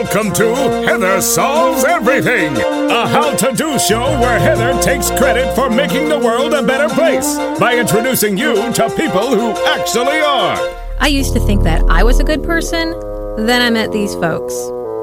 Welcome 0.00 0.32
to 0.32 0.54
Heather 0.86 1.20
Solves 1.20 1.84
Everything, 1.84 2.56
a 2.56 3.06
how 3.06 3.36
to 3.36 3.52
do 3.52 3.78
show 3.78 4.18
where 4.18 4.40
Heather 4.40 4.80
takes 4.80 5.10
credit 5.10 5.54
for 5.54 5.68
making 5.68 6.08
the 6.08 6.18
world 6.18 6.54
a 6.54 6.62
better 6.62 6.88
place 6.88 7.36
by 7.58 7.76
introducing 7.76 8.38
you 8.38 8.54
to 8.72 8.88
people 8.96 9.36
who 9.36 9.50
actually 9.66 10.20
are. 10.20 10.56
I 11.00 11.08
used 11.08 11.34
to 11.34 11.40
think 11.40 11.64
that 11.64 11.82
I 11.90 12.02
was 12.02 12.18
a 12.18 12.24
good 12.24 12.42
person. 12.42 12.98
Then 13.44 13.60
I 13.60 13.68
met 13.68 13.92
these 13.92 14.14
folks. 14.14 14.54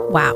Wow. 0.10 0.34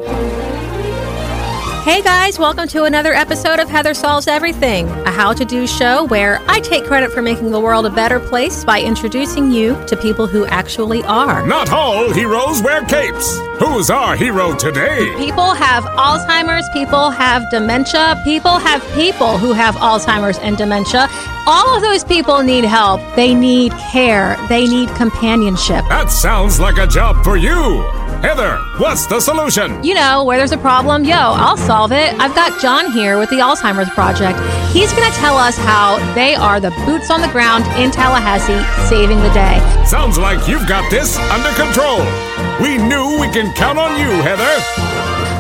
Hey 1.84 2.04
guys, 2.04 2.38
welcome 2.38 2.68
to 2.68 2.84
another 2.84 3.12
episode 3.12 3.60
of 3.60 3.68
Heather 3.68 3.96
Solves 3.96 4.28
Everything, 4.28 4.88
a 4.88 5.10
how 5.10 5.34
to 5.34 5.44
do 5.44 5.66
show 5.66 6.04
where 6.06 6.40
I 6.48 6.60
take 6.60 6.86
credit 6.86 7.12
for 7.12 7.24
making 7.24 7.50
the 7.50 7.60
world 7.60 7.88
a 7.88 7.90
better 7.90 8.20
place 8.20 8.64
by 8.64 8.80
introducing 8.80 9.52
you 9.52 9.84
to 9.88 9.98
people 9.98 10.28
who 10.28 10.46
actually 10.46 11.02
are. 11.06 11.46
Not 11.48 11.72
all 11.72 12.14
heroes 12.14 12.62
wear 12.62 12.86
capes. 12.86 13.36
Who's 13.58 13.90
our 13.90 14.16
hero 14.16 14.56
today? 14.56 15.12
People 15.18 15.56
have 15.56 15.84
Alzheimer's, 15.86 16.70
people 16.72 17.10
have 17.10 17.50
dementia, 17.50 18.22
people 18.24 18.60
have 18.60 18.84
people 18.94 19.40
who 19.40 19.52
have 19.52 19.74
Alzheimer's 19.78 20.38
and 20.38 20.58
dementia. 20.58 21.08
All 21.48 21.76
of 21.76 21.82
those 21.82 22.04
people 22.04 22.44
need 22.44 22.64
help. 22.64 23.02
They 23.16 23.34
need 23.34 23.72
care, 23.92 24.38
they 24.50 24.68
need 24.68 24.90
companionship. 24.90 25.84
That 25.90 26.12
sounds 26.12 26.60
like 26.60 26.78
a 26.78 26.86
job 26.86 27.24
for 27.24 27.38
you. 27.38 27.84
Heather, 28.22 28.58
what's 28.78 29.08
the 29.08 29.20
solution? 29.20 29.84
You 29.84 29.96
know, 29.96 30.24
where 30.24 30.38
there's 30.38 30.52
a 30.52 30.58
problem, 30.58 31.04
yo, 31.04 31.16
I'll 31.16 31.58
solve 31.58 31.92
it. 31.92 32.14
I've 32.20 32.36
got 32.36 32.62
John 32.62 32.92
here 32.92 33.18
with 33.18 33.32
the 33.32 33.38
Alzheimer's 33.38 33.90
Project. 33.90 34.38
He's 34.72 34.94
going 34.94 35.12
to 35.12 35.18
tell 35.18 35.38
us 35.38 35.58
how 35.58 35.98
they 36.14 36.36
are 36.36 36.60
the 36.60 36.70
boots 36.86 37.10
on 37.10 37.22
the 37.22 37.30
ground 37.30 37.66
in 37.82 37.90
Tallahassee 37.90 38.62
saving 38.88 39.18
the 39.22 39.34
day. 39.34 39.58
Sounds 39.86 40.20
like 40.20 40.48
you've 40.48 40.68
got 40.68 40.88
this 40.92 41.18
under 41.34 41.50
control. 41.58 42.06
We 42.62 42.78
knew 42.78 43.18
we 43.20 43.28
can 43.34 43.52
count 43.56 43.80
on 43.80 44.00
you, 44.00 44.12
Heather. 44.22 44.54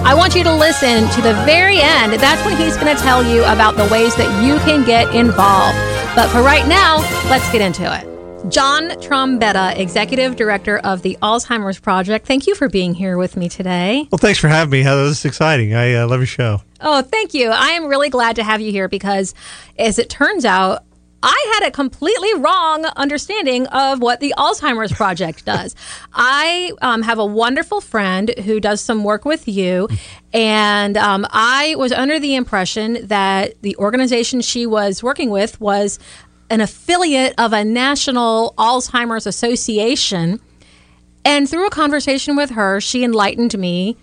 I 0.04 0.16
want 0.18 0.34
you 0.34 0.44
to 0.44 0.54
listen 0.54 1.08
to 1.09 1.22
the 1.22 1.34
very 1.46 1.80
end. 1.80 2.14
That's 2.14 2.44
when 2.44 2.58
he's 2.58 2.78
going 2.78 2.96
to 2.96 3.02
tell 3.04 3.24
you 3.24 3.44
about 3.44 3.78
the 3.78 3.88
ways 3.94 4.16
that 4.16 4.44
you 4.44 4.58
can 4.66 4.84
get 4.84 5.14
involved. 5.14 5.78
But 6.16 6.30
for 6.30 6.42
right 6.42 6.68
now, 6.68 6.98
let's 7.30 7.50
get 7.52 7.62
into 7.62 7.86
it. 7.86 8.11
John 8.50 8.89
Trombetta, 9.02 9.78
Executive 9.78 10.36
Director 10.36 10.80
of 10.80 11.03
the 11.03 11.17
Alzheimer's 11.22 11.80
Project. 11.80 12.25
Thank 12.25 12.47
you 12.47 12.56
for 12.56 12.67
being 12.67 12.95
here 12.95 13.17
with 13.17 13.38
me 13.38 13.47
today. 13.47 14.08
Well, 14.11 14.17
thanks 14.17 14.39
for 14.39 14.47
having 14.47 14.72
me, 14.72 14.81
Heather. 14.81 15.08
This 15.08 15.20
is 15.20 15.25
exciting. 15.25 15.75
I 15.75 15.94
uh, 15.94 16.08
love 16.08 16.20
your 16.20 16.25
show. 16.28 16.62
Oh, 16.81 17.03
thank 17.03 17.36
you. 17.36 17.50
I 17.50 17.69
am 17.69 17.86
really 17.86 18.09
glad 18.09 18.36
to 18.38 18.44
have 18.44 18.59
you 18.59 18.72
here 18.72 18.88
because, 18.88 19.36
as 19.78 20.00
it 20.00 20.09
turns 20.09 20.44
out, 20.44 20.84
I 21.23 21.53
had 21.53 21.67
a 21.67 21.72
completely 21.72 22.34
wrong 22.39 22.86
understanding 22.95 23.67
of 23.67 24.02
what 24.02 24.22
the 24.22 24.34
Alzheimer's 24.38 24.92
Project 24.92 25.45
does. 25.45 25.75
I 26.14 26.72
um, 26.81 27.03
have 27.03 27.19
a 27.19 27.25
wonderful 27.25 27.80
friend 27.80 28.34
who 28.39 28.59
does 28.59 28.81
some 28.81 29.03
work 29.03 29.23
with 29.23 29.47
you, 29.47 29.88
and 30.34 30.97
um, 30.97 31.28
I 31.30 31.75
was 31.78 31.92
under 31.92 32.19
the 32.19 32.36
impression 32.36 33.06
that 33.06 33.62
the 33.62 33.75
organization 33.78 34.42
she 34.42 34.66
was 34.66 35.03
working 35.03 35.30
with 35.30 35.62
was 35.62 36.00
an 36.52 36.62
affiliate 36.62 37.34
of 37.38 37.54
a 37.54 37.64
national 37.64 38.54
Alzheimer's 38.58 39.26
association. 39.26 40.40
And 41.24 41.50
through 41.50 41.66
a 41.66 41.72
conversation 41.72 42.36
with 42.36 42.52
her, 42.52 42.82
she 42.82 43.04
enlightened 43.04 43.58
me 43.58 43.98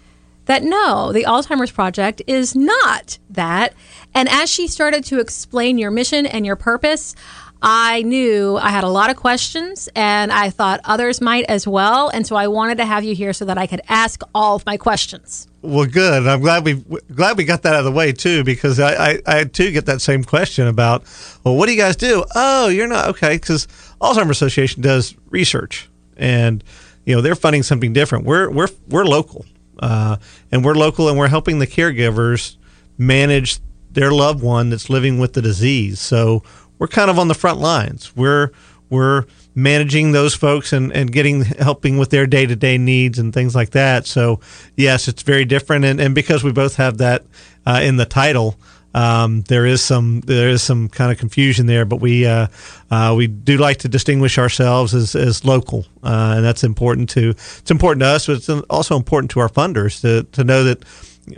that 0.46 0.62
no, 0.62 1.12
the 1.12 1.24
Alzheimer's 1.24 1.70
Project 1.70 2.22
is 2.26 2.56
not 2.56 3.18
that. 3.28 3.74
And 4.14 4.30
as 4.30 4.50
she 4.50 4.66
started 4.66 5.04
to 5.04 5.20
explain 5.20 5.76
your 5.76 5.90
mission 5.90 6.24
and 6.24 6.46
your 6.46 6.56
purpose, 6.56 7.14
I 7.60 8.02
knew 8.02 8.56
I 8.56 8.70
had 8.70 8.84
a 8.84 8.88
lot 8.88 9.10
of 9.10 9.16
questions 9.16 9.90
and 9.94 10.32
I 10.32 10.48
thought 10.48 10.80
others 10.84 11.20
might 11.20 11.44
as 11.48 11.68
well. 11.68 12.08
And 12.08 12.26
so 12.26 12.34
I 12.34 12.48
wanted 12.48 12.78
to 12.78 12.86
have 12.86 13.04
you 13.04 13.14
here 13.14 13.34
so 13.34 13.44
that 13.44 13.58
I 13.58 13.66
could 13.66 13.82
ask 13.88 14.22
all 14.34 14.56
of 14.56 14.64
my 14.64 14.78
questions. 14.78 15.47
Well, 15.60 15.86
good. 15.86 16.26
I'm 16.26 16.40
glad 16.40 16.64
we 16.64 16.74
glad 17.14 17.36
we 17.36 17.44
got 17.44 17.62
that 17.62 17.74
out 17.74 17.80
of 17.80 17.84
the 17.84 17.92
way 17.92 18.12
too, 18.12 18.44
because 18.44 18.78
I, 18.78 19.10
I, 19.10 19.18
I 19.26 19.44
too 19.44 19.72
get 19.72 19.86
that 19.86 20.00
same 20.00 20.22
question 20.22 20.68
about, 20.68 21.02
well, 21.42 21.56
what 21.56 21.66
do 21.66 21.72
you 21.72 21.78
guys 21.78 21.96
do? 21.96 22.24
Oh, 22.34 22.68
you're 22.68 22.86
not 22.86 23.08
okay, 23.08 23.34
because 23.34 23.66
Alzheimer's 24.00 24.30
Association 24.30 24.82
does 24.82 25.16
research, 25.30 25.88
and 26.16 26.62
you 27.04 27.14
know 27.14 27.20
they're 27.20 27.34
funding 27.34 27.64
something 27.64 27.92
different. 27.92 28.24
We're 28.24 28.48
we're 28.50 28.68
we're 28.88 29.04
local, 29.04 29.44
uh, 29.80 30.18
and 30.52 30.64
we're 30.64 30.76
local, 30.76 31.08
and 31.08 31.18
we're 31.18 31.28
helping 31.28 31.58
the 31.58 31.66
caregivers 31.66 32.56
manage 32.96 33.58
their 33.90 34.12
loved 34.12 34.42
one 34.42 34.70
that's 34.70 34.88
living 34.88 35.18
with 35.18 35.32
the 35.32 35.42
disease. 35.42 35.98
So 35.98 36.44
we're 36.78 36.86
kind 36.86 37.10
of 37.10 37.18
on 37.18 37.26
the 37.26 37.34
front 37.34 37.58
lines. 37.58 38.14
We're 38.14 38.52
we're 38.90 39.24
managing 39.54 40.12
those 40.12 40.34
folks 40.34 40.72
and, 40.72 40.92
and 40.92 41.12
getting 41.12 41.42
helping 41.42 41.98
with 41.98 42.10
their 42.10 42.26
day 42.26 42.46
to 42.46 42.56
day 42.56 42.78
needs 42.78 43.18
and 43.18 43.32
things 43.32 43.54
like 43.54 43.70
that. 43.70 44.06
So 44.06 44.40
yes, 44.76 45.08
it's 45.08 45.22
very 45.22 45.44
different, 45.44 45.84
and, 45.84 46.00
and 46.00 46.14
because 46.14 46.44
we 46.44 46.52
both 46.52 46.76
have 46.76 46.98
that 46.98 47.24
uh, 47.66 47.80
in 47.82 47.96
the 47.96 48.06
title. 48.06 48.56
Um, 48.94 49.42
there 49.42 49.66
is 49.66 49.82
some 49.82 50.22
there 50.22 50.48
is 50.48 50.62
some 50.62 50.88
kind 50.88 51.12
of 51.12 51.18
confusion 51.18 51.66
there, 51.66 51.84
but 51.84 51.96
we 51.96 52.26
uh, 52.26 52.46
uh, 52.90 53.14
we 53.16 53.26
do 53.26 53.58
like 53.58 53.76
to 53.80 53.88
distinguish 53.88 54.38
ourselves 54.38 54.94
as, 54.94 55.14
as 55.14 55.44
local, 55.44 55.84
uh, 56.02 56.34
and 56.36 56.44
that's 56.44 56.64
important 56.64 57.10
to 57.10 57.30
it's 57.30 57.70
important 57.70 58.00
to 58.00 58.06
us, 58.06 58.26
but 58.26 58.36
it's 58.36 58.48
also 58.48 58.96
important 58.96 59.30
to 59.32 59.40
our 59.40 59.48
funders 59.50 60.00
to 60.00 60.24
to 60.32 60.42
know 60.42 60.64
that 60.64 60.84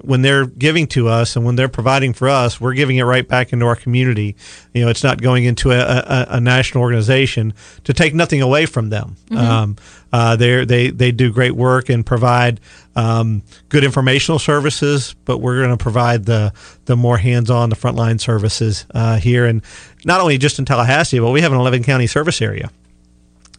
when 0.03 0.23
they're 0.23 0.47
giving 0.47 0.87
to 0.89 1.09
us 1.09 1.37
and 1.37 1.45
when 1.45 1.56
they're 1.56 1.69
providing 1.69 2.12
for 2.12 2.28
us, 2.28 2.61
we're 2.61 2.75
giving 2.75 2.97
it 2.97 3.03
right 3.03 3.27
back 3.27 3.53
into 3.53 3.67
our 3.67 3.77
community. 3.77 4.37
You 4.73 4.84
know, 4.84 4.91
it's 4.91 5.05
not 5.05 5.21
going 5.21 5.45
into 5.45 5.71
a, 5.71 5.81
a, 5.81 6.27
a 6.31 6.41
national 6.41 6.83
organization 6.83 7.55
to 7.84 7.93
take 7.93 8.15
nothing 8.15 8.43
away 8.43 8.67
from 8.67 8.91
them. 8.91 9.17
Mm-hmm. 9.31 9.37
Um, 9.37 9.77
uh, 10.12 10.37
they 10.37 10.65
they 10.65 10.91
they 10.91 11.12
do 11.12 11.33
great 11.33 11.53
work 11.53 11.89
and 11.89 12.05
provide 12.05 12.61
um, 12.97 13.43
good 13.69 13.84
informational 13.84 14.39
services, 14.39 15.15
but 15.25 15.39
we're 15.39 15.59
going 15.59 15.77
to 15.77 15.83
provide 15.83 16.25
the 16.25 16.53
the 16.87 16.97
more 16.97 17.19
hands-on, 17.19 17.71
the 17.71 17.77
frontline 17.77 18.21
services 18.21 18.87
uh, 18.95 19.19
here, 19.19 19.47
and 19.47 19.62
not 20.05 20.21
only 20.21 20.39
just 20.39 20.59
in 20.59 20.65
Tallahassee, 20.65 21.21
but 21.21 21.31
we 21.31 21.41
have 21.41 21.53
an 21.53 21.59
11 21.59 21.84
county 21.84 22.07
service 22.07 22.43
area. 22.43 22.71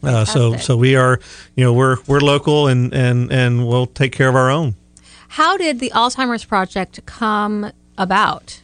Uh, 0.03 0.25
so 0.25 0.58
so 0.58 0.75
we 0.75 0.96
are, 0.96 1.19
you 1.56 1.63
know, 1.63 1.74
we're 1.74 1.98
we're 2.08 2.19
local 2.19 2.68
and 2.68 2.94
and 2.94 3.31
and 3.31 3.68
we'll 3.68 3.86
take 3.86 4.12
care 4.12 4.28
of 4.28 4.36
our 4.36 4.50
own. 4.50 4.75
How 5.31 5.56
did 5.56 5.80
the 5.80 5.92
Alzheimer's 5.92 6.44
Project 6.44 7.06
come 7.06 7.72
about? 7.97 8.59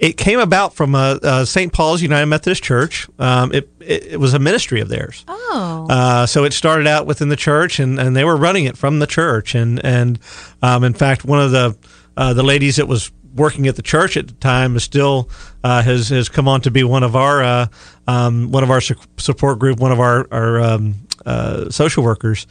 It 0.00 0.16
came 0.16 0.40
about 0.40 0.74
from 0.74 0.96
uh, 0.96 1.18
uh, 1.22 1.44
St. 1.44 1.72
Paul's 1.72 2.02
United 2.02 2.26
Methodist 2.26 2.60
Church. 2.60 3.06
Um, 3.20 3.54
it, 3.54 3.70
it, 3.78 4.04
it, 4.06 4.16
was 4.20 4.34
a 4.34 4.40
ministry 4.40 4.80
of 4.80 4.88
theirs. 4.88 5.24
Oh. 5.28 5.86
Uh, 5.88 6.26
so 6.26 6.42
it 6.42 6.52
started 6.52 6.88
out 6.88 7.06
within 7.06 7.28
the 7.28 7.36
church, 7.36 7.78
and, 7.78 8.00
and 8.00 8.16
they 8.16 8.24
were 8.24 8.36
running 8.36 8.64
it 8.64 8.76
from 8.76 8.98
the 8.98 9.06
church. 9.06 9.54
And 9.54 9.84
and 9.84 10.18
um, 10.60 10.82
in 10.82 10.92
fact, 10.92 11.24
one 11.24 11.40
of 11.40 11.52
the 11.52 11.78
uh, 12.16 12.34
the 12.34 12.42
ladies 12.42 12.76
that 12.76 12.88
was 12.88 13.12
working 13.36 13.68
at 13.68 13.76
the 13.76 13.82
church 13.82 14.16
at 14.16 14.26
the 14.26 14.34
time 14.34 14.74
is 14.74 14.82
still 14.82 15.30
uh, 15.62 15.82
has 15.82 16.08
has 16.08 16.28
come 16.28 16.48
on 16.48 16.62
to 16.62 16.72
be 16.72 16.82
one 16.82 17.04
of 17.04 17.14
our 17.14 17.44
uh, 17.44 17.66
um, 18.08 18.50
one 18.50 18.64
of 18.64 18.72
our 18.72 18.80
support 18.80 19.60
group, 19.60 19.78
one 19.78 19.92
of 19.92 20.00
our 20.00 20.26
our 20.32 20.60
um, 20.60 20.96
social 21.70 22.02
workers 22.02 22.48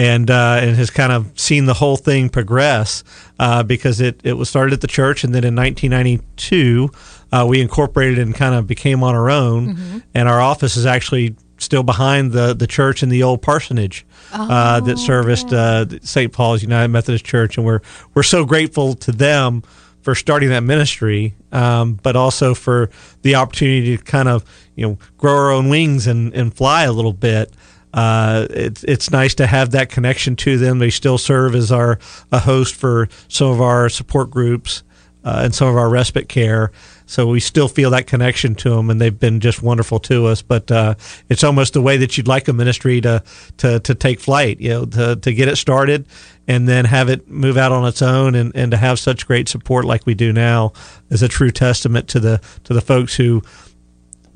and 0.00 0.30
uh, 0.30 0.58
and 0.62 0.76
has 0.76 0.88
kind 0.88 1.12
of 1.12 1.38
seen 1.38 1.66
the 1.66 1.74
whole 1.74 1.96
thing 1.98 2.30
progress 2.30 3.04
uh, 3.38 3.62
because 3.62 4.00
it, 4.00 4.18
it 4.24 4.32
was 4.32 4.48
started 4.48 4.72
at 4.72 4.80
the 4.80 4.86
church 4.86 5.24
and 5.24 5.34
then 5.34 5.44
in 5.44 5.54
1992 5.54 6.88
uh, 7.32 7.44
we 7.46 7.60
incorporated 7.60 8.18
and 8.18 8.34
kind 8.34 8.54
of 8.54 8.66
became 8.66 9.02
on 9.02 9.14
our 9.14 9.28
own 9.28 9.74
mm-hmm. 9.74 9.98
and 10.14 10.26
our 10.26 10.40
office 10.40 10.78
is 10.78 10.86
actually 10.86 11.36
still 11.58 11.82
behind 11.82 12.32
the, 12.32 12.54
the 12.54 12.66
church 12.66 13.02
in 13.02 13.10
the 13.10 13.22
old 13.22 13.42
parsonage 13.42 14.06
uh, 14.32 14.80
oh. 14.82 14.86
that 14.86 14.96
serviced 14.96 15.52
uh, 15.52 15.84
St. 16.00 16.32
Paul's 16.32 16.62
United 16.62 16.88
Methodist 16.88 17.26
Church 17.26 17.58
and 17.58 17.66
we're 17.66 17.80
we're 18.14 18.22
so 18.22 18.46
grateful 18.46 18.94
to 18.94 19.12
them 19.12 19.62
for 20.00 20.14
starting 20.14 20.48
that 20.48 20.62
ministry, 20.62 21.34
um, 21.52 21.92
but 22.02 22.16
also 22.16 22.54
for 22.54 22.88
the 23.20 23.34
opportunity 23.34 23.98
to 23.98 24.02
kind 24.02 24.30
of 24.30 24.46
you 24.74 24.86
know 24.86 24.98
grow 25.18 25.34
our 25.34 25.50
own 25.50 25.68
wings 25.68 26.06
and, 26.06 26.32
and 26.32 26.54
fly 26.54 26.84
a 26.84 26.92
little 26.92 27.12
bit 27.12 27.54
uh, 27.92 28.46
it's 28.50 28.84
it's 28.84 29.10
nice 29.10 29.34
to 29.36 29.46
have 29.46 29.70
that 29.72 29.90
connection 29.90 30.36
to 30.36 30.58
them. 30.58 30.78
They 30.78 30.90
still 30.90 31.18
serve 31.18 31.54
as 31.54 31.72
our 31.72 31.98
a 32.30 32.38
host 32.38 32.74
for 32.74 33.08
some 33.28 33.50
of 33.50 33.60
our 33.60 33.88
support 33.88 34.30
groups 34.30 34.82
uh, 35.24 35.42
and 35.44 35.54
some 35.54 35.68
of 35.68 35.76
our 35.76 35.88
respite 35.88 36.28
care. 36.28 36.70
So 37.06 37.26
we 37.26 37.40
still 37.40 37.66
feel 37.66 37.90
that 37.90 38.06
connection 38.06 38.54
to 38.56 38.70
them, 38.70 38.88
and 38.88 39.00
they've 39.00 39.18
been 39.18 39.40
just 39.40 39.62
wonderful 39.62 39.98
to 40.00 40.26
us. 40.26 40.42
But 40.42 40.70
uh, 40.70 40.94
it's 41.28 41.42
almost 41.42 41.72
the 41.72 41.82
way 41.82 41.96
that 41.96 42.16
you'd 42.16 42.28
like 42.28 42.46
a 42.46 42.52
ministry 42.52 43.00
to 43.00 43.24
to, 43.58 43.80
to 43.80 43.94
take 43.94 44.20
flight, 44.20 44.60
you 44.60 44.70
know, 44.70 44.84
to, 44.84 45.16
to 45.16 45.32
get 45.32 45.48
it 45.48 45.56
started 45.56 46.06
and 46.46 46.68
then 46.68 46.84
have 46.84 47.08
it 47.08 47.28
move 47.28 47.56
out 47.56 47.72
on 47.72 47.86
its 47.86 48.02
own, 48.02 48.34
and, 48.34 48.52
and 48.54 48.70
to 48.70 48.76
have 48.76 48.98
such 48.98 49.26
great 49.26 49.48
support 49.48 49.84
like 49.84 50.06
we 50.06 50.14
do 50.14 50.32
now 50.32 50.72
is 51.10 51.22
a 51.22 51.28
true 51.28 51.50
testament 51.50 52.08
to 52.08 52.20
the 52.20 52.40
to 52.64 52.72
the 52.72 52.80
folks 52.80 53.16
who 53.16 53.42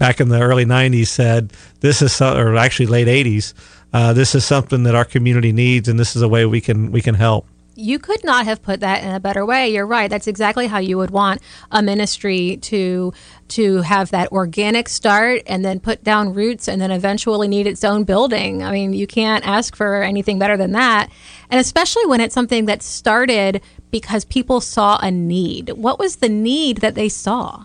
back 0.04 0.20
in 0.20 0.28
the 0.28 0.38
early 0.38 0.66
90s 0.66 1.06
said 1.06 1.50
this 1.80 2.02
is 2.02 2.20
or 2.20 2.56
actually 2.56 2.84
late 2.84 3.06
80s 3.06 3.54
uh, 3.94 4.12
this 4.12 4.34
is 4.34 4.44
something 4.44 4.82
that 4.82 4.94
our 4.94 5.06
community 5.06 5.50
needs 5.50 5.88
and 5.88 5.98
this 5.98 6.14
is 6.14 6.20
a 6.20 6.28
way 6.28 6.44
we 6.44 6.60
can 6.60 6.92
we 6.92 7.00
can 7.00 7.14
help 7.14 7.46
you 7.76 7.98
could 7.98 8.22
not 8.22 8.44
have 8.44 8.62
put 8.62 8.80
that 8.80 9.02
in 9.02 9.12
a 9.12 9.18
better 9.18 9.44
way. 9.44 9.68
You're 9.68 9.86
right. 9.86 10.08
That's 10.08 10.28
exactly 10.28 10.68
how 10.68 10.78
you 10.78 10.96
would 10.96 11.10
want 11.10 11.40
a 11.72 11.82
ministry 11.82 12.58
to 12.58 13.12
to 13.48 13.82
have 13.82 14.10
that 14.12 14.30
organic 14.30 14.88
start 14.88 15.42
and 15.48 15.64
then 15.64 15.80
put 15.80 16.04
down 16.04 16.34
roots 16.34 16.68
and 16.68 16.80
then 16.80 16.92
eventually 16.92 17.48
need 17.48 17.66
its 17.66 17.82
own 17.82 18.04
building. 18.04 18.62
I 18.62 18.70
mean, 18.70 18.92
you 18.92 19.08
can't 19.08 19.44
ask 19.44 19.74
for 19.74 20.02
anything 20.02 20.38
better 20.38 20.56
than 20.56 20.70
that. 20.72 21.10
And 21.50 21.60
especially 21.60 22.06
when 22.06 22.20
it's 22.20 22.34
something 22.34 22.66
that 22.66 22.80
started 22.80 23.60
because 23.90 24.24
people 24.24 24.60
saw 24.60 24.98
a 25.02 25.10
need. 25.10 25.70
What 25.70 25.98
was 25.98 26.16
the 26.16 26.28
need 26.28 26.76
that 26.78 26.94
they 26.94 27.08
saw? 27.08 27.64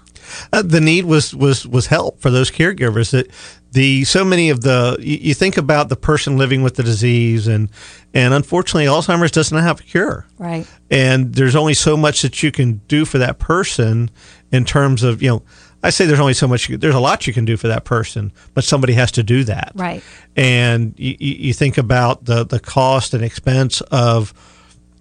Uh, 0.52 0.62
the 0.62 0.82
need 0.82 1.06
was 1.06 1.34
was 1.34 1.68
was 1.68 1.88
help 1.88 2.20
for 2.20 2.30
those 2.30 2.52
caregivers 2.52 3.12
that 3.12 3.30
the 3.72 4.04
so 4.04 4.26
many 4.26 4.50
of 4.50 4.62
the 4.62 4.98
you, 5.00 5.18
you, 5.18 5.34
think 5.34 5.58
about 5.58 5.90
the 5.90 5.96
person 5.96 6.38
living 6.38 6.64
with 6.64 6.76
the 6.76 6.84
disease 6.84 7.48
and 7.48 7.70
and 8.14 8.34
unfortunately 8.34 8.86
alzheimer's 8.86 9.32
doesn't 9.32 9.58
have 9.58 9.80
a 9.80 9.84
cure. 9.84 10.26
Right. 10.38 10.68
And 10.90 11.34
there's 11.36 11.56
only 11.56 11.76
so 11.76 11.96
much 11.96 12.22
that 12.24 12.42
you 12.42 12.52
can 12.52 12.82
do 12.88 13.06
for 13.06 13.20
that 13.20 13.40
person 13.40 14.10
in 14.52 14.66
terms 14.66 15.04
of 15.04 15.22
you 15.22 15.30
know 15.30 15.44
i 15.84 15.90
say 15.90 16.06
there's 16.06 16.20
only 16.20 16.34
so 16.34 16.48
much 16.48 16.68
there's 16.68 16.96
a 16.96 17.00
lot 17.00 17.28
you 17.28 17.34
can 17.34 17.46
do 17.46 17.56
for 17.56 17.68
that 17.68 17.86
person 17.86 18.34
but 18.54 18.64
somebody 18.64 18.94
has 18.94 19.12
to 19.14 19.24
do 19.24 19.44
that. 19.44 19.72
Right. 19.76 20.04
And 20.36 20.94
you, 20.98 21.16
you 21.20 21.54
think 21.54 21.78
about 21.78 22.26
the 22.26 22.44
the 22.46 22.60
cost 22.60 23.14
and 23.14 23.24
expense 23.24 23.82
of 23.92 24.34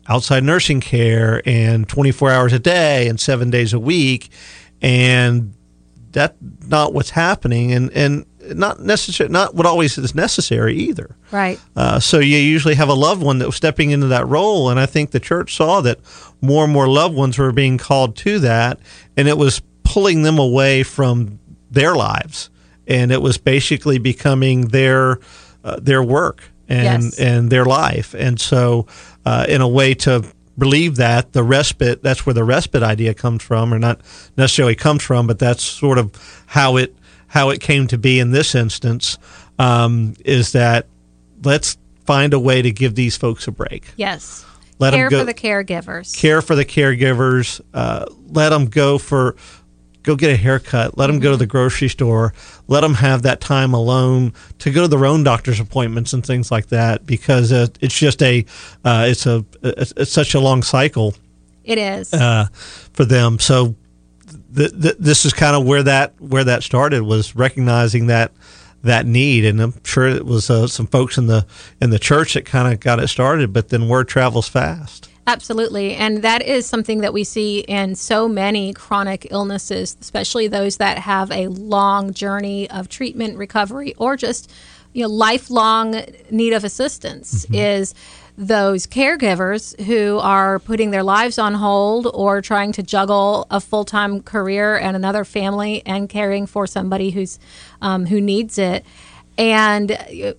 outside 0.08 0.42
nursing 0.42 0.80
care 0.80 1.42
and 1.46 1.88
24 1.88 2.30
hours 2.30 2.52
a 2.52 2.58
day 2.58 3.08
and 3.08 3.20
seven 3.20 3.50
days 3.50 3.72
a 3.72 3.78
week 3.78 4.30
and 4.82 5.54
that's 6.12 6.36
not 6.66 6.94
what's 6.94 7.10
happening 7.10 7.72
and 7.72 7.90
and 7.92 8.24
not 8.54 8.80
necessary 8.80 9.28
not 9.28 9.54
what 9.54 9.66
always 9.66 9.98
is 9.98 10.14
necessary 10.14 10.74
either. 10.74 11.14
Right. 11.30 11.60
Uh, 11.76 12.00
so 12.00 12.18
you 12.18 12.38
usually 12.38 12.74
have 12.76 12.88
a 12.88 12.94
loved 12.94 13.22
one 13.22 13.38
that 13.38 13.46
was 13.46 13.56
stepping 13.56 13.90
into 13.90 14.06
that 14.06 14.26
role 14.26 14.70
and 14.70 14.80
i 14.80 14.86
think 14.86 15.10
the 15.10 15.20
church 15.20 15.54
saw 15.54 15.80
that 15.82 15.98
more 16.40 16.64
and 16.64 16.72
more 16.72 16.88
loved 16.88 17.14
ones 17.14 17.36
were 17.36 17.52
being 17.52 17.76
called 17.76 18.16
to 18.16 18.38
that 18.38 18.78
and 19.16 19.28
it 19.28 19.36
was 19.36 19.60
pulling 19.82 20.22
them 20.22 20.38
away 20.38 20.82
from 20.82 21.38
their 21.70 21.94
lives 21.94 22.48
and 22.88 23.12
it 23.12 23.22
was 23.22 23.38
basically 23.38 23.98
becoming 23.98 24.68
their 24.68 25.20
uh, 25.62 25.78
their 25.80 26.02
work 26.02 26.50
and 26.68 27.04
yes. 27.04 27.18
and 27.18 27.50
their 27.50 27.64
life. 27.64 28.14
And 28.14 28.40
so 28.40 28.86
uh, 29.24 29.46
in 29.48 29.60
a 29.60 29.68
way 29.68 29.94
to 29.94 30.24
believe 30.58 30.96
that 30.96 31.32
the 31.32 31.42
respite 31.42 32.02
that's 32.02 32.26
where 32.26 32.34
the 32.34 32.44
respite 32.44 32.82
idea 32.82 33.14
comes 33.14 33.42
from 33.42 33.72
or 33.72 33.78
not 33.78 34.00
necessarily 34.36 34.74
comes 34.74 35.02
from 35.02 35.26
but 35.26 35.38
that's 35.38 35.62
sort 35.62 35.98
of 35.98 36.12
how 36.46 36.76
it 36.76 36.94
how 37.28 37.50
it 37.50 37.60
came 37.60 37.86
to 37.86 37.96
be 37.96 38.18
in 38.18 38.32
this 38.32 38.54
instance 38.54 39.18
um, 39.58 40.14
is 40.24 40.52
that 40.52 40.86
let's 41.42 41.76
find 42.04 42.32
a 42.32 42.40
way 42.40 42.62
to 42.62 42.70
give 42.70 42.94
these 42.94 43.16
folks 43.16 43.46
a 43.48 43.52
break. 43.52 43.92
Yes. 43.96 44.44
Let 44.78 44.92
care 44.92 45.10
them 45.10 45.10
go, 45.10 45.18
for 45.20 45.24
the 45.26 45.34
caregivers. 45.34 46.16
Care 46.16 46.40
for 46.40 46.54
the 46.54 46.64
caregivers 46.64 47.60
uh, 47.74 48.06
let 48.28 48.50
them 48.50 48.66
go 48.66 48.98
for 48.98 49.36
go 50.02 50.16
get 50.16 50.30
a 50.30 50.36
haircut 50.36 50.96
let 50.96 51.08
them 51.08 51.18
go 51.18 51.30
to 51.30 51.36
the 51.36 51.46
grocery 51.46 51.88
store 51.88 52.32
let 52.66 52.80
them 52.80 52.94
have 52.94 53.22
that 53.22 53.40
time 53.40 53.74
alone 53.74 54.32
to 54.58 54.70
go 54.70 54.82
to 54.82 54.88
their 54.88 55.06
own 55.06 55.22
doctor's 55.22 55.60
appointments 55.60 56.12
and 56.12 56.24
things 56.24 56.50
like 56.50 56.68
that 56.68 57.04
because 57.06 57.52
uh, 57.52 57.66
it's 57.80 57.98
just 57.98 58.22
a 58.22 58.44
uh, 58.84 59.06
it's 59.08 59.26
a 59.26 59.44
it's, 59.62 59.92
it's, 59.96 60.12
such 60.12 60.34
a 60.34 60.40
long 60.40 60.62
cycle 60.62 61.14
it 61.68 61.78
is. 61.78 62.12
uh, 62.14 62.46
for 62.94 63.04
them. 63.04 63.38
So 63.38 63.74
th- 64.56 64.72
th- 64.80 64.96
this 64.98 65.24
is 65.24 65.34
kind 65.34 65.54
of 65.54 65.66
where 65.66 65.82
that 65.82 66.14
where 66.18 66.44
that 66.44 66.62
started 66.62 67.02
was 67.02 67.36
recognizing 67.36 68.06
that 68.06 68.32
that 68.82 69.06
need. 69.06 69.44
And 69.44 69.60
I'm 69.60 69.74
sure 69.84 70.08
it 70.08 70.24
was 70.24 70.48
uh, 70.50 70.66
some 70.66 70.86
folks 70.86 71.18
in 71.18 71.26
the 71.26 71.46
in 71.80 71.90
the 71.90 71.98
church 71.98 72.34
that 72.34 72.46
kind 72.46 72.72
of 72.72 72.80
got 72.80 73.00
it 73.00 73.08
started 73.08 73.52
but 73.52 73.68
then 73.68 73.88
word 73.88 74.08
travels 74.08 74.48
fast 74.48 75.08
Absolutely. 75.28 75.94
And 75.94 76.22
that 76.22 76.40
is 76.40 76.64
something 76.64 77.02
that 77.02 77.12
we 77.12 77.22
see 77.22 77.60
in 77.60 77.94
so 77.96 78.28
many 78.28 78.72
chronic 78.72 79.26
illnesses, 79.30 79.94
especially 80.00 80.48
those 80.48 80.78
that 80.78 80.96
have 80.96 81.30
a 81.30 81.48
long 81.48 82.14
journey 82.14 82.70
of 82.70 82.88
treatment, 82.88 83.36
recovery, 83.36 83.94
or 83.98 84.16
just 84.16 84.50
you 84.94 85.02
know 85.02 85.08
lifelong 85.08 86.02
need 86.30 86.54
of 86.54 86.64
assistance 86.64 87.44
mm-hmm. 87.44 87.56
is 87.56 87.94
those 88.38 88.86
caregivers 88.86 89.78
who 89.82 90.18
are 90.18 90.60
putting 90.60 90.92
their 90.92 91.02
lives 91.02 91.38
on 91.38 91.52
hold 91.52 92.06
or 92.14 92.40
trying 92.40 92.72
to 92.72 92.82
juggle 92.82 93.46
a 93.50 93.60
full-time 93.60 94.22
career 94.22 94.78
and 94.78 94.96
another 94.96 95.26
family 95.26 95.82
and 95.84 96.08
caring 96.08 96.46
for 96.46 96.66
somebody 96.66 97.10
who's 97.10 97.38
um, 97.82 98.06
who 98.06 98.18
needs 98.18 98.56
it 98.56 98.82
and 99.36 99.90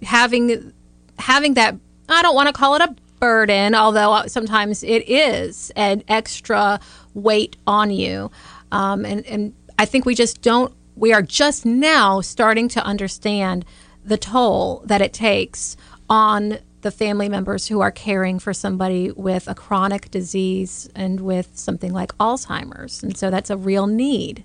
having 0.02 0.74
having 1.20 1.54
that 1.54 1.76
I 2.08 2.24
don't 2.24 2.34
want 2.34 2.48
to 2.48 2.54
call 2.54 2.74
it 2.74 2.82
a 2.82 2.96
burden, 3.20 3.76
although 3.76 4.24
sometimes 4.28 4.84
it 4.84 5.10
is 5.10 5.72
an 5.76 6.04
extra 6.08 6.80
weight 7.14 7.58
on 7.68 7.92
you. 7.92 8.32
Um, 8.72 9.06
and, 9.06 9.26
and 9.26 9.54
I 9.78 9.86
think 9.86 10.06
we 10.06 10.16
just 10.16 10.42
don't, 10.42 10.74
we 10.96 11.14
are 11.14 11.22
just 11.22 11.66
now 11.66 12.22
starting 12.22 12.68
to 12.70 12.84
understand 12.84 13.66
the 14.04 14.18
toll 14.18 14.84
that 14.86 15.02
it 15.02 15.14
takes 15.14 15.78
on 16.10 16.60
the 16.82 16.92
family 16.92 17.28
members 17.28 17.68
who 17.68 17.82
are 17.82 17.92
caring 17.92 18.40
for 18.40 18.54
somebody 18.54 19.12
with 19.12 19.48
a 19.48 19.56
chronic 19.56 20.10
disease 20.12 20.90
and 20.96 21.20
with 21.20 21.50
something 21.58 21.92
like 21.92 22.18
Alzheimer's. 22.18 23.04
And 23.04 23.18
so 23.18 23.30
that's 23.30 23.50
a 23.50 23.58
real 23.58 23.86
need. 23.86 24.44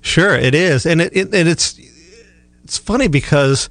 Sure, 0.00 0.34
it 0.34 0.54
is. 0.54 0.86
And, 0.86 1.00
it, 1.00 1.16
it 1.16 1.34
and 1.34 1.48
it's, 1.48 1.78
it's 2.62 2.78
funny 2.78 3.08
because, 3.08 3.68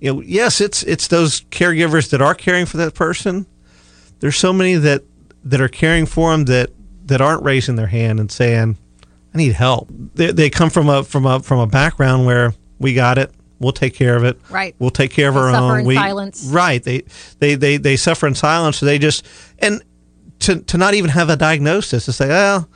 you 0.00 0.14
know, 0.14 0.20
yes, 0.22 0.60
it's, 0.60 0.82
it's 0.84 1.08
those 1.08 1.42
caregivers 1.42 2.10
that 2.10 2.22
are 2.22 2.34
caring 2.34 2.64
for 2.64 2.78
that 2.78 2.94
person 2.94 3.46
there's 4.20 4.36
so 4.36 4.52
many 4.52 4.74
that 4.74 5.02
that 5.44 5.60
are 5.60 5.68
caring 5.68 6.06
for 6.06 6.30
them 6.32 6.44
that 6.44 6.70
that 7.06 7.20
aren't 7.20 7.42
raising 7.42 7.76
their 7.76 7.88
hand 7.88 8.20
and 8.20 8.30
saying, 8.30 8.78
"I 9.34 9.38
need 9.38 9.52
help." 9.52 9.88
They, 10.14 10.30
they 10.30 10.50
come 10.50 10.70
from 10.70 10.88
a 10.88 11.02
from 11.02 11.26
a 11.26 11.40
from 11.40 11.58
a 11.58 11.66
background 11.66 12.26
where 12.26 12.54
we 12.78 12.94
got 12.94 13.18
it. 13.18 13.32
We'll 13.58 13.72
take 13.72 13.94
care 13.94 14.16
of 14.16 14.24
it. 14.24 14.40
Right. 14.48 14.74
We'll 14.78 14.90
take 14.90 15.10
care 15.10 15.28
of 15.28 15.34
they 15.34 15.40
our 15.40 15.52
suffer 15.52 15.72
own. 15.72 15.80
In 15.80 15.86
we, 15.86 15.94
silence. 15.96 16.44
Right. 16.44 16.82
They, 16.82 17.02
they 17.40 17.54
they 17.56 17.76
they 17.76 17.96
suffer 17.96 18.26
in 18.26 18.34
silence. 18.34 18.78
So 18.78 18.86
they 18.86 18.98
just 18.98 19.26
and 19.58 19.82
to 20.40 20.60
to 20.60 20.78
not 20.78 20.94
even 20.94 21.10
have 21.10 21.28
a 21.28 21.36
diagnosis 21.36 22.04
to 22.06 22.12
say, 22.12 22.28
"Well, 22.28 22.68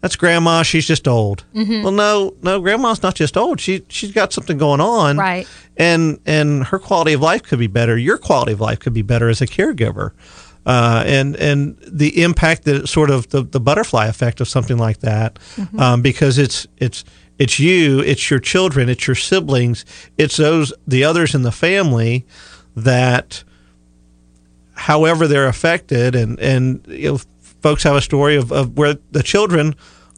that's 0.00 0.16
grandma. 0.16 0.62
She's 0.62 0.86
just 0.86 1.06
old." 1.06 1.44
Mm-hmm. 1.54 1.82
Well, 1.82 1.92
no, 1.92 2.34
no, 2.42 2.60
grandma's 2.60 3.02
not 3.02 3.14
just 3.14 3.36
old. 3.36 3.60
She 3.60 3.84
she's 3.88 4.12
got 4.12 4.32
something 4.32 4.58
going 4.58 4.80
on. 4.80 5.16
Right. 5.16 5.46
And 5.76 6.18
and 6.26 6.64
her 6.64 6.78
quality 6.78 7.12
of 7.14 7.20
life 7.20 7.42
could 7.42 7.58
be 7.58 7.66
better. 7.66 7.96
Your 7.96 8.18
quality 8.18 8.52
of 8.52 8.60
life 8.60 8.80
could 8.80 8.94
be 8.94 9.02
better 9.02 9.28
as 9.28 9.40
a 9.40 9.46
caregiver 9.46 10.12
uh, 10.66 11.02
and 11.06 11.36
and 11.36 11.78
the 11.86 12.22
impact 12.22 12.64
that 12.64 12.88
sort 12.88 13.10
of 13.10 13.28
the, 13.30 13.42
the 13.42 13.60
butterfly 13.60 14.06
effect 14.06 14.40
of 14.40 14.48
something 14.48 14.78
like 14.78 15.00
that, 15.00 15.38
mm-hmm. 15.56 15.80
um, 15.80 16.02
because 16.02 16.38
it's 16.38 16.66
it's 16.76 17.04
it's 17.38 17.58
you, 17.58 18.00
it's 18.00 18.30
your 18.30 18.40
children, 18.40 18.88
it's 18.88 19.06
your 19.06 19.14
siblings, 19.14 19.84
it's 20.16 20.36
those 20.36 20.72
the 20.86 21.04
others 21.04 21.34
in 21.34 21.42
the 21.42 21.52
family 21.52 22.26
that, 22.74 23.44
however 24.74 25.26
they're 25.26 25.46
affected, 25.46 26.14
and 26.14 26.38
and 26.40 26.84
you 26.88 27.12
know, 27.12 27.20
folks 27.62 27.84
have 27.84 27.96
a 27.96 28.02
story 28.02 28.36
of, 28.36 28.52
of 28.52 28.76
where 28.76 28.96
the 29.12 29.22
children 29.22 29.74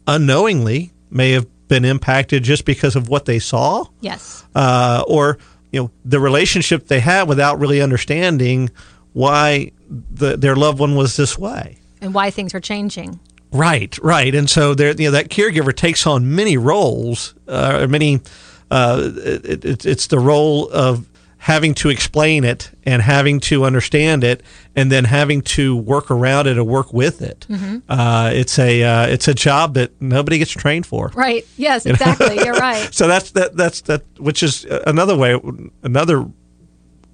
unknowingly 0.07 0.91
may 1.09 1.31
have 1.31 1.47
been 1.67 1.85
impacted 1.85 2.43
just 2.43 2.65
because 2.65 2.95
of 2.95 3.07
what 3.07 3.25
they 3.25 3.39
saw, 3.39 3.85
yes, 4.01 4.43
uh, 4.55 5.03
or 5.07 5.37
you 5.71 5.81
know 5.81 5.91
the 6.03 6.19
relationship 6.19 6.87
they 6.87 6.99
had 6.99 7.27
without 7.27 7.59
really 7.59 7.81
understanding 7.81 8.69
why 9.13 9.71
the, 9.91 10.37
their 10.37 10.55
loved 10.55 10.79
one 10.79 10.95
was 10.95 11.17
this 11.17 11.37
way 11.37 11.77
and 12.01 12.13
why 12.13 12.31
things 12.31 12.53
are 12.53 12.59
changing. 12.59 13.19
Right, 13.53 13.97
right, 13.99 14.33
and 14.33 14.49
so 14.49 14.73
there, 14.73 14.91
you 14.91 15.05
know, 15.05 15.11
that 15.11 15.29
caregiver 15.29 15.75
takes 15.75 16.07
on 16.07 16.35
many 16.35 16.57
roles, 16.57 17.35
uh, 17.47 17.85
many. 17.89 18.21
Uh, 18.69 19.11
it, 19.17 19.65
it, 19.65 19.85
it's 19.85 20.07
the 20.07 20.17
role 20.17 20.69
of 20.71 21.09
having 21.37 21.73
to 21.73 21.89
explain 21.89 22.45
it 22.45 22.71
and 22.85 23.01
having 23.01 23.41
to 23.41 23.65
understand 23.65 24.23
it, 24.23 24.41
and 24.73 24.89
then 24.89 25.03
having 25.03 25.41
to 25.41 25.75
work 25.75 26.09
around 26.09 26.47
it 26.47 26.57
or 26.57 26.63
work 26.63 26.93
with 26.93 27.21
it. 27.21 27.45
Mm-hmm. 27.49 27.79
Uh, 27.89 28.31
it's 28.33 28.57
a 28.57 28.83
uh, 28.83 29.07
it's 29.07 29.27
a 29.27 29.33
job 29.33 29.73
that 29.73 30.01
nobody 30.01 30.37
gets 30.37 30.51
trained 30.51 30.85
for. 30.85 31.11
Right. 31.13 31.45
Yes. 31.57 31.85
Exactly. 31.91 32.35
You 32.35 32.53
are 32.53 32.59
right. 32.59 32.87
so 32.93 33.05
that's 33.07 33.31
that. 33.31 33.57
That's 33.57 33.81
that. 33.81 34.03
Which 34.17 34.43
is 34.43 34.65
another 34.87 35.17
way. 35.17 35.37
Another 35.83 36.25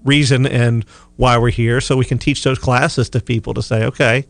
reason 0.04 0.46
and 0.46 0.84
why 1.16 1.38
we're 1.38 1.50
here 1.50 1.82
so 1.82 1.98
we 1.98 2.06
can 2.06 2.18
teach 2.18 2.44
those 2.44 2.60
classes 2.60 3.10
to 3.10 3.20
people 3.20 3.54
to 3.54 3.62
say, 3.62 3.84
okay, 3.86 4.26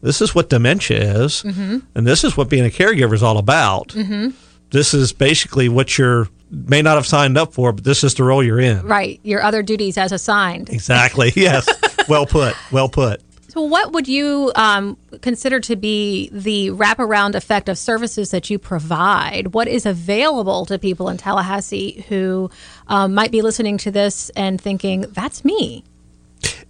this 0.00 0.20
is 0.20 0.34
what 0.34 0.48
dementia 0.48 1.22
is, 1.24 1.42
mm-hmm. 1.42 1.78
and 1.94 2.06
this 2.06 2.24
is 2.24 2.36
what 2.36 2.48
being 2.48 2.64
a 2.64 2.70
caregiver 2.70 3.14
is 3.14 3.22
all 3.22 3.38
about. 3.38 3.88
Mm-hmm. 3.88 4.30
This 4.70 4.94
is 4.94 5.12
basically 5.12 5.68
what 5.68 5.98
you're 5.98 6.28
may 6.50 6.82
not 6.82 6.96
have 6.96 7.06
signed 7.06 7.36
up 7.36 7.52
for, 7.52 7.72
but 7.72 7.84
this 7.84 8.02
is 8.04 8.14
the 8.14 8.24
role 8.24 8.42
you're 8.42 8.60
in. 8.60 8.86
Right, 8.86 9.20
your 9.22 9.42
other 9.42 9.62
duties 9.62 9.98
as 9.98 10.12
assigned. 10.12 10.70
Exactly. 10.70 11.32
Yes. 11.38 11.68
well 12.08 12.26
put. 12.26 12.54
Well 12.72 12.88
put. 12.88 13.22
So, 13.48 13.62
what 13.62 13.92
would 13.92 14.06
you 14.06 14.52
um, 14.56 14.98
consider 15.22 15.58
to 15.60 15.74
be 15.74 16.28
the 16.30 16.68
wraparound 16.68 17.34
effect 17.34 17.70
of 17.70 17.78
services 17.78 18.30
that 18.30 18.50
you 18.50 18.58
provide? 18.58 19.54
What 19.54 19.68
is 19.68 19.86
available 19.86 20.66
to 20.66 20.78
people 20.78 21.08
in 21.08 21.16
Tallahassee 21.16 22.04
who 22.08 22.50
um, 22.88 23.14
might 23.14 23.32
be 23.32 23.40
listening 23.40 23.78
to 23.78 23.90
this 23.90 24.28
and 24.30 24.60
thinking, 24.60 25.06
that's 25.12 25.46
me? 25.46 25.82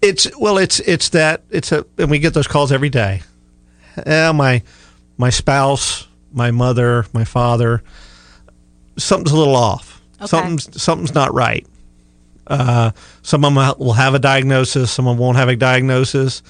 It's 0.01 0.29
well, 0.39 0.57
it's 0.57 0.79
it's 0.81 1.09
that 1.11 1.43
it's 1.51 1.73
a, 1.73 1.85
and 1.99 2.11
we 2.11 2.21
get 2.21 2.33
those 2.33 2.47
calls 2.47 2.71
every 2.71 2.91
day. 2.91 3.23
Eh, 4.07 4.31
my 4.31 4.63
my 5.17 5.31
spouse, 5.31 6.07
my 6.33 6.53
mother, 6.53 7.07
my 7.13 7.25
father, 7.25 7.83
something's 8.97 9.33
a 9.33 9.37
little 9.37 9.57
off. 9.57 10.01
Okay. 10.19 10.29
Something's 10.29 10.81
something's 10.81 11.15
not 11.15 11.35
right. 11.35 11.67
Uh, 12.49 12.91
some 13.23 13.45
of 13.45 13.55
them 13.55 13.75
will 13.79 13.93
have 13.93 14.15
a 14.15 14.19
diagnosis, 14.19 14.91
some 14.91 15.07
of 15.07 15.17
them 15.17 15.21
won't 15.21 15.37
have 15.37 15.49
a 15.49 15.57
diagnosis. 15.57 16.43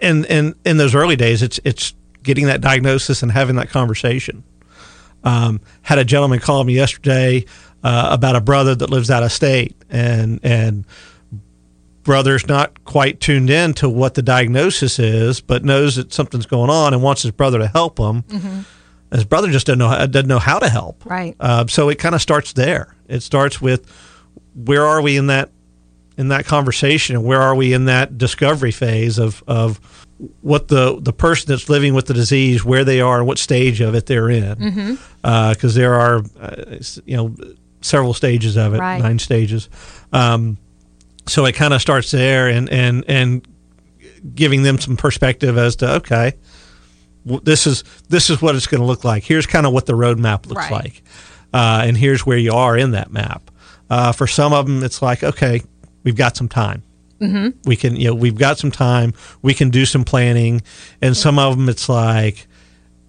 And 0.00 0.26
and 0.26 0.54
in 0.64 0.76
those 0.76 0.94
early 0.94 1.16
days, 1.16 1.42
it's 1.42 1.60
it's 1.64 1.94
getting 2.22 2.46
that 2.46 2.60
diagnosis 2.60 3.22
and 3.22 3.32
having 3.32 3.56
that 3.56 3.70
conversation. 3.70 4.44
Um, 5.24 5.60
had 5.82 5.98
a 5.98 6.04
gentleman 6.04 6.38
call 6.38 6.64
me 6.64 6.74
yesterday 6.74 7.44
uh, 7.82 8.08
about 8.10 8.36
a 8.36 8.40
brother 8.40 8.74
that 8.74 8.90
lives 8.90 9.10
out 9.10 9.22
of 9.22 9.32
state, 9.32 9.76
and 9.88 10.40
and 10.42 10.84
brother's 12.02 12.46
not 12.46 12.84
quite 12.84 13.20
tuned 13.20 13.50
in 13.50 13.74
to 13.74 13.88
what 13.88 14.14
the 14.14 14.22
diagnosis 14.22 14.98
is, 14.98 15.40
but 15.40 15.64
knows 15.64 15.96
that 15.96 16.12
something's 16.12 16.46
going 16.46 16.70
on 16.70 16.94
and 16.94 17.02
wants 17.02 17.22
his 17.22 17.30
brother 17.30 17.58
to 17.58 17.66
help 17.66 17.98
him. 17.98 18.24
His 19.12 19.24
brother 19.24 19.50
just 19.50 19.66
doesn't 19.66 19.78
know 19.78 20.06
doesn't 20.06 20.28
know 20.28 20.38
how 20.38 20.58
to 20.58 20.68
help. 20.68 21.04
Right. 21.04 21.34
Uh, 21.40 21.66
so 21.66 21.88
it 21.88 21.98
kind 21.98 22.14
of 22.14 22.22
starts 22.22 22.52
there. 22.52 22.94
It 23.08 23.20
starts 23.20 23.60
with 23.60 23.90
where 24.64 24.84
are 24.84 25.00
we 25.02 25.16
in 25.16 25.26
that 25.28 25.50
in 26.16 26.28
that 26.28 26.44
conversation, 26.44 27.16
and 27.16 27.24
where 27.24 27.40
are 27.40 27.54
we 27.54 27.72
in 27.72 27.86
that 27.86 28.18
discovery 28.18 28.72
phase 28.72 29.18
of 29.18 29.42
of 29.46 29.80
what 30.42 30.68
the 30.68 30.98
the 31.00 31.12
person 31.12 31.46
that's 31.48 31.68
living 31.70 31.94
with 31.94 32.06
the 32.06 32.14
disease, 32.14 32.64
where 32.64 32.84
they 32.84 33.00
are, 33.00 33.18
and 33.18 33.26
what 33.26 33.38
stage 33.38 33.80
of 33.80 33.94
it 33.94 34.06
they're 34.06 34.28
in. 34.28 34.98
Because 35.22 35.74
there 35.74 35.94
are, 35.94 36.22
uh, 36.40 36.76
you 37.06 37.16
know, 37.16 37.34
several 37.80 38.12
stages 38.12 38.56
of 38.56 38.74
it, 38.74 38.78
Right. 38.80 39.00
nine 39.00 39.18
stages. 39.18 39.68
Um, 40.12 40.58
so 41.26 41.46
it 41.46 41.52
kind 41.52 41.72
of 41.72 41.80
starts 41.80 42.10
there, 42.10 42.48
and 42.48 42.68
and 42.68 43.04
and 43.08 43.46
giving 44.34 44.62
them 44.62 44.78
some 44.78 44.96
perspective 44.98 45.56
as 45.56 45.76
to 45.76 45.94
okay, 45.96 46.34
w- 47.24 47.40
this 47.42 47.66
is 47.66 47.82
this 48.10 48.28
is 48.28 48.42
what 48.42 48.54
it's 48.56 48.66
going 48.66 48.80
to 48.82 48.86
look 48.86 49.04
like. 49.04 49.22
Here's 49.24 49.46
kind 49.46 49.64
of 49.66 49.72
what 49.72 49.86
the 49.86 49.94
roadmap 49.94 50.46
looks 50.46 50.70
Right. 50.70 50.84
like, 50.84 51.02
uh, 51.54 51.84
and 51.86 51.96
here's 51.96 52.26
where 52.26 52.36
you 52.38 52.52
are 52.52 52.76
in 52.76 52.90
that 52.90 53.10
map. 53.10 53.49
Uh, 53.90 54.12
for 54.12 54.26
some 54.26 54.52
of 54.52 54.66
them, 54.66 54.82
it's 54.84 55.02
like 55.02 55.22
okay, 55.24 55.62
we've 56.04 56.16
got 56.16 56.36
some 56.36 56.48
time. 56.48 56.82
Mm-hmm. 57.20 57.68
We 57.68 57.76
can, 57.76 57.96
you 57.96 58.08
know, 58.08 58.14
we've 58.14 58.38
got 58.38 58.58
some 58.58 58.70
time. 58.70 59.12
We 59.42 59.52
can 59.52 59.68
do 59.68 59.84
some 59.84 60.04
planning, 60.04 60.62
and 61.02 61.14
some 61.16 61.38
of 61.38 61.56
them, 61.56 61.68
it's 61.68 61.88
like 61.88 62.46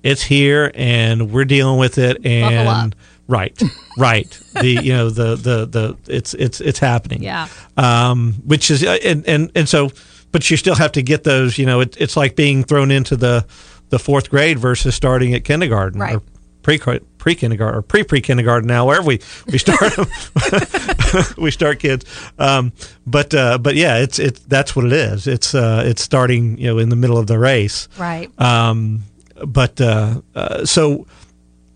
it's 0.04 0.24
here 0.24 0.72
and 0.74 1.32
we're 1.32 1.46
dealing 1.46 1.78
with 1.80 1.98
it, 2.00 2.26
and 2.26 2.96
right, 3.28 3.62
right. 3.98 4.28
the 4.54 4.68
you 4.84 4.92
know 4.94 5.10
the 5.12 5.36
the 5.36 5.66
the 5.66 5.98
it's 6.14 6.34
it's 6.34 6.60
it's 6.60 6.80
happening 6.80 7.22
Yeah. 7.24 7.48
um, 7.78 8.34
which 8.46 8.72
is 8.72 8.84
uh, 8.84 8.98
and, 9.04 9.26
and 9.28 9.52
and 9.56 9.70
so, 9.70 9.92
but 10.32 10.50
you 10.50 10.58
still 10.58 10.76
have 10.76 10.92
to 10.94 11.02
get 11.04 11.24
those. 11.24 11.58
You 11.58 11.66
know, 11.68 11.80
it, 11.82 11.96
it's 12.00 12.18
like 12.18 12.36
being 12.36 12.64
thrown 12.64 12.92
into 12.92 13.16
the 13.16 13.46
the 13.90 14.00
fourth 14.00 14.30
grade 14.30 14.58
versus 14.60 14.96
starting 14.96 15.34
at 15.36 15.44
kindergarten 15.46 16.02
Right. 16.02 16.16
or 16.16 16.22
pre 16.62 16.80
pre 17.18 17.36
kindergarten 17.36 17.78
or 17.78 17.82
pre 17.82 18.04
pre 18.04 18.22
kindergarten. 18.22 18.68
Now, 18.68 18.88
wherever 18.88 19.06
we 19.06 19.20
we 19.48 19.58
start 19.58 19.94
we 21.38 21.52
start 21.52 21.80
kids. 21.80 22.06
Um, 22.40 22.74
but 23.06 23.34
uh, 23.34 23.58
but 23.58 23.76
yeah, 23.76 23.98
it's 23.98 24.20
it's 24.20 24.40
that's 24.42 24.76
what 24.76 24.86
it 24.86 24.94
is. 24.94 25.28
It's 25.28 25.54
uh, 25.56 25.84
it's 25.86 26.02
starting 26.02 26.58
you 26.58 26.68
know 26.68 26.78
in 26.78 26.90
the 26.90 26.96
middle 26.96 27.18
of 27.18 27.28
the 27.28 27.40
race. 27.40 27.88
Right. 27.98 28.30
Um, 28.40 29.04
but 29.46 29.80
uh, 29.82 30.22
uh, 30.36 30.66
so 30.66 31.08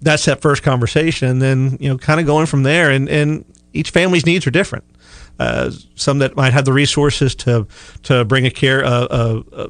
that's 0.01 0.25
that 0.25 0.41
first 0.41 0.63
conversation, 0.63 1.27
and 1.29 1.41
then 1.41 1.77
you 1.79 1.89
know, 1.89 1.97
kind 1.97 2.19
of 2.19 2.25
going 2.25 2.45
from 2.45 2.63
there. 2.63 2.91
And, 2.91 3.09
and 3.09 3.45
each 3.73 3.89
family's 3.89 4.25
needs 4.25 4.45
are 4.47 4.51
different. 4.51 4.85
Uh, 5.37 5.71
some 5.95 6.19
that 6.19 6.35
might 6.35 6.53
have 6.53 6.65
the 6.65 6.73
resources 6.73 7.35
to 7.35 7.67
to 8.03 8.23
bring 8.23 8.45
a 8.45 8.51
care 8.51 8.81
a, 8.81 9.43
a 9.51 9.69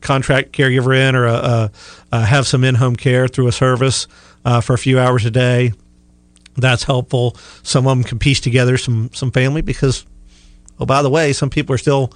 contract 0.00 0.52
caregiver 0.52 0.96
in, 0.96 1.14
or 1.14 1.26
a, 1.26 1.32
a, 1.34 1.70
a 2.12 2.24
have 2.24 2.46
some 2.46 2.64
in 2.64 2.74
home 2.74 2.96
care 2.96 3.28
through 3.28 3.48
a 3.48 3.52
service 3.52 4.06
uh, 4.44 4.60
for 4.60 4.74
a 4.74 4.78
few 4.78 4.98
hours 4.98 5.24
a 5.24 5.30
day. 5.30 5.72
That's 6.56 6.82
helpful. 6.84 7.36
Some 7.62 7.86
of 7.86 7.96
them 7.96 8.04
can 8.04 8.18
piece 8.18 8.40
together 8.40 8.76
some 8.76 9.10
some 9.12 9.30
family 9.30 9.62
because, 9.62 10.04
oh 10.78 10.86
by 10.86 11.02
the 11.02 11.10
way, 11.10 11.32
some 11.32 11.50
people 11.50 11.74
are 11.74 11.78
still 11.78 12.12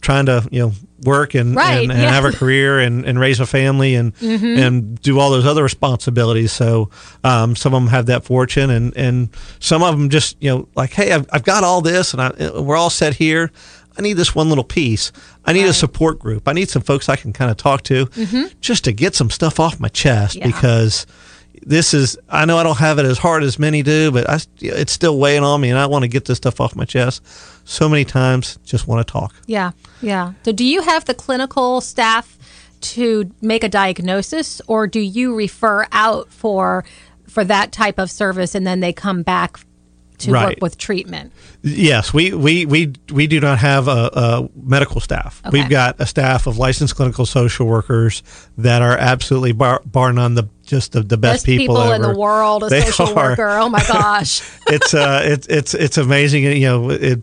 trying 0.00 0.26
to 0.26 0.46
you 0.50 0.60
know 0.60 0.72
work 1.04 1.34
and 1.34 1.54
Right, 1.56 1.82
and, 1.82 1.92
and 1.92 2.00
yeah. 2.00 2.10
have 2.12 2.24
a 2.24 2.32
career 2.36 2.78
and, 2.80 3.04
and 3.04 3.18
raise 3.18 3.40
a 3.40 3.46
family 3.46 3.94
and 3.94 4.12
and 4.20 5.00
do 5.00 5.18
all 5.18 5.30
those 5.30 5.46
other 5.46 5.62
responsibilities. 5.62 6.52
So 6.52 6.90
um, 7.24 7.56
some 7.56 7.74
of 7.74 7.82
them 7.82 7.90
have 7.90 8.06
that 8.06 8.24
fortune, 8.24 8.70
and 8.70 8.96
and 8.96 9.30
some 9.60 9.82
of 9.82 9.96
them 9.98 10.10
just 10.10 10.36
you 10.40 10.50
know 10.50 10.68
like, 10.74 10.92
hey, 10.92 11.12
I've, 11.12 11.26
I've 11.32 11.44
got 11.44 11.64
all 11.64 11.80
this, 11.80 12.12
and 12.12 12.22
I, 12.22 12.60
we're 12.60 12.76
all 12.76 12.90
set 12.90 13.14
here. 13.14 13.50
I 13.98 14.02
need 14.02 14.14
this 14.14 14.34
one 14.34 14.48
little 14.48 14.64
piece. 14.64 15.10
I 15.44 15.52
need 15.52 15.66
a 15.66 15.72
support 15.72 16.18
group. 16.18 16.46
I 16.46 16.52
need 16.52 16.70
some 16.70 16.82
folks 16.82 17.08
I 17.08 17.16
can 17.16 17.32
kind 17.32 17.50
of 17.50 17.56
talk 17.56 17.82
to 17.84 18.06
mm-hmm. 18.06 18.46
just 18.60 18.84
to 18.84 18.92
get 18.92 19.14
some 19.14 19.28
stuff 19.28 19.58
off 19.58 19.80
my 19.80 19.88
chest 19.88 20.36
Yeah. 20.36 20.46
because 20.46 21.06
this 21.62 21.92
is 21.92 22.16
I 22.28 22.44
know 22.44 22.58
I 22.58 22.62
don't 22.62 22.78
have 22.78 22.98
it 22.98 23.04
as 23.06 23.18
hard 23.18 23.42
as 23.42 23.58
many 23.58 23.82
do, 23.82 24.12
but 24.12 24.28
I, 24.30 24.38
it's 24.60 24.92
still 24.92 25.18
weighing 25.18 25.42
on 25.42 25.60
me, 25.60 25.70
and 25.70 25.78
I 25.78 25.86
want 25.86 26.04
to 26.04 26.08
get 26.08 26.24
this 26.26 26.36
stuff 26.36 26.60
off 26.60 26.76
my 26.76 26.84
chest. 26.84 27.22
So 27.64 27.88
many 27.88 28.04
times, 28.04 28.58
just 28.64 28.86
want 28.86 29.04
to 29.06 29.12
talk. 29.12 29.34
Yeah, 29.46 29.72
yeah. 30.00 30.34
So, 30.44 30.52
do 30.52 30.64
you 30.64 30.82
have 30.82 31.04
the 31.04 31.14
clinical 31.14 31.80
staff 31.80 32.38
to 32.80 33.30
make 33.42 33.64
a 33.64 33.68
diagnosis, 33.68 34.62
or 34.68 34.86
do 34.86 35.00
you 35.00 35.34
refer 35.34 35.86
out 35.90 36.32
for 36.32 36.84
for 37.26 37.44
that 37.44 37.72
type 37.72 37.98
of 37.98 38.10
service, 38.10 38.54
and 38.54 38.66
then 38.66 38.80
they 38.80 38.92
come 38.92 39.22
back 39.22 39.58
to 40.18 40.32
work 40.32 40.56
with 40.60 40.78
treatment? 40.78 41.32
Yes, 41.62 42.12
we 42.14 42.32
we 42.32 42.66
we, 42.66 42.92
we 43.12 43.26
do 43.26 43.40
not 43.40 43.58
have 43.58 43.88
a, 43.88 44.10
a 44.12 44.48
medical 44.54 45.00
staff. 45.00 45.42
Okay. 45.46 45.58
We've 45.60 45.68
got 45.70 46.00
a 46.00 46.06
staff 46.06 46.46
of 46.46 46.58
licensed 46.58 46.94
clinical 46.96 47.26
social 47.26 47.66
workers 47.66 48.22
that 48.58 48.82
are 48.82 48.96
absolutely 48.96 49.52
bar, 49.52 49.80
bar 49.84 50.12
none 50.12 50.34
the 50.34 50.48
just 50.64 50.92
the, 50.92 51.00
the 51.02 51.16
best, 51.16 51.38
Best 51.38 51.46
people, 51.46 51.80
in 51.92 52.02
ever. 52.02 52.12
the 52.12 52.18
world, 52.18 52.62
a 52.62 52.68
They 52.68 52.82
social 52.82 53.08
are. 53.18 53.30
worker. 53.30 53.48
Oh 53.48 53.68
my 53.68 53.82
gosh. 53.88 54.42
it's 54.68 54.92
uh 54.94 55.22
it's 55.24 55.46
it's 55.48 55.74
it's 55.74 55.98
amazing. 55.98 56.44
You 56.44 56.60
know, 56.66 56.90
it 56.90 57.22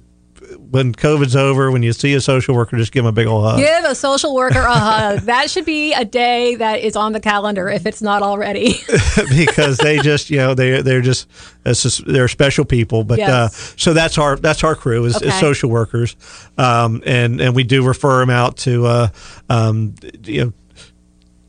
when 0.72 0.94
COVID's 0.94 1.36
over, 1.36 1.72
when 1.72 1.84
you 1.84 1.94
see 1.94 2.14
a 2.14 2.22
social 2.22 2.56
worker, 2.56 2.78
just 2.78 2.92
give 2.92 3.04
them 3.04 3.10
a 3.10 3.12
big 3.12 3.28
old 3.28 3.44
hug. 3.46 3.60
Give 3.60 3.84
a 3.86 3.96
social 3.96 4.34
worker 4.36 4.60
a 4.60 4.74
hug. 4.74 5.20
That 5.26 5.50
should 5.50 5.66
be 5.66 5.94
a 5.94 6.06
day 6.06 6.56
that 6.56 6.80
is 6.82 6.96
on 6.96 7.14
the 7.14 7.20
calendar 7.20 7.70
if 7.70 7.86
it's 7.86 8.02
not 8.02 8.22
already. 8.24 8.76
because 9.36 9.78
they 9.78 10.00
just 10.00 10.30
you 10.30 10.38
know 10.38 10.54
they 10.54 10.82
they're 10.82 11.02
just 11.02 11.28
just 11.66 12.06
they're 12.06 12.28
special 12.28 12.66
people 12.66 13.04
but 13.04 13.18
Yes. 13.18 13.30
uh 13.30 13.50
so 13.78 13.94
that's 13.94 14.18
our 14.18 14.36
that's 14.36 14.64
our 14.64 14.76
crew 14.76 15.06
is, 15.06 15.22
is 15.22 15.34
social 15.40 15.70
workers 15.70 16.16
um 16.58 17.02
and 17.06 17.42
and 17.42 17.56
we 17.56 17.64
do 17.64 17.86
refer 17.86 18.20
them 18.20 18.30
out 18.30 18.58
to 18.58 18.86
uh 18.86 19.08
um 19.50 19.96
you 20.24 20.46
know 20.46 20.54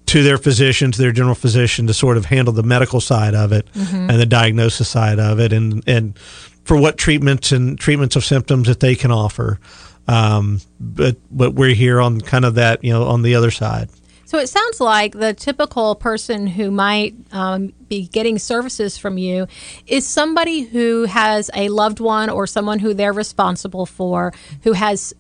to 0.07 0.23
their 0.23 0.39
physician 0.39 0.93
to 0.93 0.99
their 1.03 1.13
general 1.13 1.35
physician 1.35 1.87
to 1.89 1.95
sort 1.95 2.17
of 2.17 2.25
handle 2.27 2.53
the 2.55 2.63
medical 2.63 3.01
side 3.01 3.35
of 3.35 3.53
it 3.53 3.67
Mm-hmm. 3.75 4.11
and 4.11 4.21
the 4.21 4.27
diagnosis 4.27 4.89
side 4.89 5.19
of 5.19 5.41
it 5.41 5.53
and 5.53 5.83
and 5.87 6.19
for 6.67 6.77
what 6.77 6.99
treatments 6.99 7.53
and 7.53 7.79
treatments 7.79 8.17
of 8.17 8.25
symptoms 8.25 8.67
that 8.67 8.81
they 8.81 8.95
can 8.95 9.11
offer. 9.11 9.59
Um 10.07 10.61
but 10.79 11.17
but 11.31 11.55
we're 11.55 11.75
here 11.75 12.01
on 12.01 12.21
kind 12.21 12.45
of 12.45 12.57
that 12.57 12.85
you 12.85 12.93
know 12.93 13.05
on 13.05 13.23
the 13.23 13.35
other 13.35 13.51
side. 13.51 13.89
So 14.27 14.39
it 14.39 14.49
sounds 14.49 14.81
like 14.81 15.13
the 15.13 15.35
typical 15.35 15.95
person 15.95 16.49
who 16.49 16.73
might 16.73 17.15
um, 17.31 17.73
be 17.89 18.09
getting 18.09 18.41
services 18.41 18.99
from 18.99 19.19
you 19.19 19.47
is 19.87 20.05
somebody 20.05 20.63
who 20.63 21.05
has 21.05 21.49
a 21.55 21.69
loved 21.69 22.01
one 22.01 22.29
or 22.29 22.45
someone 22.49 22.81
who 22.81 22.93
they're 22.93 23.13
responsible 23.13 23.87
for 23.87 24.33
who 24.65 24.73
has 24.73 25.15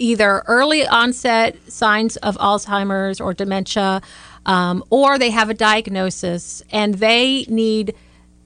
either 0.00 0.42
early 0.46 0.86
onset 0.86 1.56
signs 1.70 2.16
of 2.18 2.36
Alzheimer's 2.38 3.20
or 3.20 3.34
dementia, 3.34 4.02
um, 4.46 4.82
or 4.90 5.18
they 5.18 5.30
have 5.30 5.50
a 5.50 5.54
diagnosis 5.54 6.62
and 6.70 6.94
they 6.94 7.44
need 7.48 7.94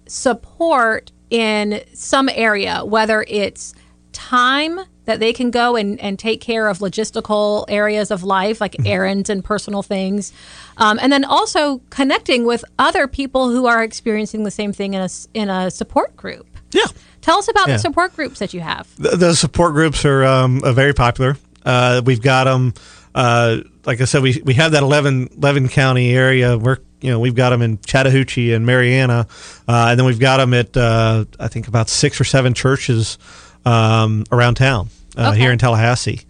support 0.06 1.12
in 1.34 1.82
some 1.94 2.28
area, 2.28 2.84
whether 2.84 3.24
it's 3.26 3.74
time 4.12 4.78
that 5.06 5.18
they 5.20 5.32
can 5.32 5.50
go 5.50 5.76
and, 5.76 6.00
and 6.00 6.18
take 6.18 6.40
care 6.40 6.68
of 6.68 6.78
logistical 6.78 7.64
areas 7.68 8.10
of 8.10 8.22
life, 8.22 8.60
like 8.60 8.76
errands 8.86 9.28
and 9.28 9.44
personal 9.44 9.82
things. 9.82 10.32
Um, 10.76 10.98
and 11.02 11.12
then 11.12 11.24
also 11.24 11.78
connecting 11.90 12.46
with 12.46 12.64
other 12.78 13.06
people 13.08 13.50
who 13.50 13.66
are 13.66 13.82
experiencing 13.82 14.44
the 14.44 14.50
same 14.50 14.72
thing 14.72 14.94
in 14.94 15.02
a, 15.02 15.08
in 15.34 15.50
a 15.50 15.70
support 15.70 16.16
group. 16.16 16.46
yeah 16.72 16.84
Tell 17.20 17.38
us 17.38 17.48
about 17.48 17.68
Yeah. 17.68 17.74
the 17.74 17.78
support 17.80 18.14
groups 18.14 18.38
that 18.38 18.54
you 18.54 18.60
have. 18.60 18.86
the, 18.96 19.16
the 19.16 19.34
support 19.34 19.72
groups 19.74 20.04
are 20.04 20.24
um, 20.24 20.62
uh, 20.62 20.72
very 20.72 20.92
popular. 20.94 21.36
Uh, 21.64 22.00
we've 22.04 22.20
got 22.22 22.44
them. 22.44 22.74
Uh, 23.14 23.58
like 23.84 24.00
I 24.00 24.04
said, 24.04 24.22
we, 24.22 24.40
we 24.44 24.54
have 24.54 24.72
that 24.72 24.82
11, 24.82 25.28
11 25.36 25.68
county 25.68 26.12
area. 26.12 26.58
We're 26.58 26.78
you 27.00 27.10
know 27.10 27.20
we've 27.20 27.34
got 27.34 27.50
them 27.50 27.62
in 27.62 27.78
Chattahoochee 27.78 28.52
and 28.52 28.64
Marianna, 28.66 29.26
uh, 29.68 29.86
and 29.90 29.98
then 29.98 30.06
we've 30.06 30.18
got 30.18 30.38
them 30.38 30.54
at 30.54 30.76
uh, 30.76 31.24
I 31.38 31.48
think 31.48 31.68
about 31.68 31.88
six 31.88 32.20
or 32.20 32.24
seven 32.24 32.54
churches 32.54 33.18
um, 33.64 34.24
around 34.32 34.54
town 34.56 34.88
uh, 35.16 35.28
Okay. 35.30 35.38
here 35.40 35.52
in 35.52 35.58
Tallahassee. 35.58 36.22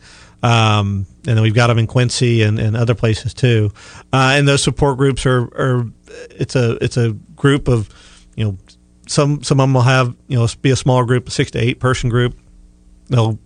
Um, 0.42 1.06
and 1.26 1.36
then 1.38 1.40
we've 1.42 1.54
got 1.54 1.68
them 1.68 1.78
in 1.78 1.86
Quincy 1.86 2.42
and, 2.42 2.58
and 2.58 2.76
other 2.76 2.94
places 2.94 3.32
too. 3.32 3.72
Uh, 4.12 4.34
and 4.36 4.46
those 4.46 4.62
support 4.62 4.98
groups 4.98 5.24
are, 5.24 5.42
are 5.58 5.86
it's 6.30 6.54
a 6.54 6.72
it's 6.84 6.98
a 6.98 7.12
group 7.34 7.66
of 7.68 7.88
you 8.36 8.44
know 8.44 8.58
some 9.06 9.42
some 9.42 9.58
of 9.60 9.62
them 9.64 9.74
will 9.74 9.82
have 9.82 10.14
you 10.28 10.36
know 10.36 10.46
be 10.60 10.70
a 10.70 10.76
small 10.76 11.02
group, 11.04 11.28
a 11.28 11.30
six 11.30 11.50
to 11.52 11.58
eight 11.58 11.80
person 11.80 12.10
group. 12.10 12.36
They'll 13.08 13.38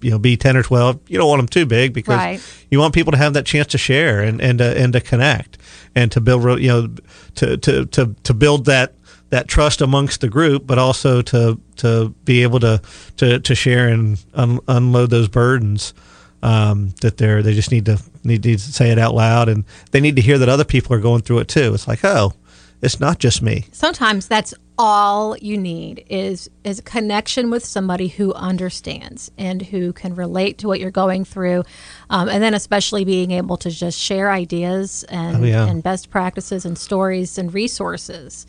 you 0.00 0.10
know 0.10 0.18
be 0.18 0.36
10 0.36 0.56
or 0.56 0.62
12 0.62 1.00
you 1.08 1.18
don't 1.18 1.28
want 1.28 1.38
them 1.40 1.48
too 1.48 1.66
big 1.66 1.92
because 1.92 2.16
Right. 2.16 2.40
you 2.70 2.78
want 2.78 2.94
people 2.94 3.12
to 3.12 3.18
have 3.18 3.32
that 3.34 3.46
chance 3.46 3.68
to 3.68 3.78
share 3.78 4.20
and 4.20 4.40
and 4.40 4.58
to, 4.58 4.78
and 4.78 4.92
to 4.92 5.00
connect 5.00 5.58
and 5.94 6.12
to 6.12 6.20
build 6.20 6.60
you 6.60 6.68
know 6.68 6.90
to 7.36 7.56
to 7.56 7.86
to 7.86 8.14
to 8.22 8.34
build 8.34 8.66
that 8.66 8.94
that 9.30 9.48
trust 9.48 9.80
amongst 9.80 10.20
the 10.20 10.28
group 10.28 10.66
but 10.66 10.78
also 10.78 11.22
to 11.22 11.60
to 11.76 12.10
be 12.24 12.42
able 12.42 12.60
to 12.60 12.80
to 13.16 13.40
to 13.40 13.54
share 13.54 13.88
and 13.88 14.22
un, 14.34 14.60
unload 14.68 15.10
those 15.10 15.28
burdens 15.28 15.94
um, 16.42 16.90
that 17.00 17.16
they're 17.16 17.42
they 17.42 17.54
just 17.54 17.70
need 17.72 17.86
to 17.86 17.98
need 18.22 18.42
to 18.42 18.58
say 18.58 18.90
it 18.90 18.98
out 18.98 19.14
loud 19.14 19.48
and 19.48 19.64
they 19.90 20.00
need 20.00 20.16
to 20.16 20.22
hear 20.22 20.38
that 20.38 20.48
other 20.48 20.64
people 20.64 20.94
are 20.94 21.00
going 21.00 21.22
through 21.22 21.38
it 21.38 21.48
too 21.48 21.72
it's 21.74 21.88
like 21.88 22.04
oh 22.04 22.32
it's 22.82 23.00
not 23.00 23.18
just 23.18 23.40
me 23.42 23.64
sometimes 23.72 24.28
that's 24.28 24.52
all 24.78 25.36
you 25.38 25.56
need 25.56 26.04
is 26.10 26.50
is 26.64 26.78
a 26.78 26.82
connection 26.82 27.50
with 27.50 27.64
somebody 27.64 28.08
who 28.08 28.32
understands 28.34 29.30
and 29.38 29.62
who 29.62 29.92
can 29.92 30.14
relate 30.14 30.58
to 30.58 30.66
what 30.68 30.78
you're 30.80 30.90
going 30.90 31.24
through 31.24 31.64
um, 32.10 32.28
and 32.28 32.42
then 32.42 32.52
especially 32.54 33.04
being 33.04 33.30
able 33.30 33.56
to 33.56 33.70
just 33.70 33.98
share 33.98 34.30
ideas 34.30 35.04
and, 35.08 35.38
Oh, 35.38 35.46
yeah. 35.46 35.66
and 35.66 35.82
best 35.82 36.10
practices 36.10 36.64
and 36.66 36.76
stories 36.76 37.38
and 37.38 37.54
resources 37.54 38.46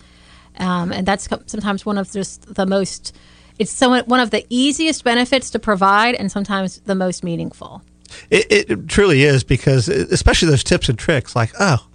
um, 0.57 0.91
and 0.91 1.05
that's 1.05 1.27
sometimes 1.46 1.86
one 1.86 1.98
of 1.98 2.12
just 2.12 2.53
the 2.55 2.65
most 2.65 3.15
it's 3.60 3.72
so 3.72 4.01
one 4.03 4.19
of 4.19 4.29
the 4.31 4.46
easiest 4.50 5.03
benefits 5.03 5.50
to 5.51 5.60
provide 5.60 6.15
and 6.15 6.31
sometimes 6.31 6.79
the 6.81 6.96
most 6.96 7.24
meaningful 7.24 7.81
It, 8.29 8.51
it, 8.51 8.69
it 8.72 8.88
truly 8.88 9.24
is 9.24 9.43
because, 9.43 9.88
especially 9.88 10.50
those 10.50 10.63
tips 10.63 10.88
and 10.89 10.98
tricks, 10.98 11.36
like, 11.36 11.51
oh, 11.60 11.86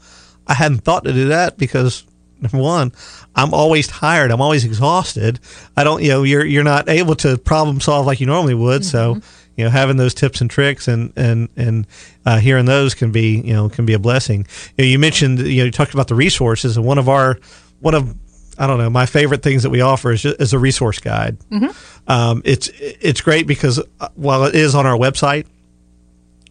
I 0.46 0.54
hadn't 0.54 0.80
thought 0.84 1.04
to 1.04 1.12
do 1.12 1.28
that 1.28 1.56
because 1.56 2.04
number 2.42 2.58
one, 2.62 2.92
I'm 3.34 3.54
always 3.54 3.87
tired. 3.87 4.30
I'm 4.30 4.40
always 4.40 4.64
exhausted. 4.64 5.40
I 5.76 5.84
don't, 5.84 6.02
you 6.02 6.08
know, 6.11 6.22
you're 6.22 6.44
you're 6.44 6.64
not 6.64 6.88
able 6.88 7.14
to 7.16 7.38
problem 7.38 7.80
solve 7.80 8.06
like 8.06 8.20
you 8.20 8.26
normally 8.26 8.54
would. 8.54 8.84
So, 8.84 9.20
you 9.56 9.64
know, 9.64 9.70
having 9.70 9.96
those 9.96 10.14
tips 10.14 10.40
and 10.40 10.50
tricks 10.50 10.88
and 10.88 11.12
and 11.16 11.49
and 11.56 11.87
uh, 12.26 12.38
hearing 12.38 12.66
those 12.66 12.94
can 12.94 13.12
be, 13.12 13.40
you 13.40 13.52
know, 13.52 13.68
can 13.68 13.87
be 13.87 13.92
a 13.92 13.99
blessing. 13.99 14.46
You, 14.76 14.84
know, 14.84 14.90
you 14.90 14.99
mentioned, 14.99 15.38
you 15.38 15.58
know, 15.58 15.64
you 15.64 15.70
talked 15.70 15.94
about 15.94 16.08
the 16.08 16.14
resources, 16.14 16.76
and 16.76 16.87
one 16.87 16.99
of 16.99 17.08
our 17.08 17.38
one 17.80 17.94
of 17.94 18.14
I 18.58 18.66
don't 18.66 18.78
know. 18.78 18.90
My 18.90 19.06
favorite 19.06 19.42
things 19.42 19.62
that 19.62 19.70
we 19.70 19.80
offer 19.80 20.12
is, 20.12 20.25
is 20.25 20.52
a 20.52 20.58
resource 20.58 20.99
guide. 20.99 21.38
Um, 22.06 22.42
it's 22.44 22.68
it's 22.78 23.20
great 23.20 23.46
because 23.46 23.80
uh, 24.00 24.08
while 24.14 24.44
it 24.44 24.54
is 24.54 24.75
on 24.75 24.87
our 24.87 24.96
website, 24.96 25.46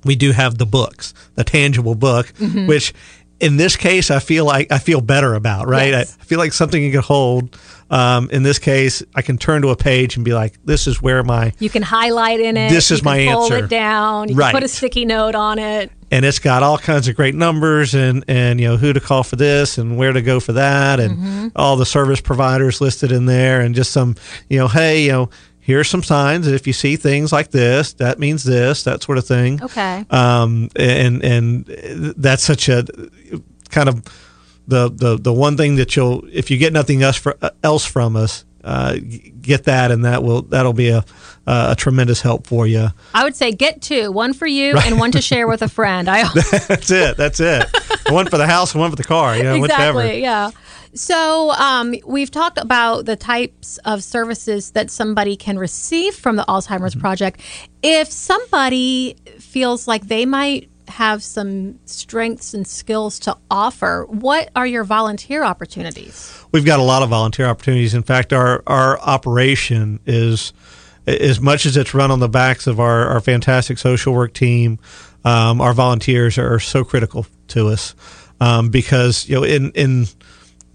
we 0.04 0.16
do 0.16 0.32
have 0.32 0.58
the 0.58 0.66
books, 0.66 1.14
the 1.36 1.44
tangible 1.44 1.96
book, 1.96 2.34
which 2.68 2.94
in 3.42 3.58
this 3.58 3.76
case 3.76 4.10
I 4.12 4.20
feel 4.20 4.46
like 4.46 4.72
I 4.72 4.78
feel 4.78 5.02
better 5.02 5.34
about. 5.34 5.68
Right, 5.68 5.90
Yes. 5.92 6.18
I 6.22 6.24
feel 6.24 6.40
like 6.40 6.54
something 6.54 6.82
you 6.82 6.92
can 6.92 7.02
hold. 7.02 7.58
Um, 7.90 8.30
in 8.32 8.44
this 8.44 8.58
case, 8.58 9.04
I 9.16 9.22
can 9.22 9.38
turn 9.38 9.64
to 9.64 9.68
a 9.70 9.76
page 9.76 10.16
and 10.16 10.24
be 10.24 10.34
like, 10.34 10.54
"This 10.64 10.88
is 10.88 11.02
where 11.02 11.24
my," 11.24 11.52
you 11.60 11.70
can 11.70 11.82
highlight 11.82 12.40
in 12.40 12.56
it 12.56 12.70
This 12.70 12.90
is 12.90 13.04
my 13.04 13.26
pull 13.26 13.44
answer. 13.44 13.58
it 13.66 13.70
down 13.70 14.30
you 14.30 14.36
Right. 14.36 14.52
can 14.52 14.62
put 14.62 14.64
a 14.64 14.70
sticky 14.70 15.04
note 15.04 15.36
on 15.36 15.60
it 15.60 15.92
and 16.10 16.24
it's 16.24 16.40
got 16.40 16.64
all 16.64 16.78
kinds 16.78 17.10
of 17.10 17.18
great 17.18 17.36
numbers 17.36 17.94
and 17.94 18.24
and 18.30 18.62
you 18.62 18.68
know 18.70 18.78
who 18.78 18.94
to 18.94 19.02
call 19.02 19.24
for 19.24 19.36
this 19.36 19.78
and 19.78 19.98
where 19.98 20.14
to 20.14 20.22
go 20.22 20.40
for 20.40 20.54
that 20.54 21.02
and 21.02 21.52
all 21.54 21.76
the 21.76 21.86
service 21.86 22.22
providers 22.22 22.80
listed 22.80 23.12
in 23.12 23.26
there 23.26 23.60
and 23.60 23.76
just 23.76 23.92
some 23.92 24.16
you 24.50 24.58
know 24.58 24.70
hey 24.70 25.04
you 25.04 25.12
know 25.12 25.30
here's 25.62 25.88
some 25.90 26.04
signs 26.04 26.46
that 26.46 26.54
if 26.56 26.66
you 26.68 26.74
see 26.74 26.96
things 26.96 27.32
like 27.32 27.52
this 27.52 27.94
that 27.94 28.20
means 28.20 28.44
this 28.44 28.84
that 28.84 29.02
sort 29.04 29.18
of 29.18 29.26
thing 29.26 29.62
Okay. 29.64 30.06
um 30.10 30.70
and 30.76 31.24
and 31.24 31.66
that's 32.18 32.44
such 32.44 32.68
a 32.68 32.84
kind 33.70 33.88
of 33.88 34.04
the 34.68 34.90
the 34.90 35.18
the 35.18 35.34
one 35.34 35.58
thing 35.58 35.76
that 35.78 35.96
you'll 35.96 36.24
if 36.32 36.50
you 36.52 36.58
get 36.58 36.74
nothing 36.74 37.04
else 37.04 37.18
for, 37.18 37.36
else 37.64 37.86
from 37.86 38.16
us 38.16 38.46
uh, 38.64 38.96
get 39.42 39.64
that 39.64 39.90
and 39.90 40.06
that 40.06 40.22
will 40.22 40.44
that'll 40.44 40.74
be 40.74 40.90
a 40.90 41.04
a 41.48 41.76
tremendous 41.76 42.22
help 42.22 42.46
for 42.46 42.68
you 42.68 42.90
I 43.14 43.24
would 43.24 43.36
say 43.36 43.52
get 43.52 43.82
two, 43.82 44.12
one 44.12 44.34
for 44.34 44.46
you 44.46 44.78
and 44.78 45.00
one 45.00 45.12
to 45.14 45.22
share 45.22 45.48
with 45.48 45.64
a 45.64 45.68
friend. 45.68 46.08
I 46.08 46.32
that's 46.68 46.92
it 46.92 47.18
that's 47.18 47.40
it 47.40 47.66
one 48.10 48.28
for 48.28 48.38
the 48.38 48.46
house 48.46 48.74
and 48.74 48.80
one 48.82 48.92
for 48.92 48.96
the 48.96 49.04
car 49.04 49.36
you 49.36 49.44
know 49.44 49.56
exactly, 49.56 50.22
yeah. 50.22 50.52
So 50.94 51.52
um, 51.52 51.96
we've 52.06 52.32
talked 52.32 52.58
about 52.58 53.06
the 53.06 53.16
types 53.16 53.78
of 53.86 54.04
services 54.04 54.72
that 54.72 54.90
somebody 54.92 55.36
can 55.36 55.58
receive 55.58 56.16
from 56.16 56.36
the 56.36 56.44
Alzheimer's 56.44 56.92
Mm-hmm. 56.92 57.00
Project. 57.02 57.42
If 57.82 58.12
somebody 58.12 59.16
feels 59.40 59.88
like 59.88 60.08
they 60.08 60.26
might 60.26 60.70
have 60.88 61.24
some 61.24 61.80
strengths 61.86 62.54
and 62.54 62.68
skills 62.68 63.20
to 63.20 63.38
offer, 63.50 64.06
what 64.10 64.50
are 64.56 64.68
your 64.68 64.84
volunteer 64.84 65.44
opportunities? 65.44 66.38
we've 66.52 66.66
got 66.66 66.80
a 66.80 66.84
lot 66.84 67.02
of 67.02 67.10
volunteer 67.10 67.46
opportunities. 67.46 67.94
In 67.94 68.04
fact, 68.04 68.34
our 68.34 68.62
our 68.68 69.00
operation 69.00 70.00
is 70.06 70.54
as 71.08 71.40
much 71.40 71.66
as 71.66 71.78
it's 71.78 71.94
run 71.94 72.12
on 72.12 72.20
the 72.20 72.30
backs 72.30 72.68
of 72.68 72.80
our, 72.80 73.08
our 73.08 73.20
fantastic 73.20 73.78
social 73.78 74.14
work 74.14 74.34
team. 74.34 74.80
Um, 75.24 75.62
our 75.62 75.74
volunteers 75.74 76.38
are 76.38 76.60
so 76.60 76.84
critical 76.84 77.26
to 77.50 77.68
us 77.70 77.96
um, 78.40 78.70
because 78.70 79.28
you 79.30 79.36
know 79.36 79.44
in 79.44 79.72
in 79.72 80.08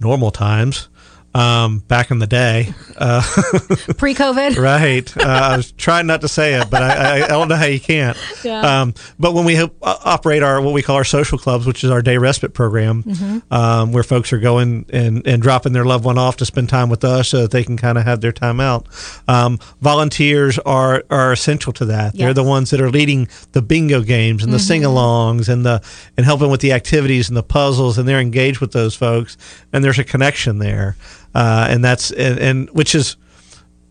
normal 0.01 0.31
times. 0.31 0.89
Um, 1.37 1.81
back 1.81 2.11
in 2.11 2.19
the 2.19 2.27
day, 2.27 2.73
uh, 2.97 3.21
Pre 3.99 4.15
COVID? 4.15 4.57
right? 4.57 5.17
Uh, 5.17 5.23
I 5.53 5.57
was 5.59 5.73
trying 5.73 6.07
not 6.07 6.23
to 6.23 6.29
say 6.29 6.55
it, 6.55 6.71
but 6.71 6.83
I, 6.83 7.21
I, 7.21 7.25
I 7.25 7.29
don't 7.29 7.49
know 7.49 7.57
how 7.57 7.67
you 7.67 7.81
can't. 7.81 8.17
Yeah. 8.43 8.61
Um, 8.81 8.95
but 9.19 9.35
when 9.35 9.45
we 9.45 9.57
uh, 9.59 9.69
operate 9.83 10.43
our 10.43 10.61
what 10.63 10.73
we 10.73 10.83
call 10.83 10.97
our 10.97 11.05
social 11.05 11.37
clubs, 11.37 11.67
which 11.67 11.85
is 11.85 11.91
our 11.91 12.01
day 12.01 12.17
respite 12.17 12.55
program, 12.55 13.03
Mm-hmm. 13.03 13.53
um, 13.53 13.93
where 13.93 14.03
folks 14.03 14.33
are 14.33 14.39
going 14.39 14.87
and, 14.93 15.27
and 15.27 15.43
dropping 15.43 15.73
their 15.75 15.85
loved 15.85 16.05
one 16.05 16.17
off 16.17 16.37
to 16.39 16.47
spend 16.47 16.69
time 16.71 16.89
with 16.89 17.05
us, 17.05 17.29
so 17.29 17.43
that 17.43 17.51
they 17.51 17.63
can 17.65 17.77
kind 17.77 17.99
of 17.99 18.05
have 18.05 18.21
their 18.23 18.33
time 18.33 18.59
out. 18.61 18.87
Um, 19.29 19.59
volunteers 19.83 20.59
are 20.61 21.05
are 21.11 21.33
essential 21.33 21.73
to 21.75 21.85
that. 21.87 22.15
They're 22.17 22.33
the 22.35 22.43
ones 22.45 22.71
that 22.71 22.81
are 22.81 22.91
leading 22.91 23.29
the 23.53 23.63
bingo 23.63 24.01
games 24.03 24.43
and 24.43 24.53
the 24.53 24.57
Mm-hmm. 24.57 24.67
sing-alongs 24.67 25.49
and 25.51 25.67
the 25.67 25.83
and 26.17 26.25
helping 26.25 26.51
with 26.51 26.61
the 26.63 26.73
activities 26.73 27.29
and 27.29 27.37
the 27.37 27.43
puzzles, 27.43 27.99
and 27.99 28.09
they're 28.09 28.21
engaged 28.21 28.61
with 28.61 28.73
those 28.73 28.95
folks, 28.95 29.37
and 29.73 29.85
there's 29.85 29.99
a 29.99 30.05
connection 30.05 30.59
there, 30.59 30.97
uh, 31.37 31.67
and 31.71 31.85
that's 31.85 32.11
and, 32.13 32.39
and 32.39 32.71
which 32.71 32.95
is 32.95 33.17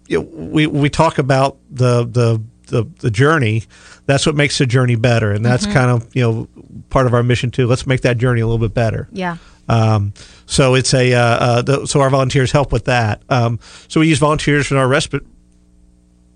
you 0.08 0.18
know, 0.20 0.26
we 0.52 0.66
we 0.68 0.90
talk 0.90 1.18
about 1.20 1.58
the 1.70 2.04
the 2.06 2.42
the, 2.68 2.84
the 3.00 3.12
journey. 3.12 3.64
That's 4.08 4.26
what 4.26 4.36
makes 4.36 4.58
the 4.58 4.66
journey 4.66 4.96
better, 4.96 5.32
and 5.32 5.46
that's 5.46 5.66
kind 5.68 5.92
of 5.92 6.16
you 6.16 6.24
know 6.24 6.48
part 6.90 7.06
of 7.08 7.14
our 7.14 7.24
mission 7.24 7.52
too. 7.52 7.68
Let's 7.68 7.86
make 7.86 8.02
that 8.02 8.18
journey 8.18 8.42
a 8.42 8.48
little 8.48 8.68
bit 8.68 8.74
better. 8.74 9.08
Yeah. 9.12 9.38
Um, 9.68 10.14
so 10.46 10.76
it's 10.76 10.94
a 10.94 11.14
uh, 11.14 11.20
uh, 11.20 11.62
the, 11.62 11.86
so 11.88 12.02
our 12.02 12.10
volunteers 12.10 12.52
help 12.52 12.72
with 12.72 12.86
that. 12.86 13.22
Um, 13.30 13.60
so 13.88 14.00
we 14.00 14.08
use 14.08 14.20
volunteers 14.20 14.68
for 14.68 14.78
our 14.78 14.88
respite 14.88 15.24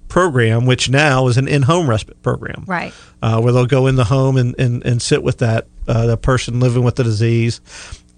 program, 0.07 0.65
which 0.65 0.89
now 0.89 1.27
is 1.27 1.37
an 1.37 1.47
in-home 1.47 1.87
respite 1.89 2.21
program 2.23 2.63
Right. 2.67 2.93
uh, 3.21 3.39
where 3.41 3.53
they'll 3.53 3.67
go 3.67 3.85
in 3.87 3.95
the 3.95 4.05
home 4.05 4.37
and, 4.37 4.55
and, 4.59 4.83
and 4.83 4.99
sit 5.01 5.21
with 5.21 5.37
that 5.39 5.67
uh, 5.87 6.07
the 6.07 6.17
person 6.17 6.59
living 6.59 6.83
with 6.83 6.95
the 6.95 7.03
disease. 7.03 7.61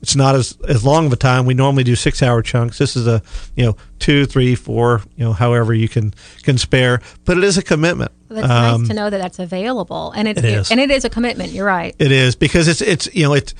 It's 0.01 0.15
not 0.15 0.33
as, 0.35 0.57
as 0.67 0.83
long 0.83 1.05
of 1.05 1.13
a 1.13 1.15
time. 1.15 1.45
We 1.45 1.53
normally 1.53 1.83
do 1.83 1.95
six 1.95 2.23
hour 2.23 2.41
chunks. 2.41 2.77
This 2.79 2.95
is 2.95 3.05
a 3.07 3.21
you 3.55 3.65
know 3.65 3.75
two, 3.99 4.25
three, 4.25 4.55
four, 4.55 5.01
you 5.15 5.23
know 5.25 5.33
however 5.33 5.73
you 5.73 5.87
can 5.87 6.13
can 6.41 6.57
spare. 6.57 7.01
But 7.25 7.37
it 7.37 7.43
is 7.43 7.57
a 7.57 7.61
commitment. 7.63 8.11
That's 8.29 8.49
Um, 8.49 8.81
nice 8.81 8.87
to 8.89 8.93
know 8.95 9.09
that 9.09 9.17
that's 9.19 9.39
available, 9.39 10.11
and 10.15 10.27
it, 10.27 10.37
It 10.37 10.45
is. 10.45 10.71
and 10.71 10.79
it 10.79 10.89
is 10.89 11.05
a 11.05 11.09
commitment. 11.09 11.51
You're 11.51 11.65
right. 11.65 11.95
It 11.99 12.11
is 12.11 12.35
because 12.35 12.67
it's 12.67 12.81
it's 12.81 13.13
you 13.13 13.23
know 13.23 13.33
it 13.33 13.53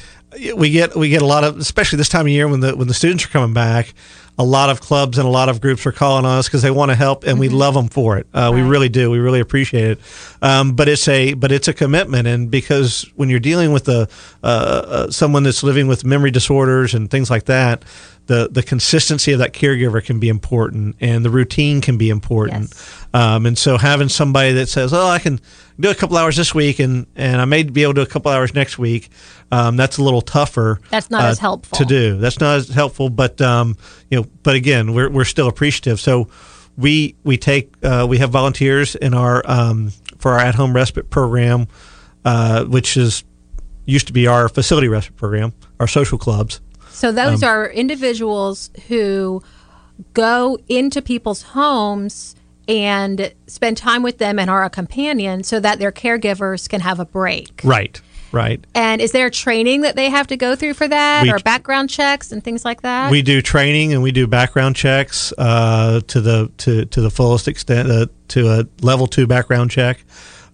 we 0.56 0.70
get 0.70 0.96
we 0.96 1.10
get 1.10 1.22
a 1.22 1.26
lot 1.26 1.44
of 1.44 1.58
especially 1.58 1.98
this 1.98 2.10
time 2.10 2.26
of 2.26 2.32
year 2.32 2.48
when 2.48 2.60
the 2.60 2.76
when 2.76 2.88
the 2.88 2.94
students 2.94 3.26
are 3.26 3.30
coming 3.30 3.54
back. 3.54 3.94
A 4.38 4.46
lot 4.46 4.70
of 4.70 4.80
clubs 4.80 5.18
and 5.20 5.28
a 5.28 5.30
lot 5.30 5.50
of 5.50 5.62
groups 5.62 5.86
are 5.86 5.92
calling 5.92 6.26
on 6.26 6.40
us 6.40 6.48
because 6.48 6.62
they 6.62 6.72
want 6.72 6.90
to 6.90 6.96
help, 6.96 7.26
and 7.26 7.38
we 7.38 7.50
love 7.50 7.74
them 7.74 7.90
for 7.90 8.18
it. 8.18 8.26
Uh, 8.34 8.50
We 8.52 8.62
really 8.62 8.90
do. 8.90 9.12
We 9.12 9.20
really 9.20 9.42
appreciate 9.42 9.92
it. 9.92 10.00
Um, 10.42 10.72
but 10.74 10.88
it's 10.88 11.08
a 11.08 11.34
but 11.34 11.52
it's 11.52 11.68
a 11.68 11.74
commitment, 11.74 12.28
and 12.28 12.50
because 12.50 13.06
when 13.16 13.30
you're 13.30 13.42
dealing 13.42 13.72
with 13.74 13.88
a 13.90 14.08
uh, 14.42 14.48
uh, 14.48 15.12
someone 15.12 15.44
that's 15.44 15.64
living 15.64 15.88
with 15.88 16.06
memory 16.06 16.32
disorders 16.32 16.94
and 16.94 17.12
things 17.12 17.30
like 17.30 17.46
that, 17.46 17.84
the 18.28 18.48
the 18.50 18.64
consistency 18.64 19.34
of 19.34 19.40
that 19.40 19.54
caregiver 19.54 20.04
can 20.04 20.20
be 20.20 20.30
important, 20.30 20.96
and 21.02 21.26
the 21.26 21.30
routine 21.30 21.82
can 21.82 21.98
be 21.98 22.10
important. 22.10 22.70
Yes. 22.72 23.08
Um, 23.14 23.46
and 23.46 23.58
so 23.58 23.78
having 23.78 24.08
somebody 24.10 24.54
that 24.54 24.70
says, 24.70 24.94
"Oh, 24.94 25.08
I 25.08 25.20
can 25.20 25.40
do 25.82 25.90
a 25.92 25.96
couple 25.96 26.18
hours 26.18 26.36
this 26.38 26.54
week, 26.56 26.80
and 26.80 27.06
and 27.16 27.42
I 27.42 27.46
may 27.46 27.64
be 27.64 27.84
able 27.84 27.94
to 27.96 28.02
do 28.02 28.10
a 28.10 28.12
couple 28.12 28.32
hours 28.32 28.54
next 28.54 28.78
week," 28.78 29.10
um, 29.52 29.78
that's 29.78 29.98
a 29.98 30.04
little 30.04 30.22
tougher. 30.22 30.80
uh, 30.84 30.88
That's 30.92 31.10
not 31.10 31.26
as 31.26 31.40
helpful. 31.40 31.78
to 31.78 31.86
do. 31.86 32.18
That's 32.18 32.40
not 32.40 32.58
as 32.58 32.70
helpful, 32.70 33.10
but 33.10 33.40
um, 33.42 33.78
you 34.10 34.20
know, 34.20 34.28
but 34.44 34.56
again, 34.56 34.94
we're 34.94 35.10
we're 35.10 35.26
still 35.26 35.48
appreciative. 35.48 36.00
So 36.00 36.28
we 36.78 37.16
we 37.24 37.38
take 37.38 37.74
uh, 37.84 38.06
we 38.10 38.18
have 38.20 38.30
volunteers 38.30 38.96
in 38.96 39.14
our 39.14 39.44
um, 39.46 39.92
for 40.18 40.32
our 40.34 40.40
at 40.40 40.56
home 40.56 40.74
respite 40.74 41.10
program, 41.10 41.68
uh, 42.26 42.66
which 42.66 42.96
is 42.98 43.24
used 43.86 44.08
to 44.08 44.14
be 44.14 44.28
our 44.28 44.48
facility 44.50 44.88
respite 44.88 45.18
program, 45.18 45.54
our 45.80 45.88
social 45.88 46.18
clubs. 46.18 46.62
So 46.92 47.10
Um, 47.10 47.16
those 47.16 47.44
are 47.44 47.70
individuals 47.70 48.70
who 48.88 49.42
go 50.14 50.58
into 50.68 51.02
people's 51.02 51.42
homes 51.42 52.36
and 52.68 53.34
spend 53.48 53.78
time 53.78 54.04
with 54.04 54.18
them 54.18 54.40
and 54.40 54.50
are 54.50 54.64
a 54.64 54.70
companion 54.70 55.44
so 55.44 55.60
that 55.60 55.80
their 55.80 55.92
caregivers 55.92 56.70
can 56.70 56.82
have 56.82 57.00
a 57.00 57.06
break. 57.06 57.62
Right. 57.64 58.00
right. 58.32 58.64
And 58.76 59.02
is 59.02 59.12
there 59.12 59.30
training 59.30 59.82
that 59.82 59.96
they 59.96 60.10
have 60.10 60.28
to 60.28 60.38
go 60.38 60.56
through 60.56 60.76
for 60.76 60.88
that, 60.88 61.24
We- 61.24 61.32
or 61.32 61.40
background 61.40 61.90
checks 61.90 62.32
and 62.32 62.44
things 62.44 62.64
like 62.64 62.82
that? 62.82 63.12
We 63.12 63.22
do 63.22 63.42
training 63.42 63.94
and 63.94 64.02
we 64.02 64.12
do 64.12 64.28
background 64.28 64.76
checks 64.76 65.34
uh, 65.38 66.02
to 66.08 66.22
the 66.22 66.52
to, 66.60 66.86
to 66.86 67.02
the 67.02 67.10
fullest 67.10 67.48
extent 67.48 67.92
uh, 67.92 68.06
to 68.30 68.50
a 68.50 68.68
level 68.82 69.08
two 69.08 69.28
background 69.28 69.72
check, 69.72 70.04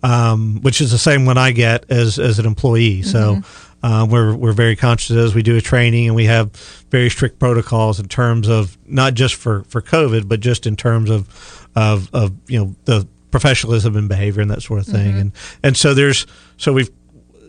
um, 0.01 0.61
which 0.61 0.81
is 0.81 0.91
the 0.91 0.97
same 0.97 1.25
one 1.25 1.37
I 1.37 1.51
get 1.51 1.89
as 1.91 2.17
as 2.19 2.39
an 2.39 2.45
employee. 2.45 3.03
So 3.03 3.41
uh, 3.83 4.07
we're 4.09 4.35
we're 4.35 4.53
very 4.53 4.75
conscious 4.75 5.15
as 5.15 5.35
we 5.35 5.43
do 5.43 5.55
a 5.57 5.61
training 5.61 6.07
and 6.07 6.15
we 6.15 6.25
have 6.25 6.51
very 6.89 7.09
strict 7.09 7.39
protocols 7.39 7.99
in 7.99 8.07
terms 8.07 8.47
of 8.47 8.77
not 8.87 9.13
just 9.13 9.35
for, 9.35 9.63
for 9.65 9.81
COVID, 9.81 10.27
but 10.27 10.39
just 10.39 10.65
in 10.65 10.75
terms 10.75 11.09
of 11.09 11.67
of, 11.75 12.09
of 12.13 12.33
you 12.47 12.59
know 12.59 12.75
the 12.85 13.07
professionalism 13.29 13.95
and 13.95 14.09
behavior 14.09 14.41
and 14.41 14.49
that 14.49 14.63
sort 14.63 14.79
of 14.79 14.87
thing. 14.87 15.17
And 15.17 15.31
and 15.63 15.77
so 15.77 15.93
there's 15.93 16.25
so 16.57 16.73
we've 16.73 16.89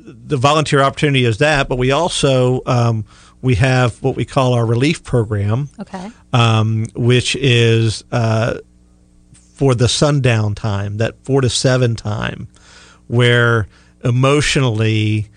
the 0.05 0.37
volunteer 0.37 0.83
opportunity 0.83 1.25
is 1.25 1.39
that, 1.39 1.69
but 1.69 1.77
we 1.77 1.93
also 1.93 2.63
um, 2.67 3.05
we 3.41 3.55
have 3.57 4.03
what 4.03 4.17
we 4.17 4.25
call 4.25 4.55
our 4.55 4.67
relief 4.67 5.03
program, 5.05 5.69
okay. 5.79 6.11
um, 6.33 6.87
which 6.95 7.37
is 7.37 8.05
uh, 8.13 8.59
for 9.33 9.75
the 9.75 9.89
sundown 9.89 10.55
time, 10.55 10.99
that 10.99 11.15
four 11.25 11.41
to 11.41 11.49
seven 11.49 11.97
time, 11.97 12.49
where 13.07 13.67
emotionally 14.05 15.29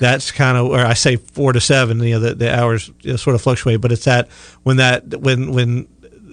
that's 0.00 0.32
kind 0.32 0.56
of 0.56 0.68
where 0.68 0.84
I 0.84 0.94
say 0.94 1.16
four 1.16 1.52
to 1.52 1.60
seven. 1.60 2.00
You 2.00 2.14
know, 2.14 2.20
the, 2.20 2.34
the 2.34 2.58
hours 2.58 2.90
you 3.02 3.12
know, 3.12 3.16
sort 3.16 3.36
of 3.36 3.42
fluctuate, 3.42 3.80
but 3.80 3.92
it's 3.92 4.06
that 4.06 4.28
when 4.62 4.78
that 4.78 5.20
when 5.20 5.52
when 5.52 5.86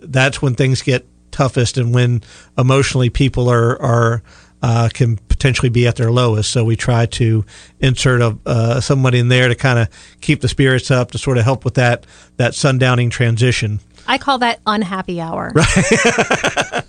that's 0.04 0.42
when 0.42 0.56
things 0.56 0.82
get 0.82 1.06
toughest 1.32 1.78
and 1.78 1.94
when 1.94 2.24
emotionally 2.58 3.10
people 3.10 3.50
are 3.50 3.80
are 3.82 4.24
uh, 4.64 4.90
can 4.92 5.18
potentially 5.18 5.70
be 5.70 5.86
at 5.86 5.98
their 5.98 6.12
lowest. 6.12 6.50
So 6.50 6.64
we 6.64 6.76
try 6.76 7.06
to 7.08 7.46
insert 7.80 8.22
a 8.22 8.38
uh, 8.46 8.82
somebody 8.82 9.20
in 9.20 9.28
there 9.28 9.50
to 9.50 9.56
kind 9.56 9.80
of 9.80 9.90
keep 10.22 10.42
the 10.42 10.48
spirits 10.48 10.90
up 10.90 11.12
to 11.12 11.18
sort 11.18 11.38
of 11.38 11.44
help 11.44 11.66
with 11.66 11.76
that 11.76 12.06
that 12.38 12.54
sundowning 12.54 13.12
transition. 13.12 13.82
I 14.08 14.18
call 14.18 14.38
that 14.40 14.62
unhappy 14.66 15.20
hour. 15.20 15.52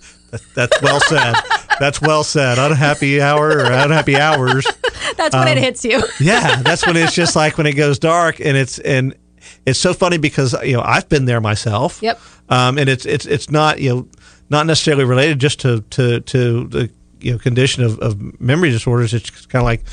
That's 0.54 0.80
well 0.82 1.00
said. 1.00 1.34
That's 1.80 2.00
well 2.00 2.24
said. 2.24 2.58
Unhappy 2.58 3.20
hour 3.20 3.48
or 3.48 3.64
unhappy 3.72 4.16
hours. 4.16 4.66
That's 5.16 5.34
when 5.34 5.48
Um, 5.48 5.48
it 5.48 5.58
hits 5.58 5.84
you. 5.84 6.02
Yeah, 6.20 6.62
that's 6.62 6.86
when 6.86 6.96
it's 6.96 7.14
just 7.14 7.34
like 7.36 7.56
when 7.58 7.66
it 7.66 7.74
goes 7.74 7.98
dark, 7.98 8.40
and 8.40 8.56
it's 8.56 8.78
and 8.80 9.14
it's 9.64 9.78
so 9.78 9.94
funny 9.94 10.18
because 10.18 10.54
you 10.64 10.76
know 10.76 10.82
I've 10.82 11.08
been 11.08 11.24
there 11.24 11.40
myself. 11.40 12.00
Yep. 12.02 12.20
Um, 12.48 12.78
and 12.78 12.88
it's 12.88 13.06
it's 13.06 13.26
it's 13.26 13.50
not 13.50 13.80
you 13.80 13.90
know 13.94 14.08
not 14.50 14.66
necessarily 14.66 15.04
related 15.04 15.38
just 15.38 15.60
to 15.60 15.80
to 15.90 16.20
to 16.20 16.64
the 16.68 16.90
you 17.20 17.32
know 17.32 17.38
condition 17.38 17.84
of, 17.84 17.98
of 18.00 18.40
memory 18.40 18.70
disorders. 18.70 19.14
It's 19.14 19.30
kind 19.46 19.62
of 19.62 19.64
like 19.66 19.84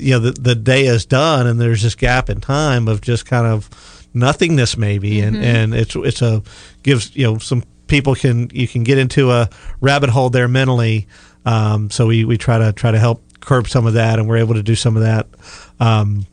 you 0.00 0.12
know 0.12 0.18
the 0.20 0.32
the 0.32 0.54
day 0.54 0.86
is 0.86 1.04
done, 1.04 1.46
and 1.46 1.60
there's 1.60 1.82
this 1.82 1.94
gap 1.94 2.30
in 2.30 2.40
time 2.40 2.88
of 2.88 3.00
just 3.00 3.26
kind 3.26 3.46
of 3.46 3.68
nothingness 4.14 4.76
maybe, 4.76 5.20
and 5.20 5.36
and 5.36 5.74
it's 5.74 5.94
it's 5.96 6.22
a 6.22 6.42
gives 6.82 7.14
you 7.16 7.24
know 7.26 7.38
some 7.38 7.64
people 7.86 8.14
can 8.14 8.50
you 8.52 8.66
can 8.68 8.84
get 8.84 8.98
into 8.98 9.30
a 9.30 9.48
rabbit 9.80 10.10
hole 10.10 10.30
there 10.30 10.48
mentally. 10.48 11.06
Um, 11.46 11.90
so 11.90 12.06
we 12.06 12.24
we 12.24 12.38
try 12.38 12.58
to 12.58 12.72
try 12.72 12.90
to 12.90 12.98
help 12.98 13.22
curb 13.40 13.68
some 13.68 13.86
of 13.86 13.94
that, 13.94 14.18
and 14.18 14.28
we're 14.28 14.38
able 14.38 14.54
to 14.54 14.62
do 14.62 14.74
some 14.74 14.96
of 14.96 15.02
that. 15.02 15.26
Um, 15.80 16.26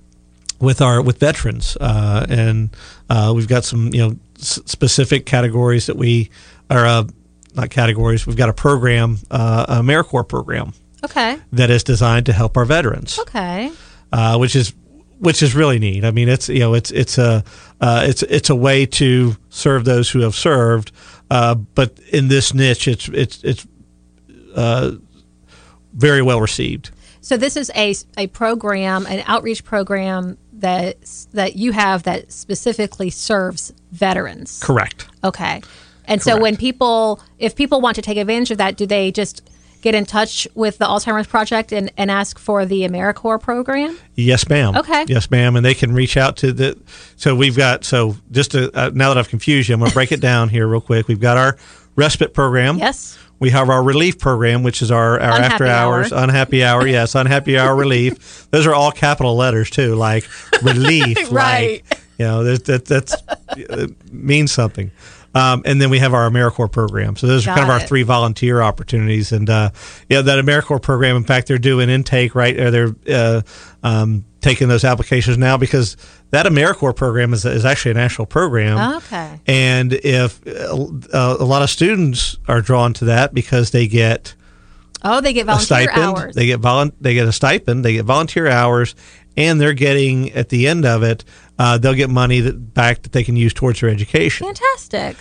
with 0.60 0.80
our 0.82 1.02
with 1.02 1.18
veterans, 1.18 1.76
uh, 1.82 2.26
and 2.30 2.70
uh, 3.10 3.34
we've 3.36 3.48
got 3.48 3.64
some 3.66 3.94
you 3.94 4.00
know 4.08 4.16
s- 4.40 4.60
specific 4.66 5.26
categories 5.26 5.88
that 5.88 5.98
we 5.98 6.30
are 6.70 6.86
uh, 6.86 7.04
not 7.56 7.70
categories. 7.72 8.26
We've 8.28 8.38
got 8.38 8.50
a 8.50 8.54
program, 8.54 9.18
uh, 9.32 9.66
a 9.68 9.76
AmeriCorps 9.82 10.30
program 10.30 10.74
Okay. 11.04 11.38
that 11.54 11.70
is 11.72 11.84
designed 11.84 12.28
to 12.28 12.34
help 12.34 12.56
our 12.58 12.66
veterans, 12.66 13.18
Okay. 13.20 13.72
uh, 14.14 14.38
which 14.38 14.56
is 14.56 14.74
which 15.18 15.42
is 15.44 15.56
really 15.56 15.80
neat. 15.80 16.06
I 16.06 16.12
mean, 16.12 16.30
it's 16.30 16.48
you 16.48 16.60
know 16.60 16.76
it's 16.76 16.92
it's 16.92 17.18
a 17.18 17.44
uh, 17.82 18.06
it's 18.08 18.22
it's 18.24 18.50
a 18.52 18.56
way 18.56 18.86
to 18.86 19.36
serve 19.50 19.84
those 19.84 20.12
who 20.12 20.20
have 20.20 20.36
served, 20.36 20.92
uh, 21.32 21.56
but 21.56 21.98
in 22.12 22.28
this 22.28 22.54
niche, 22.54 22.90
it's 22.90 23.08
it's 23.08 23.42
it's 23.42 23.66
uh, 24.54 24.92
very 25.94 26.22
well 26.22 26.42
received. 26.42 26.92
So 27.22 27.38
this 27.38 27.56
is 27.56 27.72
a, 27.74 27.96
a 28.18 28.28
program, 28.28 29.06
an 29.06 29.24
outreach 29.26 29.64
program 29.64 30.38
that 30.52 30.98
that 31.32 31.56
you 31.56 31.72
have 31.72 32.04
that 32.04 32.34
specifically 32.34 33.10
serves 33.10 33.74
veterans. 33.92 34.60
Correct. 34.62 35.08
Okay. 35.24 35.62
And 36.04 36.22
so 36.22 36.38
when 36.38 36.58
people, 36.58 37.22
if 37.40 37.56
people 37.56 37.80
want 37.80 37.96
to 37.96 38.02
take 38.02 38.18
advantage 38.18 38.52
of 38.52 38.58
that, 38.58 38.76
do 38.76 38.86
they 38.86 39.12
just 39.12 39.50
get 39.82 39.96
in 39.96 40.06
touch 40.06 40.48
with 40.56 40.78
the 40.78 40.86
Alzheimer's 40.86 41.28
Project 41.28 41.72
and, 41.72 41.92
and 41.98 42.10
ask 42.12 42.38
for 42.40 42.66
the 42.66 42.82
AmeriCorps 42.82 43.42
program? 43.42 43.98
Yes, 44.16 44.48
ma'am. 44.50 44.76
Okay. 44.78 45.06
Yes, 45.08 45.30
ma'am. 45.32 45.56
And 45.56 45.66
they 45.66 45.74
can 45.74 45.94
reach 45.94 46.18
out 46.18 46.38
to 46.38 46.52
the. 46.54 46.78
So 47.16 47.36
we've 47.36 47.58
got. 47.58 47.84
So 47.84 48.16
just 48.32 48.52
to, 48.52 48.72
uh, 48.78 48.92
now 48.94 49.10
that 49.10 49.18
I've 49.18 49.30
confused 49.30 49.70
you, 49.70 49.74
I'm 49.76 49.80
going 49.80 49.90
to 49.92 49.96
break 49.96 50.12
it 50.12 50.22
down 50.22 50.50
here 50.50 50.68
real 50.68 50.82
quick. 50.82 51.08
We've 51.08 51.20
got 51.20 51.38
our 51.38 51.58
respite 51.96 52.34
program. 52.34 52.78
Yes. 52.78 53.18
We 53.40 53.50
have 53.50 53.72
our 53.72 53.82
relief 53.82 54.20
program, 54.20 54.62
which 54.62 54.84
is 54.84 54.92
our, 54.92 55.20
our 55.20 55.32
Unhappy 55.38 55.54
after 55.54 55.66
hours 55.66 56.14
hour. 56.14 56.24
unhappy 56.26 56.64
hour. 56.64 56.86
Yes, 56.86 57.16
unhappy 57.16 57.58
hour 57.58 57.76
relief. 57.76 58.48
Those 58.52 58.68
are 58.68 58.74
all 58.76 58.92
capital 58.92 59.36
letters 59.36 59.72
too, 59.72 59.96
like 59.96 60.28
relief. 60.62 61.18
Right. 61.32 61.84
Like, 61.90 62.00
you 62.20 62.26
know, 62.28 62.44
that, 62.44 62.66
that 62.66 62.86
that's 62.86 63.16
means 64.12 64.52
something. 64.52 64.92
Um, 65.34 65.62
and 65.66 65.82
then 65.82 65.90
we 65.90 66.00
have 66.00 66.14
our 66.14 66.30
AmeriCorps 66.30 66.72
program. 66.72 67.16
So 67.16 67.26
those 67.26 67.48
are 67.48 67.52
kind 67.56 67.62
of 67.62 67.68
Got 67.68 67.82
our 67.82 67.88
three 67.88 68.04
volunteer 68.04 68.62
opportunities. 68.62 69.32
And 69.32 69.50
uh, 69.50 69.72
yeah, 70.10 70.22
that 70.22 70.44
AmeriCorps 70.44 70.82
program. 70.82 71.16
In 71.16 71.24
fact, 71.24 71.48
they're 71.48 71.58
doing 71.58 71.90
intake 71.90 72.36
right. 72.36 72.60
Or 72.60 72.70
they're 72.72 72.96
uh, 73.10 73.42
um, 73.82 74.26
taking 74.42 74.68
those 74.68 74.84
applications 74.84 75.38
now 75.38 75.56
because 75.56 75.96
that 76.32 76.46
AmeriCorps 76.46 76.96
program 76.96 77.34
is, 77.34 77.46
is 77.46 77.64
actually 77.64 77.92
a 77.92 77.96
national 77.96 78.26
program. 78.26 78.98
Okay. 78.98 79.40
And 79.48 79.94
if 79.94 80.46
uh, 80.46 81.38
a 81.40 81.46
lot 81.46 81.62
of 81.62 81.70
students 81.70 82.38
are 82.48 82.62
drawn 82.62 82.94
to 82.96 83.06
that 83.06 83.34
because 83.34 83.72
they 83.72 83.88
get 83.88 84.36
Oh, 85.04 85.20
they 85.20 85.34
get 85.34 85.44
a 85.44 85.46
volunteer 85.46 85.66
stipend, 85.66 86.04
hours. 86.04 86.36
they 86.36 86.46
get 86.46 86.62
volun- 86.62 86.94
they 87.02 87.16
get 87.16 87.28
a 87.28 87.32
stipend, 87.32 87.84
they 87.84 87.94
get 87.94 88.06
volunteer 88.06 88.48
hours, 88.48 88.94
and 89.36 89.60
they're 89.60 89.74
getting 89.74 90.32
at 90.34 90.50
the 90.50 90.68
end 90.68 90.86
of 90.86 91.02
it, 91.02 91.24
uh, 91.62 91.78
they'll 91.78 91.94
get 91.94 92.10
money 92.10 92.40
that 92.40 92.74
back 92.74 93.04
that 93.04 93.12
they 93.12 93.24
can 93.24 93.36
use 93.36 93.54
towards 93.54 93.80
their 93.82 93.90
education. 93.90 94.48
Fantastic. 94.48 95.16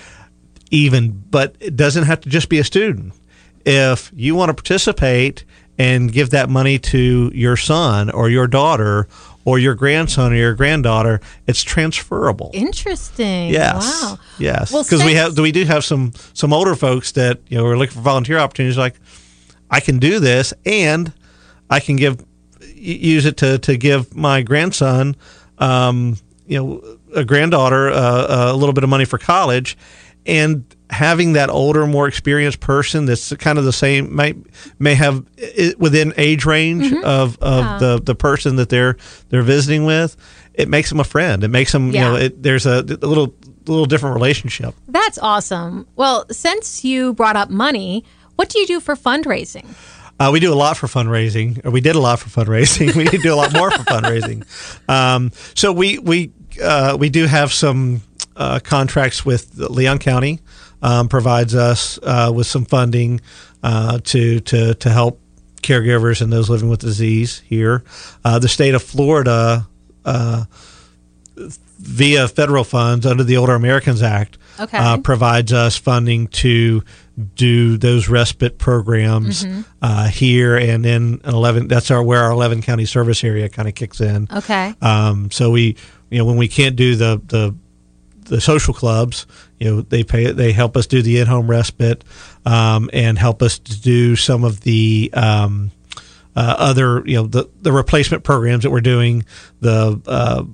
Even, 0.70 1.10
but 1.30 1.54
it 1.60 1.76
doesn't 1.76 2.04
have 2.04 2.20
to 2.22 2.30
just 2.30 2.48
be 2.48 2.58
a 2.58 2.64
student. 2.64 3.12
If 3.66 4.10
you 4.14 4.34
want 4.34 4.48
to 4.48 4.54
participate 4.54 5.44
and 5.78 6.10
give 6.10 6.30
that 6.30 6.48
money 6.48 6.78
to 6.78 7.30
your 7.34 7.56
son 7.58 8.10
or 8.10 8.30
your 8.30 8.46
daughter 8.46 9.06
or 9.44 9.58
your 9.58 9.74
grandson 9.74 10.32
or 10.32 10.36
your 10.36 10.54
granddaughter, 10.54 11.20
it's 11.46 11.62
transferable. 11.62 12.50
Interesting. 12.54 13.50
Yes. 13.50 14.02
Wow. 14.02 14.18
Yes. 14.38 14.72
Well, 14.72 14.82
Because 14.82 15.04
we 15.04 15.14
have 15.14 15.38
we 15.38 15.52
do 15.52 15.64
have 15.64 15.84
some 15.84 16.12
some 16.32 16.54
older 16.54 16.74
folks 16.74 17.12
that 17.12 17.40
you 17.48 17.58
know 17.58 17.66
are 17.66 17.76
looking 17.76 17.96
for 17.96 18.00
volunteer 18.00 18.38
opportunities. 18.38 18.78
Like, 18.78 18.94
I 19.70 19.80
can 19.80 19.98
do 19.98 20.20
this, 20.20 20.54
and 20.64 21.12
I 21.68 21.80
can 21.80 21.96
give 21.96 22.24
use 22.74 23.26
it 23.26 23.36
to 23.38 23.58
to 23.58 23.76
give 23.76 24.16
my 24.16 24.42
grandson, 24.42 25.16
um, 25.58 26.16
you 26.50 26.58
know, 26.58 26.98
a 27.14 27.24
granddaughter 27.24 27.90
uh, 27.90 28.52
a 28.52 28.56
little 28.56 28.72
bit 28.72 28.82
of 28.84 28.90
money 28.90 29.04
for 29.04 29.18
college, 29.18 29.76
and 30.26 30.64
having 30.90 31.34
that 31.34 31.48
older, 31.50 31.86
more 31.86 32.08
experienced 32.08 32.58
person 32.60 33.06
that's 33.06 33.32
kind 33.36 33.58
of 33.58 33.64
the 33.64 33.72
same 33.72 34.14
might 34.14 34.36
may 34.78 34.94
have 34.96 35.24
within 35.78 36.12
age 36.16 36.44
range 36.44 36.90
Mm-hmm. 36.90 37.04
of, 37.04 37.38
of 37.40 37.80
the 37.80 38.00
the 38.02 38.14
person 38.14 38.56
that 38.56 38.68
they're 38.68 38.96
they're 39.28 39.42
visiting 39.42 39.84
with. 39.86 40.16
It 40.54 40.68
makes 40.68 40.88
them 40.90 40.98
a 41.00 41.04
friend. 41.04 41.44
It 41.44 41.48
makes 41.48 41.70
them, 41.72 41.86
you 41.86 42.00
know, 42.00 42.16
it, 42.16 42.42
there's 42.42 42.66
a, 42.66 42.78
a 42.80 43.06
little 43.06 43.32
little 43.66 43.86
different 43.86 44.14
relationship. 44.14 44.74
That's 44.88 45.18
awesome. 45.18 45.86
Well, 45.96 46.26
since 46.30 46.84
you 46.84 47.14
brought 47.14 47.36
up 47.36 47.48
money, 47.50 48.04
what 48.36 48.48
do 48.50 48.58
you 48.58 48.66
do 48.66 48.80
for 48.80 48.96
fundraising? 48.96 49.66
Uh, 50.18 50.28
we 50.32 50.38
do 50.40 50.52
a 50.52 50.58
lot 50.66 50.76
for 50.76 50.86
fundraising, 50.86 51.64
or 51.64 51.70
we 51.70 51.80
did 51.80 51.96
a 51.96 52.00
lot 52.00 52.18
for 52.18 52.28
fundraising. 52.28 52.94
we 52.96 53.04
need 53.04 53.12
to 53.12 53.18
do 53.18 53.32
a 53.32 53.36
lot 53.36 53.52
more 53.54 53.70
for 53.70 53.84
fundraising. 53.84 54.44
Um, 54.88 55.30
so 55.54 55.72
we 55.72 55.98
we 55.98 56.32
uh, 56.62 56.96
we 56.98 57.08
do 57.10 57.26
have 57.26 57.52
some 57.52 58.02
uh, 58.36 58.60
contracts 58.62 59.24
with 59.24 59.56
Leon 59.58 59.98
County. 59.98 60.40
Um, 60.82 61.08
provides 61.08 61.54
us 61.54 61.98
uh, 62.02 62.32
with 62.34 62.46
some 62.46 62.64
funding 62.64 63.20
uh, 63.62 63.98
to 64.04 64.40
to 64.40 64.72
to 64.74 64.90
help 64.90 65.20
caregivers 65.62 66.22
and 66.22 66.32
those 66.32 66.48
living 66.48 66.70
with 66.70 66.80
disease 66.80 67.40
here. 67.44 67.82
Uh, 68.24 68.38
the 68.38 68.48
state 68.48 68.74
of 68.74 68.82
Florida. 68.82 69.66
Uh, 70.06 70.44
via 71.78 72.28
federal 72.28 72.64
funds 72.64 73.06
under 73.06 73.24
the 73.24 73.36
Older 73.38 73.54
Americans 73.54 74.02
Act, 74.02 74.36
Okay. 74.58 74.76
uh, 74.76 74.98
provides 74.98 75.52
us 75.52 75.76
funding 75.78 76.26
to 76.28 76.82
do 77.34 77.78
those 77.78 78.08
respite 78.08 78.58
programs 78.58 79.44
Mm-hmm. 79.44 79.60
uh, 79.80 80.08
here 80.08 80.56
and 80.56 80.84
in 80.84 81.20
eleven. 81.24 81.68
That's 81.68 81.90
our 81.90 82.02
where 82.02 82.22
our 82.22 82.30
eleven 82.32 82.60
county 82.60 82.84
service 82.84 83.24
area 83.24 83.48
kind 83.48 83.68
of 83.68 83.74
kicks 83.74 84.00
in. 84.02 84.28
Okay. 84.30 84.74
Um, 84.82 85.30
so 85.30 85.50
we, 85.50 85.76
you 86.10 86.18
know, 86.18 86.24
when 86.24 86.36
we 86.36 86.48
can't 86.48 86.76
do 86.76 86.96
the 86.96 87.20
the 87.26 87.54
the 88.24 88.40
social 88.40 88.74
clubs, 88.74 89.26
you 89.58 89.70
know, 89.70 89.80
they 89.82 90.04
pay 90.04 90.30
they 90.32 90.52
help 90.52 90.76
us 90.76 90.86
do 90.86 91.02
the 91.02 91.18
in 91.18 91.26
home 91.26 91.50
respite 91.50 92.04
um, 92.44 92.90
and 92.92 93.18
help 93.18 93.42
us 93.42 93.58
to 93.58 93.80
do 93.80 94.16
some 94.16 94.44
of 94.44 94.60
the 94.60 95.10
um, 95.14 95.70
uh, 96.36 96.54
other 96.58 97.02
you 97.06 97.16
know 97.16 97.26
the 97.26 97.48
the 97.62 97.72
replacement 97.72 98.24
programs 98.24 98.62
that 98.64 98.70
we're 98.70 98.80
doing 98.80 99.24
the. 99.60 100.00
Uh, 100.06 100.44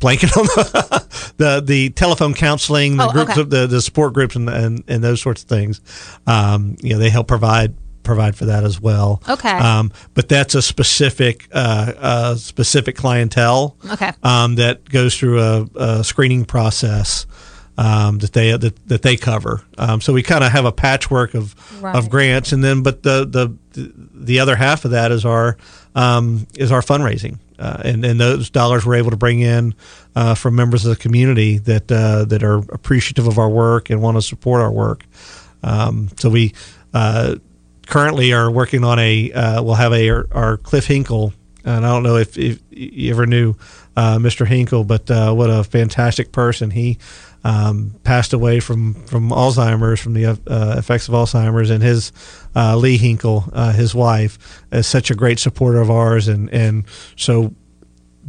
blanket 0.00 0.36
on 0.36 0.44
the, 0.44 1.32
the 1.38 1.62
the 1.64 1.88
telephone 1.90 2.34
counseling, 2.34 2.98
the 2.98 3.08
Oh, 3.08 3.12
groups 3.12 3.30
okay. 3.32 3.40
of 3.40 3.48
the, 3.48 3.66
the 3.66 3.80
support 3.80 4.12
groups 4.12 4.36
and, 4.36 4.50
and 4.50 4.84
and 4.86 5.02
those 5.02 5.22
sorts 5.22 5.42
of 5.42 5.48
things. 5.48 5.80
Um, 6.26 6.76
you 6.82 6.92
know, 6.92 6.98
they 6.98 7.08
help 7.08 7.26
provide 7.26 7.74
provide 8.04 8.36
for 8.36 8.44
that 8.46 8.62
as 8.64 8.80
well. 8.80 9.20
Okay. 9.28 9.48
Um, 9.50 9.90
but 10.14 10.28
that's 10.28 10.54
a 10.54 10.62
specific 10.62 11.48
uh, 11.52 11.92
uh, 11.98 12.34
specific 12.36 12.94
clientele. 12.96 13.76
Okay. 13.90 14.12
Um, 14.22 14.54
that 14.56 14.88
goes 14.88 15.18
through 15.18 15.40
a, 15.40 15.66
a 15.74 16.04
screening 16.04 16.44
process. 16.44 17.26
Um, 17.76 18.18
that 18.18 18.32
they 18.32 18.56
that, 18.56 18.88
that 18.88 19.02
they 19.02 19.16
cover, 19.16 19.64
um, 19.78 20.00
so 20.00 20.12
we 20.12 20.22
kind 20.22 20.44
of 20.44 20.52
have 20.52 20.64
a 20.64 20.70
patchwork 20.70 21.34
of 21.34 21.56
Right. 21.82 21.96
of 21.96 22.08
grants, 22.08 22.52
and 22.52 22.62
then 22.62 22.84
but 22.84 23.02
the 23.02 23.24
the 23.26 23.92
the 24.14 24.38
other 24.38 24.54
half 24.54 24.84
of 24.84 24.92
that 24.92 25.10
is 25.10 25.24
our 25.24 25.56
um, 25.96 26.46
is 26.56 26.70
our 26.70 26.82
fundraising, 26.82 27.40
uh, 27.58 27.82
and 27.84 28.04
and 28.04 28.20
those 28.20 28.48
dollars 28.48 28.86
we're 28.86 28.94
able 28.94 29.10
to 29.10 29.16
bring 29.16 29.40
in 29.40 29.74
uh, 30.14 30.36
from 30.36 30.54
members 30.54 30.84
of 30.84 30.90
the 30.90 31.02
community 31.02 31.58
that 31.58 31.90
uh, 31.90 32.24
that 32.26 32.44
are 32.44 32.58
appreciative 32.72 33.26
of 33.26 33.38
our 33.40 33.48
work 33.50 33.90
and 33.90 34.00
want 34.00 34.16
to 34.16 34.22
support 34.22 34.60
our 34.60 34.70
work. 34.70 35.04
Um, 35.64 36.10
so 36.16 36.30
we 36.30 36.54
uh, 36.94 37.34
currently 37.86 38.32
are 38.32 38.50
working 38.50 38.84
on 38.84 38.98
a 38.98 39.32
uh, 39.32 39.62
we'll 39.62 39.74
have 39.74 39.92
a 39.92 40.10
our 40.10 40.56
Cliff 40.58 40.86
Hinkle, 40.86 41.32
and 41.64 41.84
I 41.84 41.88
don't 41.88 42.02
know 42.02 42.16
if, 42.16 42.36
if 42.36 42.60
you 42.70 43.10
ever 43.10 43.26
knew 43.26 43.54
uh, 43.96 44.18
Mr. 44.18 44.46
Hinkle, 44.46 44.84
but 44.84 45.10
uh, 45.10 45.32
what 45.32 45.50
a 45.50 45.64
fantastic 45.64 46.32
person 46.32 46.70
he. 46.70 46.98
Um, 47.46 47.94
passed 48.04 48.32
away 48.32 48.58
from, 48.58 48.94
from 49.04 49.28
Alzheimer's, 49.28 50.00
from 50.00 50.14
the 50.14 50.24
uh, 50.28 50.76
effects 50.78 51.08
of 51.08 51.14
Alzheimer's, 51.14 51.68
and 51.68 51.82
his 51.82 52.10
uh, 52.56 52.74
Lee 52.74 52.96
Hinkle, 52.96 53.44
uh, 53.52 53.70
his 53.70 53.94
wife, 53.94 54.62
is 54.72 54.86
such 54.86 55.10
a 55.10 55.14
great 55.14 55.38
supporter 55.38 55.82
of 55.82 55.90
ours, 55.90 56.26
and 56.26 56.48
and 56.54 56.84
so 57.16 57.54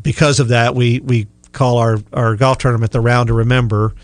because 0.01 0.41
of 0.41 0.49
that, 0.49 0.75
we 0.75 0.99
we 0.99 1.27
call 1.53 1.77
our 1.77 1.97
our 2.11 2.35
golf 2.35 2.57
tournament 2.57 2.91
the 2.91 2.99
Round 2.99 3.27
to 3.27 3.33
Remember, 3.33 3.95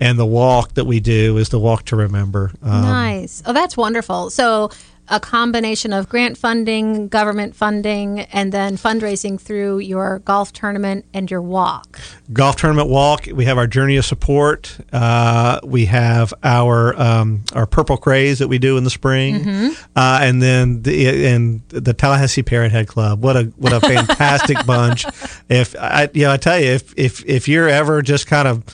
and 0.00 0.18
the 0.18 0.26
walk 0.26 0.74
that 0.74 0.86
we 0.86 0.98
do 0.98 1.36
is 1.36 1.50
the 1.50 1.60
Walk 1.60 1.84
to 1.86 1.96
Remember. 1.96 2.50
Um, 2.62 2.82
nice. 2.82 3.42
Oh, 3.46 3.52
that's 3.52 3.76
wonderful. 3.76 4.30
So 4.30 4.70
a 5.08 5.20
combination 5.20 5.92
of 5.92 6.08
grant 6.08 6.38
funding, 6.38 7.08
government 7.08 7.54
funding, 7.54 8.20
and 8.20 8.52
then 8.52 8.76
fundraising 8.76 9.38
through 9.40 9.78
your 9.80 10.20
golf 10.20 10.52
tournament 10.52 11.04
and 11.12 11.30
your 11.30 11.42
walk. 11.42 12.00
golf 12.32 12.56
tournament 12.56 12.88
walk. 12.88 13.26
We 13.32 13.44
have 13.44 13.58
our 13.58 13.66
journey 13.66 13.96
of 13.96 14.04
support. 14.06 14.78
Uh, 14.92 15.60
we 15.62 15.84
have 15.86 16.32
our 16.42 16.98
um, 17.00 17.44
our 17.52 17.66
purple 17.66 17.96
craze 17.96 18.38
that 18.38 18.48
we 18.48 18.58
do 18.58 18.76
in 18.78 18.84
the 18.84 18.90
spring, 18.90 19.74
uh, 19.94 20.20
and 20.22 20.40
then 20.40 20.82
the 20.82 21.26
and 21.26 21.60
the 21.68 21.92
Tallahassee 21.92 22.42
Parrothead 22.42 22.86
Club. 22.86 23.22
What 23.22 23.36
a 23.36 23.44
what 23.56 23.72
a 23.72 23.80
fantastic 23.80 24.64
bunch! 24.66 25.04
If 25.48 25.76
I 25.78 26.08
you 26.14 26.22
know 26.22 26.32
I 26.32 26.36
tell 26.38 26.58
you 26.58 26.70
if 26.70 26.94
if 26.96 27.24
if 27.26 27.46
you're 27.46 27.68
ever 27.68 28.00
just 28.00 28.26
kind 28.26 28.48
of 28.48 28.64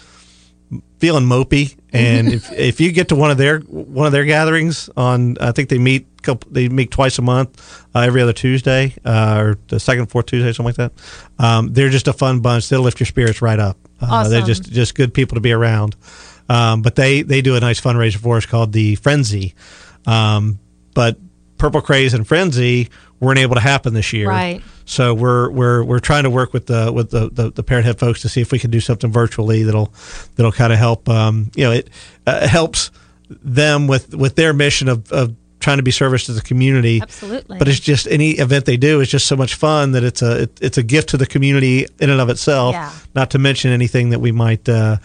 feeling 0.99 1.25
mopey 1.25 1.77
and 1.93 2.29
if, 2.33 2.53
if 2.53 2.81
you 2.81 2.93
get 2.93 3.09
to 3.09 3.17
one 3.17 3.31
of 3.31 3.39
their 3.39 3.61
one 3.61 4.07
of 4.07 4.13
their 4.13 4.25
gatherings 4.25 4.89
on 4.97 5.37
I 5.41 5.53
think 5.53 5.69
they 5.69 5.79
meet 5.79 6.07
couple 6.23 6.51
they 6.53 6.69
meet 6.69 6.91
twice 6.91 7.19
a 7.19 7.23
month 7.23 7.85
uh, 7.95 8.01
every 8.01 8.21
other 8.23 8.33
Tuesday 8.33 8.95
uh, 9.05 9.39
or 9.39 9.59
the 9.69 9.81
second 9.81 10.07
fourth 10.07 10.27
Tuesday 10.27 10.53
something 10.53 10.67
like 10.67 10.77
that. 10.77 10.93
Um, 11.39 11.73
they're 11.73 11.89
just 11.89 12.09
a 12.09 12.13
fun 12.13 12.41
bunch. 12.41 12.69
They'll 12.69 12.83
lift 12.83 13.01
your 13.01 13.07
spirits 13.07 13.43
right 13.43 13.59
up. 13.59 13.77
Uh, 14.01 14.29
they're 14.29 14.43
just 14.43 14.71
just 14.71 14.95
good 14.95 15.13
people 15.15 15.37
to 15.37 15.41
be 15.41 15.53
around. 15.53 15.97
Um, 16.49 16.83
but 16.83 16.97
they 16.97 17.23
they 17.23 17.43
do 17.43 17.57
a 17.57 17.61
nice 17.61 17.81
fundraiser 17.81 18.19
for 18.19 18.37
us 18.37 18.47
called 18.47 18.73
the 18.73 18.97
Frenzy. 18.97 19.55
Um, 20.07 20.59
but 20.95 21.17
Purple 21.59 21.81
Craze 21.81 22.15
and 22.15 22.27
Frenzy 22.27 22.89
weren't 23.21 23.39
able 23.39 23.55
to 23.55 23.61
happen 23.61 23.95
this 23.95 24.13
year. 24.13 24.29
Right. 24.29 24.63
So 24.91 25.15
we're 25.15 25.51
we're 25.51 25.85
we're 25.85 26.01
trying 26.01 26.25
to 26.25 26.31
work 26.31 26.53
with 26.53 26.67
the 26.67 26.93
with 26.93 27.11
the 27.11 27.31
the, 27.31 27.53
the 27.53 27.63
Parrot 27.63 27.85
Head 27.85 28.01
folks 28.01 28.23
to 28.23 28.29
see 28.29 28.41
if 28.41 28.51
we 28.51 28.59
can 28.59 28.73
do 28.73 28.81
something 28.81 29.13
virtually 29.13 29.63
that'll 29.63 29.95
that'll 30.35 30.51
kind 30.51 30.73
of 30.73 30.81
help. 30.81 31.09
Um, 31.09 31.53
you 31.55 31.63
know, 31.63 31.71
it 31.71 31.89
uh, 32.27 32.49
helps 32.49 32.91
them 33.29 33.87
with 33.87 34.17
with 34.17 34.35
their 34.35 34.53
mission 34.53 34.89
of, 34.89 35.11
of 35.13 35.37
trying 35.61 35.77
to 35.77 35.83
be 35.83 35.91
service 35.93 36.25
to 36.25 36.33
the 36.33 36.41
community. 36.41 37.01
Absolutely. 37.01 37.59
But 37.59 37.69
it's 37.69 37.79
just 37.79 38.09
any 38.09 38.31
event 38.33 38.65
they 38.65 38.77
do 38.77 39.01
is 39.01 39.09
just 39.09 39.29
so 39.29 39.37
much 39.37 39.55
fun 39.55 39.93
that 39.93 40.03
it's 40.03 40.23
a 40.23 40.43
it, 40.43 40.59
it's 40.61 40.79
a 40.79 40.83
gift 40.83 41.11
to 41.11 41.17
the 41.17 41.27
community 41.27 41.87
in 42.01 42.11
and 42.11 42.21
of 42.21 42.29
itself. 42.29 42.73
Yeah. 42.73 42.93
Not 43.15 43.31
to 43.31 43.39
mention 43.39 43.71
anything 43.71 44.11
that 44.11 44.19
we 44.19 44.33
might 44.33 44.69
uh, 44.69 44.97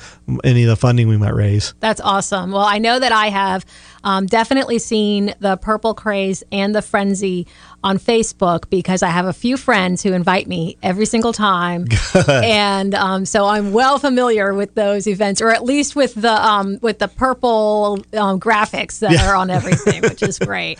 any 0.43 0.63
of 0.63 0.69
the 0.69 0.75
funding 0.77 1.07
we 1.07 1.17
might 1.17 1.35
raise. 1.35 1.75
That's 1.79 2.01
awesome. 2.01 2.51
Well, 2.51 2.65
I 2.65 2.79
know 2.79 2.97
that 2.97 3.11
I 3.11 3.27
have 3.27 3.65
um, 4.03 4.25
definitely 4.25 4.79
seen 4.79 5.35
the 5.39 5.57
Purple 5.57 5.93
Craze 5.93 6.43
and 6.51 6.73
the 6.73 6.81
Frenzy 6.81 7.47
on 7.85 7.99
Facebook 7.99 8.67
because 8.69 9.03
I 9.03 9.09
have 9.09 9.27
a 9.27 9.31
few 9.33 9.57
friends 9.57 10.01
who 10.03 10.11
invite 10.11 10.47
me 10.47 10.75
every 10.81 11.05
single 11.05 11.31
time, 11.33 11.85
and 12.27 12.93
um, 12.95 13.25
so 13.25 13.45
I'm 13.45 13.71
well 13.71 13.99
familiar 13.99 14.53
with 14.55 14.73
those 14.75 15.07
events, 15.07 15.39
or 15.39 15.51
at 15.51 15.63
least 15.63 15.95
with 15.95 16.15
the 16.15 16.33
um, 16.33 16.79
with 16.81 16.97
the 16.99 17.07
purple 17.07 17.99
um, 18.17 18.39
graphics 18.39 18.99
that 18.99 19.11
Yeah. 19.11 19.29
are 19.29 19.35
on 19.35 19.49
everything, 19.51 20.01
which 20.01 20.23
is 20.23 20.39
great. 20.51 20.79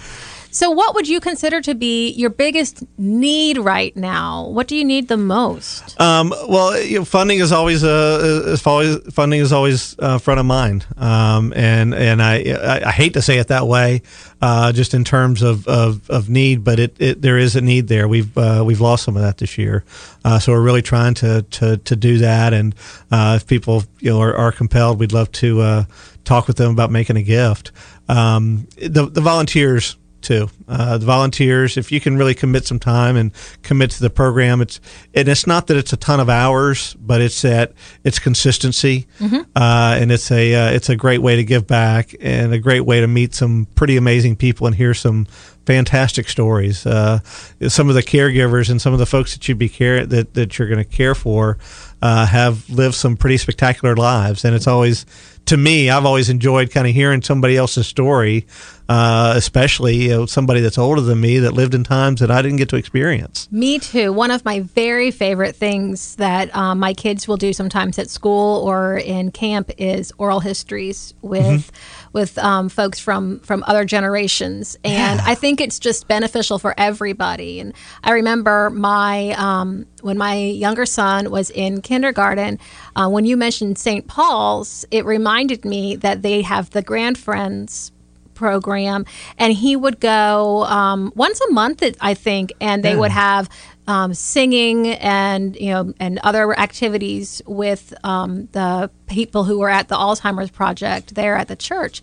So, 0.55 0.71
what 0.71 0.95
would 0.95 1.05
you 1.05 1.19
consider 1.19 1.59
to 1.59 1.75
be 1.75 2.11
your 2.11 2.29
biggest 2.29 2.81
need 2.97 3.57
right 3.57 3.93
now? 3.93 4.47
What 4.47 4.69
do 4.69 4.77
you 4.77 4.85
need 4.85 5.09
the 5.09 5.17
most? 5.17 5.99
Um, 5.99 6.33
well, 6.47 6.81
you 6.81 6.99
know, 6.99 7.03
funding 7.03 7.39
is 7.39 7.51
always 7.51 7.83
uh, 7.83 8.43
is 8.45 8.65
always 8.65 8.99
funding 9.13 9.41
is 9.41 9.51
always 9.51 9.99
uh, 9.99 10.17
front 10.17 10.39
of 10.39 10.45
mind, 10.45 10.85
um, 10.95 11.51
and 11.57 11.93
and 11.93 12.21
I, 12.23 12.35
I 12.53 12.87
I 12.87 12.91
hate 12.91 13.15
to 13.15 13.21
say 13.21 13.37
it 13.37 13.49
that 13.49 13.67
way, 13.67 14.01
uh, 14.41 14.71
just 14.71 14.93
in 14.93 15.03
terms 15.03 15.41
of, 15.41 15.67
of, 15.67 16.09
of 16.09 16.29
need, 16.29 16.63
but 16.63 16.79
it, 16.79 16.95
it 16.99 17.21
there 17.21 17.37
is 17.37 17.57
a 17.57 17.61
need 17.61 17.89
there. 17.89 18.07
We've 18.07 18.37
uh, 18.37 18.63
we've 18.65 18.79
lost 18.79 19.03
some 19.03 19.17
of 19.17 19.23
that 19.23 19.39
this 19.39 19.57
year, 19.57 19.83
uh, 20.23 20.39
so 20.39 20.53
we're 20.53 20.61
really 20.61 20.81
trying 20.81 21.15
to 21.15 21.41
to, 21.41 21.75
to 21.75 21.95
do 21.97 22.19
that. 22.19 22.53
And 22.53 22.73
uh, 23.11 23.39
if 23.41 23.45
people 23.45 23.83
you 23.99 24.09
know 24.09 24.21
are, 24.21 24.33
are 24.33 24.53
compelled, 24.53 24.99
we'd 24.99 25.11
love 25.11 25.33
to 25.33 25.59
uh, 25.59 25.83
talk 26.23 26.47
with 26.47 26.55
them 26.55 26.71
about 26.71 26.91
making 26.91 27.17
a 27.17 27.23
gift. 27.23 27.73
Um, 28.07 28.69
the 28.77 29.07
the 29.07 29.19
volunteers 29.19 29.97
too. 30.25 30.49
Uh, 30.67 30.97
the 30.97 31.05
volunteers, 31.05 31.77
if 31.77 31.91
you 31.91 32.01
can 32.01 32.17
really 32.17 32.33
commit 32.33 32.65
some 32.65 32.79
time 32.79 33.15
and 33.15 33.31
commit 33.63 33.91
to 33.91 34.01
the 34.01 34.09
program, 34.09 34.59
it's 34.61 34.81
and 35.13 35.27
it's 35.27 35.45
not 35.47 35.67
that 35.67 35.77
it's 35.77 35.93
a 35.93 35.97
ton 35.97 36.19
of 36.19 36.29
hours, 36.29 36.95
but 36.95 37.21
it's 37.21 37.41
that 37.43 37.73
it's 38.03 38.19
consistency, 38.19 39.07
uh, 39.55 39.95
and 39.99 40.11
it's 40.11 40.31
a 40.31 40.53
uh, 40.55 40.71
it's 40.71 40.89
a 40.89 40.95
great 40.95 41.21
way 41.21 41.35
to 41.35 41.43
give 41.43 41.67
back 41.67 42.15
and 42.19 42.51
a 42.53 42.59
great 42.59 42.81
way 42.81 42.99
to 42.99 43.07
meet 43.07 43.33
some 43.35 43.67
pretty 43.75 43.95
amazing 43.97 44.35
people 44.35 44.67
and 44.67 44.75
hear 44.75 44.93
some 44.93 45.27
fantastic 45.65 46.29
stories. 46.29 46.85
Uh, 46.85 47.19
some 47.67 47.89
of 47.89 47.95
the 47.95 48.03
caregivers 48.03 48.69
and 48.69 48.81
some 48.81 48.93
of 48.93 48.99
the 48.99 49.05
folks 49.05 49.33
that 49.33 49.47
you'd 49.47 49.57
be 49.57 49.69
care 49.69 50.05
that 50.05 50.33
that 50.33 50.57
you're 50.57 50.67
going 50.67 50.83
to 50.83 50.89
care 50.89 51.15
for 51.15 51.57
uh, 52.01 52.25
have 52.25 52.69
lived 52.69 52.95
some 52.95 53.17
pretty 53.17 53.37
spectacular 53.37 53.95
lives, 53.95 54.45
and 54.45 54.55
it's 54.55 54.67
always 54.67 55.05
to 55.45 55.57
me, 55.57 55.89
I've 55.89 56.05
always 56.05 56.29
enjoyed 56.29 56.71
kind 56.71 56.87
of 56.87 56.93
hearing 56.93 57.21
somebody 57.21 57.55
else's 57.55 57.87
story, 57.87 58.47
uh, 58.89 59.33
especially 59.35 59.95
you 59.95 60.09
know, 60.09 60.25
somebody 60.25 60.59
that's 60.59 60.77
older 60.77 61.01
than 61.01 61.21
me 61.21 61.39
that 61.39 61.53
lived 61.53 61.75
in 61.75 61.83
times 61.83 62.19
that 62.19 62.31
I 62.31 62.41
didn't 62.41 62.57
get 62.57 62.69
to 62.69 62.75
experience. 62.75 63.47
Me 63.51 63.79
too. 63.79 64.11
One 64.11 64.31
of 64.31 64.43
my 64.43 64.61
very 64.61 65.11
favorite 65.11 65.55
things 65.55 66.15
that 66.15 66.55
um, 66.55 66.79
my 66.79 66.93
kids 66.93 67.27
will 67.27 67.37
do 67.37 67.53
sometimes 67.53 67.99
at 67.99 68.09
school 68.09 68.67
or 68.67 68.97
in 68.97 69.31
camp 69.31 69.71
is 69.77 70.11
oral 70.17 70.39
histories 70.39 71.13
with 71.21 71.71
with 72.15 72.37
um, 72.37 72.69
folks 72.69 72.97
from 72.97 73.39
from 73.41 73.61
other 73.67 73.83
generations, 73.83 74.77
and 74.85 75.19
I 75.19 75.35
think 75.35 75.59
it's 75.59 75.79
just 75.79 76.07
beneficial 76.07 76.57
for 76.57 76.73
everybody. 76.77 77.59
And 77.59 77.73
I 78.05 78.13
remember 78.13 78.69
my 78.69 79.31
um, 79.37 79.85
when 80.01 80.17
my 80.17 80.35
younger 80.35 80.85
son 80.85 81.29
was 81.29 81.49
in 81.49 81.81
kindergarten. 81.81 82.57
Uh, 82.95 83.09
when 83.09 83.25
you 83.25 83.35
mentioned 83.35 83.77
St. 83.77 84.07
Paul's, 84.07 84.85
it 84.91 85.03
reminded 85.03 85.65
me 85.65 85.97
that 85.97 86.21
they 86.21 86.41
have 86.41 86.69
the 86.69 86.81
Grand 86.81 87.17
Friends 87.17 87.91
program 88.33 89.05
and 89.37 89.53
he 89.53 89.75
would 89.77 89.99
go 90.01 90.65
um, 90.65 91.09
once 91.15 91.39
a 91.39 91.51
month 91.53 91.81
i 92.01 92.13
think 92.13 92.51
and 92.59 92.83
they 92.83 92.93
would 92.93 93.11
have 93.11 93.49
um, 93.87 94.13
singing 94.13 94.87
and 94.87 95.55
you 95.55 95.69
know 95.71 95.93
and 95.99 96.19
other 96.23 96.57
activities 96.57 97.41
with 97.45 97.93
um, 98.03 98.47
the 98.51 98.89
people 99.07 99.43
who 99.43 99.59
were 99.59 99.69
at 99.69 99.87
the 99.87 99.95
alzheimer's 99.95 100.49
project 100.49 101.15
there 101.15 101.35
at 101.35 101.47
the 101.47 101.55
church. 101.55 102.01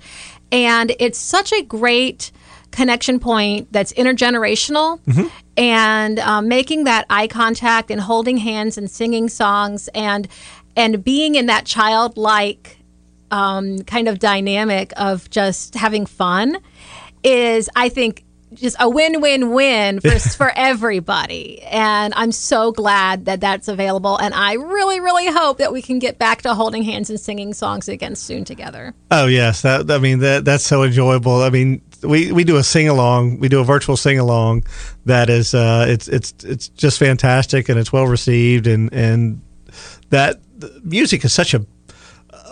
And 0.50 0.94
it's 0.98 1.18
such 1.18 1.52
a 1.52 1.62
great 1.62 2.30
connection 2.70 3.18
point 3.18 3.72
that's 3.72 3.92
intergenerational 3.94 5.00
and 5.56 6.18
um, 6.18 6.48
making 6.48 6.84
that 6.84 7.04
eye 7.10 7.26
contact 7.26 7.90
and 7.90 8.00
holding 8.00 8.38
hands 8.38 8.78
and 8.78 8.90
singing 8.90 9.28
songs 9.28 9.88
and 9.94 10.28
and 10.74 11.04
being 11.04 11.34
in 11.34 11.46
that 11.46 11.66
childlike 11.66 12.78
um, 13.30 13.78
kind 13.80 14.08
of 14.08 14.18
dynamic 14.18 14.92
of 14.96 15.28
just 15.30 15.74
having 15.74 16.06
fun 16.06 16.58
is, 17.24 17.68
I 17.74 17.88
think, 17.88 18.24
just 18.54 18.76
a 18.78 18.88
win-win-win 18.88 20.00
for 20.00 20.18
for 20.36 20.52
everybody. 20.54 21.62
And 21.62 22.12
I'm 22.16 22.32
so 22.32 22.72
glad 22.72 23.26
that 23.26 23.40
that's 23.40 23.68
available. 23.68 24.16
And 24.16 24.34
I 24.34 24.54
really, 24.54 25.00
really 25.00 25.28
hope 25.28 25.58
that 25.58 25.72
we 25.72 25.82
can 25.82 25.98
get 25.98 26.18
back 26.18 26.42
to 26.42 26.54
holding 26.54 26.82
hands 26.82 27.10
and 27.10 27.18
singing 27.18 27.54
songs 27.54 27.88
again 27.88 28.14
soon 28.14 28.44
together. 28.44 28.94
Oh 29.10 29.26
yes, 29.26 29.62
that 29.62 29.90
I 29.90 29.98
mean 29.98 30.20
that 30.20 30.44
that's 30.44 30.64
so 30.64 30.82
enjoyable. 30.82 31.42
I 31.42 31.50
mean, 31.50 31.82
we, 32.02 32.32
we 32.32 32.44
do 32.44 32.56
a 32.56 32.62
sing 32.62 32.88
along. 32.88 33.38
We 33.38 33.48
do 33.48 33.60
a 33.60 33.64
virtual 33.64 33.96
sing 33.96 34.18
along 34.18 34.64
that 35.06 35.30
is 35.30 35.54
uh, 35.54 35.86
it's 35.88 36.08
it's 36.08 36.34
it's 36.44 36.68
just 36.68 36.98
fantastic 36.98 37.68
and 37.68 37.78
it's 37.78 37.92
well 37.92 38.06
received 38.06 38.66
and 38.66 38.92
and 38.92 39.40
that 40.10 40.40
music 40.82 41.24
is 41.24 41.32
such 41.32 41.54
a 41.54 41.64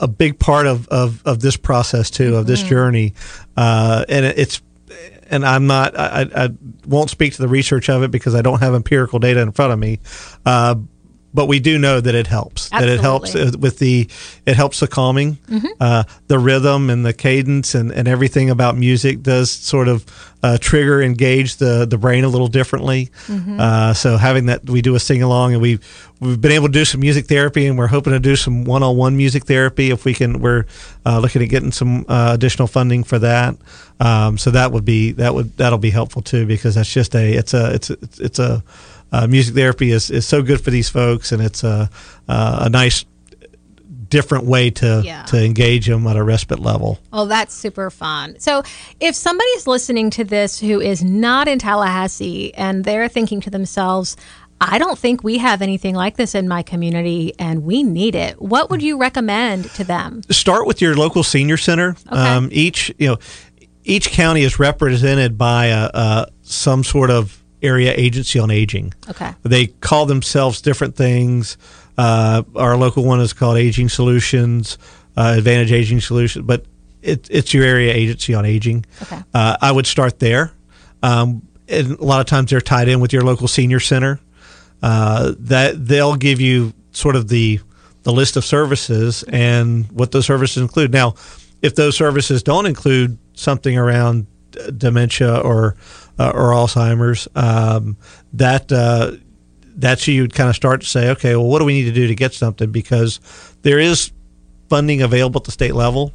a 0.01 0.09
big 0.09 0.39
part 0.39 0.67
of, 0.67 0.89
of, 0.89 1.23
of 1.27 1.41
this 1.41 1.59
process 1.59 2.11
too 2.11 2.35
of 2.37 2.47
this 2.47 2.63
journey 2.63 3.13
uh, 3.59 4.05
and 4.09 4.25
it, 4.25 4.39
it's 4.39 4.63
and 5.31 5.47
I'm 5.47 5.67
not 5.67 5.99
I, 5.99 6.29
I 6.35 6.49
won't 6.87 7.11
speak 7.11 7.35
to 7.35 7.43
the 7.43 7.49
research 7.49 7.89
of 7.89 8.03
it 8.03 8.11
because 8.11 8.35
I 8.35 8.43
don't 8.43 8.61
have 8.61 8.75
empirical 8.75 9.19
data 9.19 9.41
in 9.41 9.53
front 9.53 9.73
of 9.73 9.79
me. 9.79 10.01
Uh, 10.45 10.77
but 11.33 11.47
we 11.47 11.61
do 11.61 11.79
know 11.79 12.01
that 12.01 12.15
it 12.15 12.27
helps 12.27 12.69
that 12.71 12.89
it 12.89 13.01
helps 13.01 13.35
uh, 13.35 13.53
with 13.59 13.79
the 13.79 14.09
it 14.47 14.57
helps 14.57 14.81
the 14.81 14.89
calming 14.89 15.39
uh, 15.81 16.03
the 16.27 16.39
rhythm 16.39 16.91
and 16.91 17.05
the 17.07 17.13
cadence 17.13 17.75
and, 17.75 17.93
and 17.93 18.09
everything 18.09 18.51
about 18.51 18.77
music 18.77 19.23
does 19.23 19.51
sort 19.51 19.89
of 19.89 20.05
uh, 20.43 20.57
trigger 20.59 21.03
engage 21.03 21.57
the 21.57 21.87
the 21.87 21.99
brain 21.99 22.25
a 22.25 22.29
little 22.29 22.49
differently. 22.49 23.11
Uh, 23.61 23.93
so 23.95 24.17
having 24.17 24.47
that 24.47 24.69
we 24.69 24.81
do 24.83 24.95
a 24.95 24.99
sing 25.01 25.23
along 25.23 25.53
and 25.53 25.63
we've 25.63 25.81
we've 26.21 26.41
been 26.41 26.53
able 26.53 26.67
to 26.67 26.73
do 26.73 26.85
some 26.85 27.01
music 27.01 27.27
therapy 27.27 27.67
and 27.67 27.77
we're 27.79 27.87
hoping 27.87 28.13
to 28.13 28.19
do 28.21 28.37
some 28.37 28.65
one-on-one 28.65 29.17
music 29.17 29.45
therapy 29.45 29.91
if 29.91 30.05
we 30.05 30.15
can 30.15 30.41
we're 30.41 30.65
uh, 31.07 31.19
looking 31.19 31.43
at 31.43 31.49
getting 31.49 31.73
some 31.73 32.05
uh, 32.09 32.31
additional 32.35 32.67
funding 32.69 33.05
for 33.05 33.19
that. 33.19 33.55
Um, 34.01 34.39
so 34.39 34.51
that 34.51 34.73
would 34.73 34.85
be 34.85 35.13
that 35.13 35.35
would 35.35 35.57
that'll 35.59 35.79
be 35.79 35.91
helpful 35.91 36.23
too 36.23 36.47
because 36.47 36.75
that's 36.75 36.93
just 36.93 37.15
a 37.15 37.37
it's 37.37 37.53
a 37.55 37.75
it's 37.75 37.91
a, 37.91 37.97
it's 38.19 38.39
a 38.39 38.63
uh, 39.13 39.27
music 39.27 39.55
therapy 39.55 39.91
is, 39.91 40.11
is 40.11 40.27
so 40.27 40.43
good 40.43 40.61
for 40.61 40.71
these 40.71 40.89
folks, 40.89 41.33
and 41.33 41.43
it's 41.43 41.65
a 41.65 41.91
uh, 42.29 42.59
a 42.63 42.71
nice 42.71 43.05
different 44.09 44.45
way 44.45 44.71
to 44.71 45.03
Yeah. 45.05 45.23
to 45.25 45.43
engage 45.45 45.87
them 45.87 46.07
at 46.07 46.17
a 46.17 46.23
respite 46.23 46.59
level. 46.59 46.99
Oh, 47.13 47.27
that's 47.27 47.55
super 47.55 47.91
fun. 47.91 48.37
So, 48.39 48.63
if 48.99 49.15
somebody's 49.15 49.67
listening 49.67 50.11
to 50.11 50.25
this 50.25 50.59
who 50.59 50.81
is 50.81 51.03
not 51.03 51.47
in 51.49 51.59
Tallahassee 51.59 52.53
and 52.55 52.85
they're 52.85 53.09
thinking 53.09 53.41
to 53.43 53.51
themselves, 53.51 54.17
I 54.61 54.79
don't 54.79 54.99
think 54.99 55.23
we 55.25 55.39
have 55.39 55.63
anything 55.63 55.95
like 55.95 56.17
this 56.17 56.35
in 56.35 56.49
my 56.49 56.63
community 56.63 57.35
and 57.39 57.65
we 57.65 57.83
need 57.83 58.15
it, 58.15 58.41
what 58.43 58.69
would 58.69 58.83
you 58.83 58.99
recommend 58.99 59.71
to 59.73 59.85
them? 59.85 60.23
Start 60.31 60.67
with 60.67 60.83
your 60.83 60.97
local 60.97 61.23
senior 61.23 61.57
center. 61.57 61.97
Um, 62.09 62.49
each 62.53 62.93
you 62.99 63.09
know 63.09 63.19
each 63.85 64.11
county 64.11 64.43
is 64.43 64.59
represented 64.59 65.39
by 65.39 65.67
a, 65.67 65.91
a 65.95 66.27
some 66.43 66.83
sort 66.85 67.11
of 67.11 67.40
area 67.63 67.95
agency 67.97 68.39
on 68.39 68.51
aging. 68.51 68.95
Okay. 69.09 69.33
They 69.43 69.67
call 69.67 70.07
themselves 70.07 70.61
different 70.61 70.97
things. 70.97 71.59
Uh, 71.99 72.43
our 72.57 72.77
local 72.77 73.05
one 73.05 73.21
is 73.21 73.33
called 73.33 73.59
Aging 73.59 73.89
Solutions, 73.89 74.79
uh, 75.17 75.35
Advantage 75.37 75.73
Aging 75.73 76.01
Solutions, 76.01 76.45
but 76.47 76.65
it, 77.03 77.29
it's 77.31 77.53
your 77.53 77.65
area 77.65 77.93
agency 77.93 78.35
on 78.35 78.45
aging. 78.45 78.85
Okay. 79.03 79.23
Uh, 79.35 79.57
I 79.61 79.73
would 79.73 79.87
start 79.87 80.19
there. 80.19 80.53
Um, 81.03 81.43
and 81.69 81.99
a 81.99 82.05
lot 82.05 82.21
of 82.21 82.27
times 82.27 82.51
they're 82.51 82.61
tied 82.61 82.89
in 82.89 83.01
with 83.01 83.13
your 83.13 83.23
local 83.23 83.49
senior 83.49 83.81
center. 83.81 84.21
Uh, 84.83 85.35
that 85.39 85.87
they'll 85.87 86.17
give 86.17 86.41
you 86.41 86.73
sort 86.93 87.17
of 87.17 87.29
the 87.29 87.61
the 88.03 88.13
list 88.13 88.37
of 88.37 88.45
services 88.47 89.23
and 89.25 89.91
what 89.93 90.11
those 90.11 90.25
services 90.25 90.63
include. 90.63 90.91
Now, 90.91 91.17
if 91.61 91.75
those 91.75 91.97
services 91.97 92.43
don't 92.43 92.65
include 92.65 93.19
something 93.35 93.77
around 93.77 94.27
dementia 94.77 95.37
or 95.37 95.77
uh, 96.21 96.33
or 96.35 96.51
Alzheimer's, 96.51 97.27
um, 97.35 97.97
that 98.35 98.71
uh, 98.71 99.13
that's 99.75 100.07
you 100.07 100.21
would 100.23 100.35
kind 100.35 100.51
of 100.51 100.55
start 100.57 100.83
to 100.83 100.87
say, 100.87 101.09
okay, 101.11 101.35
well, 101.35 101.47
what 101.47 101.61
do 101.61 101.65
we 101.65 101.73
need 101.73 101.87
to 101.87 101.93
do 101.93 102.07
to 102.09 102.15
get 102.15 102.35
something? 102.35 102.71
Because 102.71 103.21
there 103.63 103.79
is 103.79 104.13
funding 104.69 105.01
available 105.01 105.41
at 105.41 105.45
the 105.45 105.51
state 105.51 105.75
level, 105.75 106.13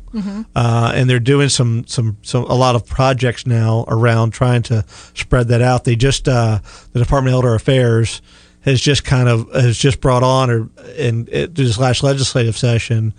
uh, 0.56 0.91
and 0.94 1.10
they're 1.10 1.20
doing 1.20 1.50
some, 1.50 1.88
some 1.88 2.18
some 2.22 2.44
a 2.44 2.54
lot 2.54 2.76
of 2.76 2.86
projects 2.86 3.48
now 3.48 3.84
around 3.88 4.32
trying 4.32 4.62
to 4.62 4.86
spread 5.15 5.48
that 5.48 5.63
out. 5.63 5.86
They 5.86 5.96
just 5.96 6.28
uh, 6.28 6.60
the 6.94 7.00
Department 7.00 7.34
of 7.34 7.38
Elder 7.38 7.56
Affairs 7.56 8.22
has 8.62 8.80
just 8.80 9.04
kind 9.04 9.28
of 9.28 9.52
has 9.54 9.76
just 9.76 10.02
brought 10.02 10.22
on 10.22 10.52
or 10.52 10.70
in 10.98 11.28
it, 11.32 11.56
this 11.56 11.80
last 11.80 12.04
legislative 12.04 12.56
session 12.56 13.13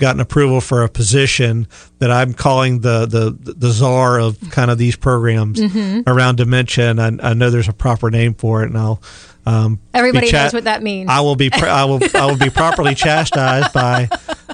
gotten 0.00 0.20
approval 0.20 0.60
for 0.60 0.82
a 0.82 0.88
position 0.88 1.68
that 2.00 2.10
I'm 2.10 2.32
calling 2.34 2.80
the 2.80 3.06
the 3.06 3.52
the 3.52 3.70
czar 3.70 4.18
of 4.18 4.38
kind 4.50 4.70
of 4.70 4.78
these 4.78 4.96
programs 4.96 5.60
around 6.06 6.36
dementia, 6.36 6.90
and 6.90 7.00
I, 7.00 7.30
I 7.30 7.34
know 7.34 7.50
there's 7.50 7.68
a 7.68 7.72
proper 7.72 8.10
name 8.10 8.34
for 8.34 8.62
it, 8.62 8.66
and 8.70 8.78
I'll. 8.78 9.00
Um, 9.46 9.80
Everybody 9.94 10.30
cha- 10.30 10.42
knows 10.44 10.52
what 10.52 10.64
that 10.64 10.82
means. 10.82 11.08
I 11.08 11.20
will 11.20 11.34
be 11.34 11.48
pr- 11.48 11.64
I 11.66 11.84
will 11.84 11.98
I 12.14 12.26
will 12.26 12.36
be 12.36 12.50
properly 12.50 12.94
chastised 12.94 13.72
by 13.72 14.08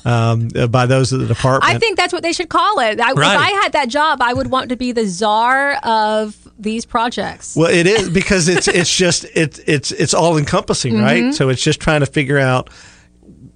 um, 0.04 0.48
by 0.70 0.86
those 0.86 1.12
of 1.12 1.18
the 1.20 1.26
department. 1.26 1.74
I 1.74 1.78
think 1.78 1.96
that's 1.96 2.12
what 2.12 2.22
they 2.22 2.32
should 2.32 2.48
call 2.48 2.78
it. 2.78 3.00
I, 3.00 3.12
Right. 3.12 3.34
If 3.34 3.40
I 3.40 3.50
had 3.62 3.72
that 3.72 3.88
job, 3.88 4.22
I 4.22 4.32
would 4.32 4.46
want 4.48 4.68
to 4.68 4.76
be 4.76 4.92
the 4.92 5.06
czar 5.06 5.74
of 5.82 6.36
these 6.58 6.86
projects. 6.86 7.56
Well, 7.56 7.70
it 7.70 7.86
is 7.88 8.08
because 8.08 8.46
it's 8.48 8.68
it's 8.68 8.94
just 8.96 9.26
it's 9.34 9.58
it's 9.66 9.90
it's 9.90 10.14
all 10.14 10.38
encompassing, 10.38 10.94
Mm-hmm. 10.94 11.02
right? 11.04 11.34
So 11.34 11.48
it's 11.48 11.62
just 11.62 11.80
trying 11.80 12.00
to 12.00 12.06
figure 12.06 12.38
out 12.38 12.70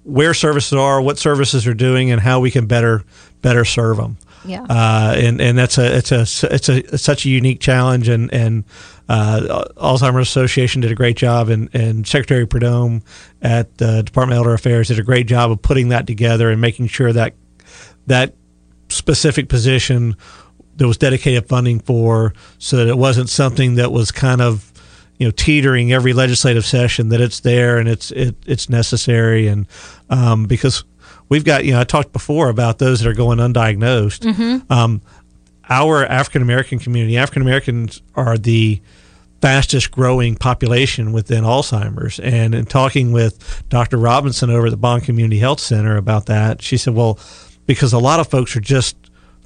where 0.03 0.33
services 0.33 0.73
are, 0.73 1.01
what 1.01 1.17
services 1.17 1.67
are 1.67 1.73
doing, 1.73 2.11
and 2.11 2.21
how 2.21 2.39
we 2.39 2.51
can 2.51 2.65
better 2.65 3.03
better 3.41 3.65
serve 3.65 3.97
them. 3.97 4.17
Yeah. 4.45 4.63
Uh, 4.63 5.13
and 5.17 5.39
and 5.39 5.57
that's 5.57 5.77
a 5.77 5.97
it's 5.97 6.11
a 6.11 6.21
it's 6.53 6.69
a 6.69 6.77
it's 6.93 7.03
such 7.03 7.25
a 7.25 7.29
unique 7.29 7.59
challenge, 7.59 8.07
and 8.07 8.33
and 8.33 8.63
uh, 9.07 9.65
Alzheimer's 9.77 10.27
Association 10.27 10.81
did 10.81 10.91
a 10.91 10.95
great 10.95 11.17
job, 11.17 11.49
and 11.49 11.69
and 11.73 12.07
Secretary 12.07 12.47
Prudom 12.47 13.03
at 13.41 13.77
the 13.77 14.01
Department 14.03 14.39
of 14.39 14.45
Elder 14.45 14.53
Affairs 14.53 14.87
did 14.87 14.99
a 14.99 15.03
great 15.03 15.27
job 15.27 15.51
of 15.51 15.61
putting 15.61 15.89
that 15.89 16.07
together 16.07 16.49
and 16.49 16.59
making 16.59 16.87
sure 16.87 17.13
that 17.13 17.35
that 18.07 18.33
specific 18.89 19.47
position 19.47 20.15
there 20.75 20.87
was 20.87 20.97
dedicated 20.97 21.47
funding 21.47 21.79
for 21.79 22.33
so 22.57 22.77
that 22.77 22.87
it 22.87 22.97
wasn't 22.97 23.29
something 23.29 23.75
that 23.75 23.91
was 23.91 24.11
kind 24.11 24.41
of 24.41 24.70
you 25.21 25.27
know 25.27 25.31
teetering 25.31 25.93
every 25.93 26.13
legislative 26.13 26.65
session 26.65 27.09
that 27.09 27.21
it's 27.21 27.41
there 27.41 27.77
and 27.77 27.87
it's 27.87 28.09
it, 28.09 28.35
it's 28.47 28.69
necessary 28.69 29.47
and 29.47 29.67
um, 30.09 30.45
because 30.45 30.83
we've 31.29 31.45
got 31.45 31.63
you 31.63 31.73
know 31.73 31.79
I 31.79 31.83
talked 31.83 32.11
before 32.11 32.49
about 32.49 32.79
those 32.79 33.01
that 33.01 33.07
are 33.07 33.13
going 33.13 33.37
undiagnosed 33.37 34.25
um, 34.71 34.99
our 35.69 36.03
African 36.03 36.41
American 36.41 36.79
community 36.79 37.17
African 37.17 37.43
Americans 37.43 38.01
are 38.15 38.35
the 38.35 38.81
fastest 39.41 39.91
growing 39.91 40.35
population 40.35 41.11
within 41.11 41.43
Alzheimer's. 41.43 42.19
And 42.19 42.53
in 42.53 42.65
talking 42.65 43.11
with 43.11 43.63
Dr. 43.69 43.97
Robinson 43.97 44.49
over 44.51 44.67
at 44.67 44.69
the 44.69 44.77
Bond 44.77 45.03
Community 45.03 45.39
Health 45.39 45.59
Center 45.59 45.97
about 45.97 46.27
that, 46.27 46.61
she 46.61 46.77
said, 46.77 46.93
well, 46.93 47.19
because 47.65 47.91
a 47.91 47.97
lot 47.97 48.19
of 48.19 48.27
folks 48.27 48.55
are 48.55 48.61
just 48.61 48.95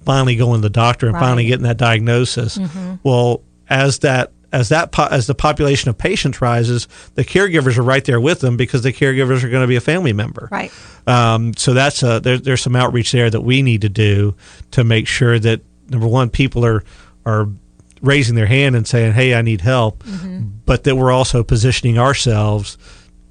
finally 0.03 0.35
going 0.35 0.61
to 0.61 0.65
the 0.65 0.69
doctor 0.69 1.07
and 1.07 1.15
finally 1.17 1.45
getting 1.45 1.63
that 1.63 1.77
diagnosis. 1.77 2.59
Well, 3.03 3.41
as 3.69 3.99
that 3.99 4.33
as 4.55 4.69
that 4.69 4.91
po- 4.91 5.07
as 5.11 5.27
the 5.27 5.35
population 5.35 5.89
of 5.89 5.97
patients 5.97 6.41
rises, 6.41 6.87
the 7.15 7.25
caregivers 7.25 7.77
are 7.77 7.83
right 7.83 8.03
there 8.05 8.21
with 8.21 8.39
them 8.39 8.55
because 8.55 8.83
the 8.83 8.93
caregivers 8.93 9.43
are 9.43 9.49
going 9.49 9.63
to 9.63 9.67
be 9.67 9.75
a 9.75 9.81
family 9.81 10.13
member. 10.13 10.47
Right. 10.49 10.71
Um, 11.05 11.53
so 11.55 11.73
that's 11.73 12.01
a, 12.03 12.21
there, 12.21 12.37
there's 12.37 12.61
some 12.61 12.75
outreach 12.75 13.11
there 13.11 13.29
that 13.29 13.41
we 13.41 13.61
need 13.61 13.81
to 13.81 13.89
do 13.89 14.35
to 14.71 14.83
make 14.83 15.07
sure 15.07 15.37
that 15.39 15.61
number 15.89 16.07
one, 16.07 16.29
people 16.29 16.65
are 16.65 16.83
are 17.25 17.49
raising 18.01 18.35
their 18.35 18.45
hand 18.45 18.75
and 18.75 18.87
saying, 18.87 19.13
"Hey, 19.13 19.35
I 19.35 19.41
need 19.41 19.59
help," 19.61 20.03
but 20.65 20.85
that 20.85 20.95
we're 20.95 21.11
also 21.11 21.43
positioning 21.43 21.97
ourselves 21.97 22.77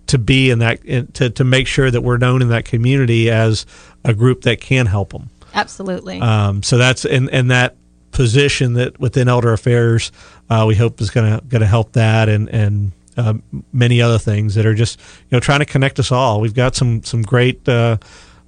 to 0.08 0.18
be 0.18 0.50
in 0.50 0.58
that 0.58 0.82
to 1.14 1.30
to 1.30 1.44
make 1.44 1.66
sure 1.66 1.90
that 1.90 2.02
we're 2.02 2.18
known 2.18 2.42
in 2.42 2.48
that 2.48 2.66
community 2.66 3.30
as 3.30 3.64
a 4.04 4.12
group 4.12 4.42
that 4.42 4.60
can 4.60 4.84
help 4.86 5.12
them. 5.12 5.30
Absolutely. 5.54 6.20
Um, 6.20 6.62
so 6.62 6.76
that's 6.76 7.06
and 7.06 7.30
and 7.30 7.50
that 7.50 7.76
position 8.14 8.74
that 8.74 8.98
within 8.98 9.28
Elder 9.28 9.52
Affairs, 9.52 10.10
uh, 10.48 10.64
we 10.66 10.74
hope 10.74 11.00
is 11.00 11.10
going 11.10 11.38
to 11.38 11.44
going 11.46 11.60
to 11.60 11.66
help 11.66 11.92
that 11.92 12.30
and 12.30 12.48
and 12.48 12.92
uh, 13.16 13.34
many 13.72 14.00
other 14.00 14.18
things 14.18 14.54
that 14.54 14.64
are 14.64 14.74
just 14.74 14.98
you 14.98 15.36
know 15.36 15.40
trying 15.40 15.58
to 15.58 15.66
connect 15.66 15.98
us 15.98 16.10
all. 16.10 16.40
We've 16.40 16.54
got 16.54 16.74
some 16.74 17.02
some 17.02 17.22
great. 17.22 17.68
Uh, 17.68 17.98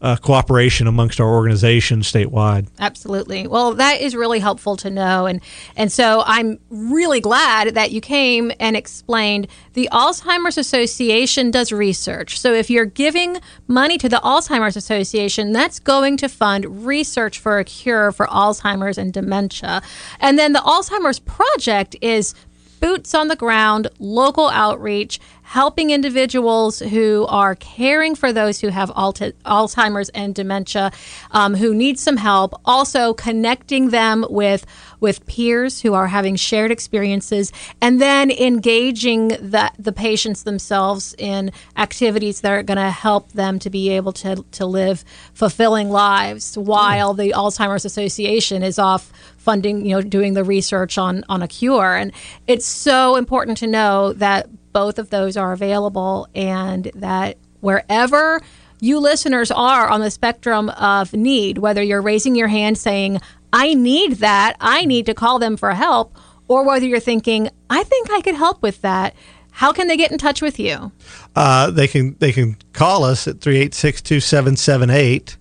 uh, 0.02 0.16
cooperation 0.16 0.86
amongst 0.86 1.20
our 1.20 1.28
organization 1.28 2.00
statewide. 2.00 2.68
Absolutely. 2.78 3.46
Well, 3.46 3.74
that 3.74 4.00
is 4.00 4.14
really 4.14 4.40
helpful 4.40 4.76
to 4.76 4.90
know, 4.90 5.26
and 5.26 5.40
and 5.76 5.90
so 5.90 6.22
I'm 6.26 6.58
really 6.70 7.20
glad 7.20 7.74
that 7.74 7.92
you 7.92 8.00
came 8.00 8.52
and 8.60 8.76
explained. 8.76 9.48
The 9.72 9.88
Alzheimer's 9.92 10.58
Association 10.58 11.50
does 11.50 11.72
research. 11.72 12.38
So 12.38 12.52
if 12.52 12.68
you're 12.68 12.84
giving 12.84 13.38
money 13.68 13.96
to 13.98 14.08
the 14.08 14.20
Alzheimer's 14.22 14.76
Association, 14.76 15.52
that's 15.52 15.78
going 15.78 16.16
to 16.18 16.28
fund 16.28 16.86
research 16.86 17.38
for 17.38 17.58
a 17.58 17.64
cure 17.64 18.12
for 18.12 18.26
Alzheimer's 18.26 18.98
and 18.98 19.12
dementia, 19.12 19.82
and 20.20 20.38
then 20.38 20.52
the 20.52 20.60
Alzheimer's 20.60 21.20
Project 21.20 21.96
is 22.02 22.34
boots 22.80 23.14
on 23.14 23.28
the 23.28 23.36
ground, 23.36 23.88
local 23.98 24.48
outreach, 24.48 25.18
helping 25.46 25.90
individuals 25.90 26.80
who 26.80 27.24
are 27.28 27.54
caring 27.54 28.16
for 28.16 28.32
those 28.32 28.60
who 28.60 28.66
have 28.66 28.90
Alzheimer's 28.90 30.08
and 30.08 30.34
dementia, 30.34 30.90
um, 31.30 31.54
who 31.54 31.72
need 31.72 32.00
some 32.00 32.16
help. 32.16 32.60
Also 32.64 33.14
connecting 33.14 33.90
them 33.90 34.26
with 34.28 34.66
with 34.98 35.24
peers 35.26 35.80
who 35.82 35.92
are 35.94 36.08
having 36.08 36.34
shared 36.34 36.72
experiences, 36.72 37.52
and 37.80 38.00
then 38.00 38.30
engaging 38.32 39.28
the 39.28 39.70
the 39.78 39.92
patients 39.92 40.42
themselves 40.42 41.14
in 41.16 41.52
activities 41.76 42.40
that 42.40 42.50
are 42.50 42.64
going 42.64 42.76
to 42.76 42.90
help 42.90 43.30
them 43.32 43.60
to 43.60 43.70
be 43.70 43.90
able 43.90 44.12
to 44.12 44.44
to 44.50 44.66
live 44.66 45.04
fulfilling 45.32 45.90
lives 45.90 46.58
while 46.58 47.14
the 47.14 47.30
Alzheimer's 47.30 47.84
Association 47.84 48.64
is 48.64 48.80
off 48.80 49.12
funding, 49.36 49.86
you 49.86 49.94
know, 49.94 50.02
doing 50.02 50.34
the 50.34 50.42
research 50.42 50.98
on 50.98 51.22
on 51.28 51.40
a 51.40 51.46
cure. 51.46 51.94
And 51.94 52.10
it's 52.48 52.66
so 52.66 53.14
important 53.14 53.58
to 53.58 53.68
know 53.68 54.12
that 54.14 54.48
both 54.76 54.98
of 54.98 55.08
those 55.08 55.38
are 55.38 55.54
available 55.54 56.28
and 56.34 56.90
that 56.94 57.38
wherever 57.60 58.42
you 58.78 59.00
listeners 59.00 59.50
are 59.50 59.88
on 59.88 60.02
the 60.02 60.10
spectrum 60.10 60.68
of 60.68 61.14
need, 61.14 61.56
whether 61.56 61.82
you're 61.82 62.02
raising 62.02 62.34
your 62.34 62.48
hand 62.48 62.76
saying, 62.76 63.18
I 63.54 63.72
need 63.72 64.16
that, 64.16 64.54
I 64.60 64.84
need 64.84 65.06
to 65.06 65.14
call 65.14 65.38
them 65.38 65.56
for 65.56 65.72
help, 65.72 66.14
or 66.46 66.62
whether 66.62 66.84
you're 66.84 67.00
thinking, 67.00 67.48
I 67.70 67.84
think 67.84 68.10
I 68.10 68.20
could 68.20 68.34
help 68.34 68.60
with 68.60 68.82
that. 68.82 69.14
How 69.50 69.72
can 69.72 69.88
they 69.88 69.96
get 69.96 70.12
in 70.12 70.18
touch 70.18 70.42
with 70.42 70.60
you? 70.60 70.92
Uh, 71.34 71.70
they 71.70 71.88
can 71.88 72.14
they 72.18 72.32
can 72.32 72.58
call 72.74 73.02
us 73.02 73.26
at 73.26 73.36
386-2778. 73.36 75.36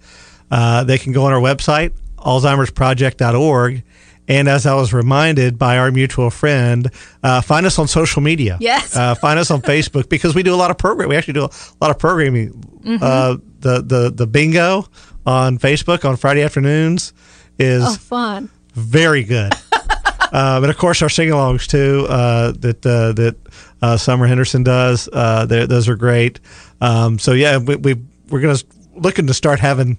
Uh, 0.49 0.85
they 0.85 0.97
can 0.97 1.11
go 1.11 1.25
on 1.25 1.33
our 1.33 1.41
website, 1.41 1.91
alzheimersproject.org. 2.19 3.83
And 4.27 4.47
as 4.47 4.65
I 4.65 4.73
was 4.73 4.91
reminded 4.93 5.59
by 5.59 5.77
our 5.77 5.91
mutual 5.91 6.29
friend, 6.31 6.89
uh, 7.21 7.41
find 7.41 7.65
us 7.65 7.77
on 7.77 7.87
social 7.87 8.21
media. 8.23 8.57
Yes. 8.59 8.95
Uh, 8.95 9.13
find 9.15 9.37
us 9.37 9.51
on 9.51 9.61
Facebook 9.61 10.09
because 10.09 10.33
we 10.33 10.41
do 10.43 10.53
a 10.53 10.57
lot 10.57 10.71
of 10.71 10.77
program. 10.79 11.09
We 11.09 11.15
actually 11.15 11.35
do 11.35 11.43
a 11.45 11.51
lot 11.79 11.91
of 11.91 11.99
programming. 11.99 12.49
Mm-hmm. 12.83 13.03
Uh, 13.03 13.37
the 13.59 13.81
the 13.81 14.11
the 14.15 14.27
bingo 14.27 14.85
on 15.25 15.57
Facebook 15.59 16.05
on 16.09 16.15
Friday 16.17 16.41
afternoons 16.43 17.13
is 17.59 17.83
Oh, 17.85 17.93
fun. 17.95 18.49
very 18.73 19.23
good. 19.23 19.53
um, 20.31 20.63
and 20.63 20.69
of 20.69 20.77
course, 20.77 21.01
our 21.01 21.09
sing-alongs 21.09 21.67
too 21.67 22.05
uh, 22.09 22.51
that 22.59 22.85
uh, 22.85 23.11
that 23.13 23.35
uh, 23.81 23.97
Summer 23.97 24.25
Henderson 24.25 24.63
does. 24.63 25.07
Uh, 25.11 25.45
those 25.45 25.87
are 25.87 25.95
great. 25.95 26.39
Um, 26.81 27.19
so 27.19 27.33
yeah, 27.33 27.57
we, 27.57 27.75
we 27.75 27.95
we're 28.29 28.41
gonna 28.41 28.57
looking 28.95 29.27
to 29.27 29.33
start 29.35 29.59
having. 29.59 29.97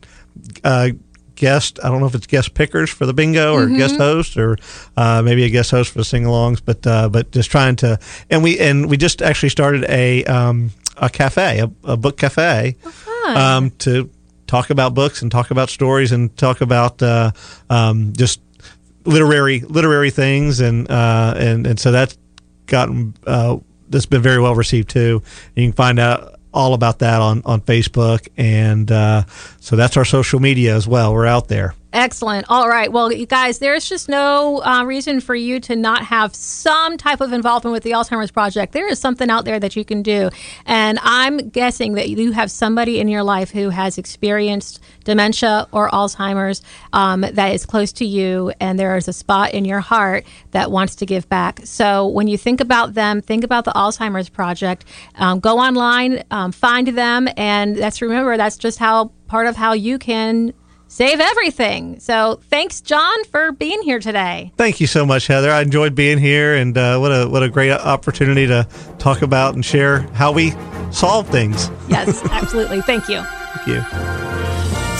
Uh, 0.64 0.91
Guest, 1.37 1.78
I 1.84 1.89
don't 1.91 2.01
know 2.01 2.07
if 2.07 2.14
it's 2.14 2.26
guest 2.26 2.55
pickers 2.55 2.91
for 2.91 3.07
the 3.07 3.12
bingo 3.12 3.55
or 3.55 3.66
guest 3.68 3.97
host 3.97 4.37
or 4.37 4.57
uh, 4.97 5.22
maybe 5.22 5.45
a 5.45 5.51
guest 5.51 5.70
host 5.70 5.93
for 5.93 5.99
the 5.99 6.05
sing-alongs, 6.05 6.61
but 6.64 6.87
uh, 6.87 7.09
but 7.09 7.30
just 7.30 7.51
trying 7.51 7.76
to 7.76 7.99
and 8.30 8.43
we 8.43 8.59
and 8.59 8.89
we 8.89 8.97
just 8.97 9.22
actually 9.22 9.51
started 9.51 9.84
a 9.89 10.24
um, 10.24 10.70
a 10.97 11.09
cafe, 11.11 11.61
a, 11.61 11.70
a 11.84 11.97
book 11.97 12.16
cafe, 12.16 12.76
um, 13.26 13.70
to 13.78 14.11
talk 14.47 14.70
about 14.70 14.95
books 14.95 15.22
and 15.22 15.30
talk 15.30 15.51
about 15.51 15.68
stories 15.68 16.12
and 16.12 16.34
talk 16.37 16.61
about 16.61 17.03
uh, 17.03 17.30
um, 17.68 18.12
just 18.14 18.41
literary 19.05 19.61
literary 19.61 20.11
things 20.11 20.61
and 20.61 20.91
uh, 20.91 21.34
and 21.37 21.66
and 21.66 21.78
so 21.78 21.93
that's 21.93 22.16
gotten 22.66 23.14
uh, 23.26 23.57
that's 23.89 24.07
been 24.07 24.22
very 24.22 24.41
well 24.41 24.55
received 24.55 24.89
too. 24.89 25.22
You 25.55 25.66
can 25.66 25.72
find 25.72 25.99
out 25.99 26.36
all 26.57 26.73
about 26.73 27.01
that 27.01 27.21
on 27.21 27.43
on 27.45 27.61
Facebook 27.61 28.27
and 28.37 28.91
uh, 28.91 29.25
so 29.61 29.77
that's 29.77 29.97
our 29.97 30.05
social 30.07 30.41
media 30.41 30.75
as 30.75 30.89
well. 30.89 31.13
We're 31.13 31.27
out 31.27 31.49
there. 31.49 31.75
Excellent. 31.97 32.45
All 32.51 32.69
right. 32.69 32.93
Well, 32.93 33.11
you 33.11 33.25
guys, 33.25 33.59
there's 33.59 33.89
just 33.89 34.07
no 34.07 34.63
uh, 34.63 34.85
reason 34.85 35.19
for 35.19 35.35
you 35.35 35.59
to 35.61 35.75
not 35.75 36.05
have 36.05 36.35
some 36.35 36.99
type 36.99 37.23
of 37.23 37.33
involvement 37.33 37.73
with 37.73 37.85
the 37.85 37.93
Alzheimer's 37.93 38.31
Project. 38.31 38.75
There 38.75 38.87
is 38.87 38.99
something 38.99 39.31
out 39.31 39.47
there 39.47 39.59
that 39.59 39.77
you 39.77 39.83
can 39.83 40.03
do. 40.03 40.29
And 40.67 40.99
I'm 41.01 41.49
guessing 41.49 41.95
that 41.95 42.11
you 42.11 42.33
have 42.33 42.51
somebody 42.51 43.01
in 43.01 43.09
your 43.09 43.23
life 43.23 43.51
who 43.51 43.71
has 43.71 43.97
experienced 43.97 44.79
dementia 45.05 45.69
or 45.73 45.89
Alzheimer's 45.89 46.61
um, 46.93 47.23
that 47.23 47.55
is 47.55 47.65
close 47.65 47.93
to 47.95 48.05
you, 48.05 48.53
and 48.61 48.79
there 48.79 48.95
is 48.99 49.09
a 49.09 49.15
spot 49.15 49.55
in 49.55 49.65
your 49.65 49.81
heart 49.81 50.27
that 50.51 50.71
wants 50.71 50.97
to 50.97 51.07
give 51.07 51.27
back. 51.31 51.61
So 51.65 52.09
when 52.09 52.29
you 52.29 52.37
think 52.37 52.61
about 52.61 52.93
them, 52.93 53.23
think 53.23 53.43
about 53.43 53.65
the 53.65 53.73
Alzheimer's 53.73 54.29
Project. 54.29 54.85
Um, 55.15 55.41
go 55.41 55.59
online, 55.59 56.25
um, 56.31 56.53
find 56.53 56.89
them, 56.89 57.27
and 57.39 57.75
that's 57.75 58.03
remember, 58.03 58.37
that's 58.37 58.59
just 58.59 58.79
how 58.79 59.13
part 59.29 59.47
of 59.47 59.57
how 59.57 59.73
you 59.73 59.99
can 59.99 60.53
save 60.89 61.20
everything. 61.20 62.01
So 62.01 62.41
thanks, 62.51 62.80
John, 62.80 63.24
for 63.24 63.53
being 63.53 63.82
here 63.82 63.99
today. 63.99 64.53
Thank 64.57 64.80
you 64.80 64.87
so 64.87 65.05
much, 65.07 65.26
Heather. 65.26 65.51
I 65.51 65.62
enjoyed 65.62 65.95
being 65.95 66.18
here, 66.18 66.55
and 66.55 66.76
uh, 66.76 66.99
what 66.99 67.11
a 67.11 67.28
what 67.28 67.43
a 67.43 67.49
great 67.49 67.72
opportunity 67.72 68.47
to 68.47 68.66
talk 68.99 69.22
about 69.22 69.55
and 69.55 69.64
share 69.64 70.01
how 70.14 70.32
we 70.32 70.53
solve 70.91 71.28
things. 71.28 71.70
Yes, 71.89 72.24
absolutely. 72.30 72.80
Thank 72.82 73.09
you. 73.09 73.22
Thank 73.22 73.66
you. 73.68 74.26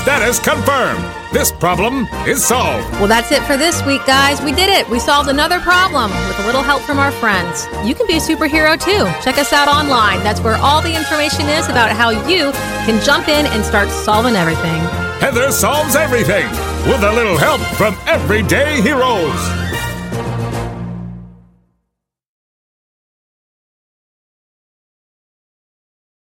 Status 0.07 0.39
confirmed. 0.39 1.03
This 1.33 1.51
problem 1.51 2.07
is 2.29 2.45
solved. 2.45 2.89
Well, 2.93 3.09
that's 3.09 3.33
it 3.33 3.43
for 3.43 3.57
this 3.57 3.85
week, 3.85 4.07
guys. 4.07 4.41
We 4.41 4.53
did 4.53 4.69
it. 4.69 4.89
We 4.89 5.01
solved 5.01 5.29
another 5.29 5.59
problem 5.59 6.13
with 6.29 6.39
a 6.39 6.47
little 6.47 6.63
help 6.63 6.83
from 6.83 7.01
our 7.01 7.11
friends. 7.11 7.67
You 7.85 7.93
can 7.93 8.07
be 8.07 8.15
a 8.15 8.21
superhero 8.21 8.81
too. 8.81 9.05
Check 9.25 9.37
us 9.37 9.53
out 9.53 9.67
online. 9.67 10.23
That's 10.23 10.41
where 10.41 10.55
all 10.55 10.81
the 10.81 10.95
information 10.95 11.47
is 11.49 11.69
about 11.69 11.91
how 11.91 12.11
you 12.11 12.53
can 12.87 13.03
jump 13.05 13.27
in 13.27 13.47
and 13.47 13.65
start 13.65 13.89
solving 13.89 14.37
everything. 14.37 15.06
Heather 15.21 15.51
solves 15.51 15.97
everything 15.97 16.47
with 16.87 17.03
a 17.03 17.13
little 17.13 17.39
help 17.39 17.61
from 17.77 17.97
everyday 18.07 18.81
heroes. 18.83 19.66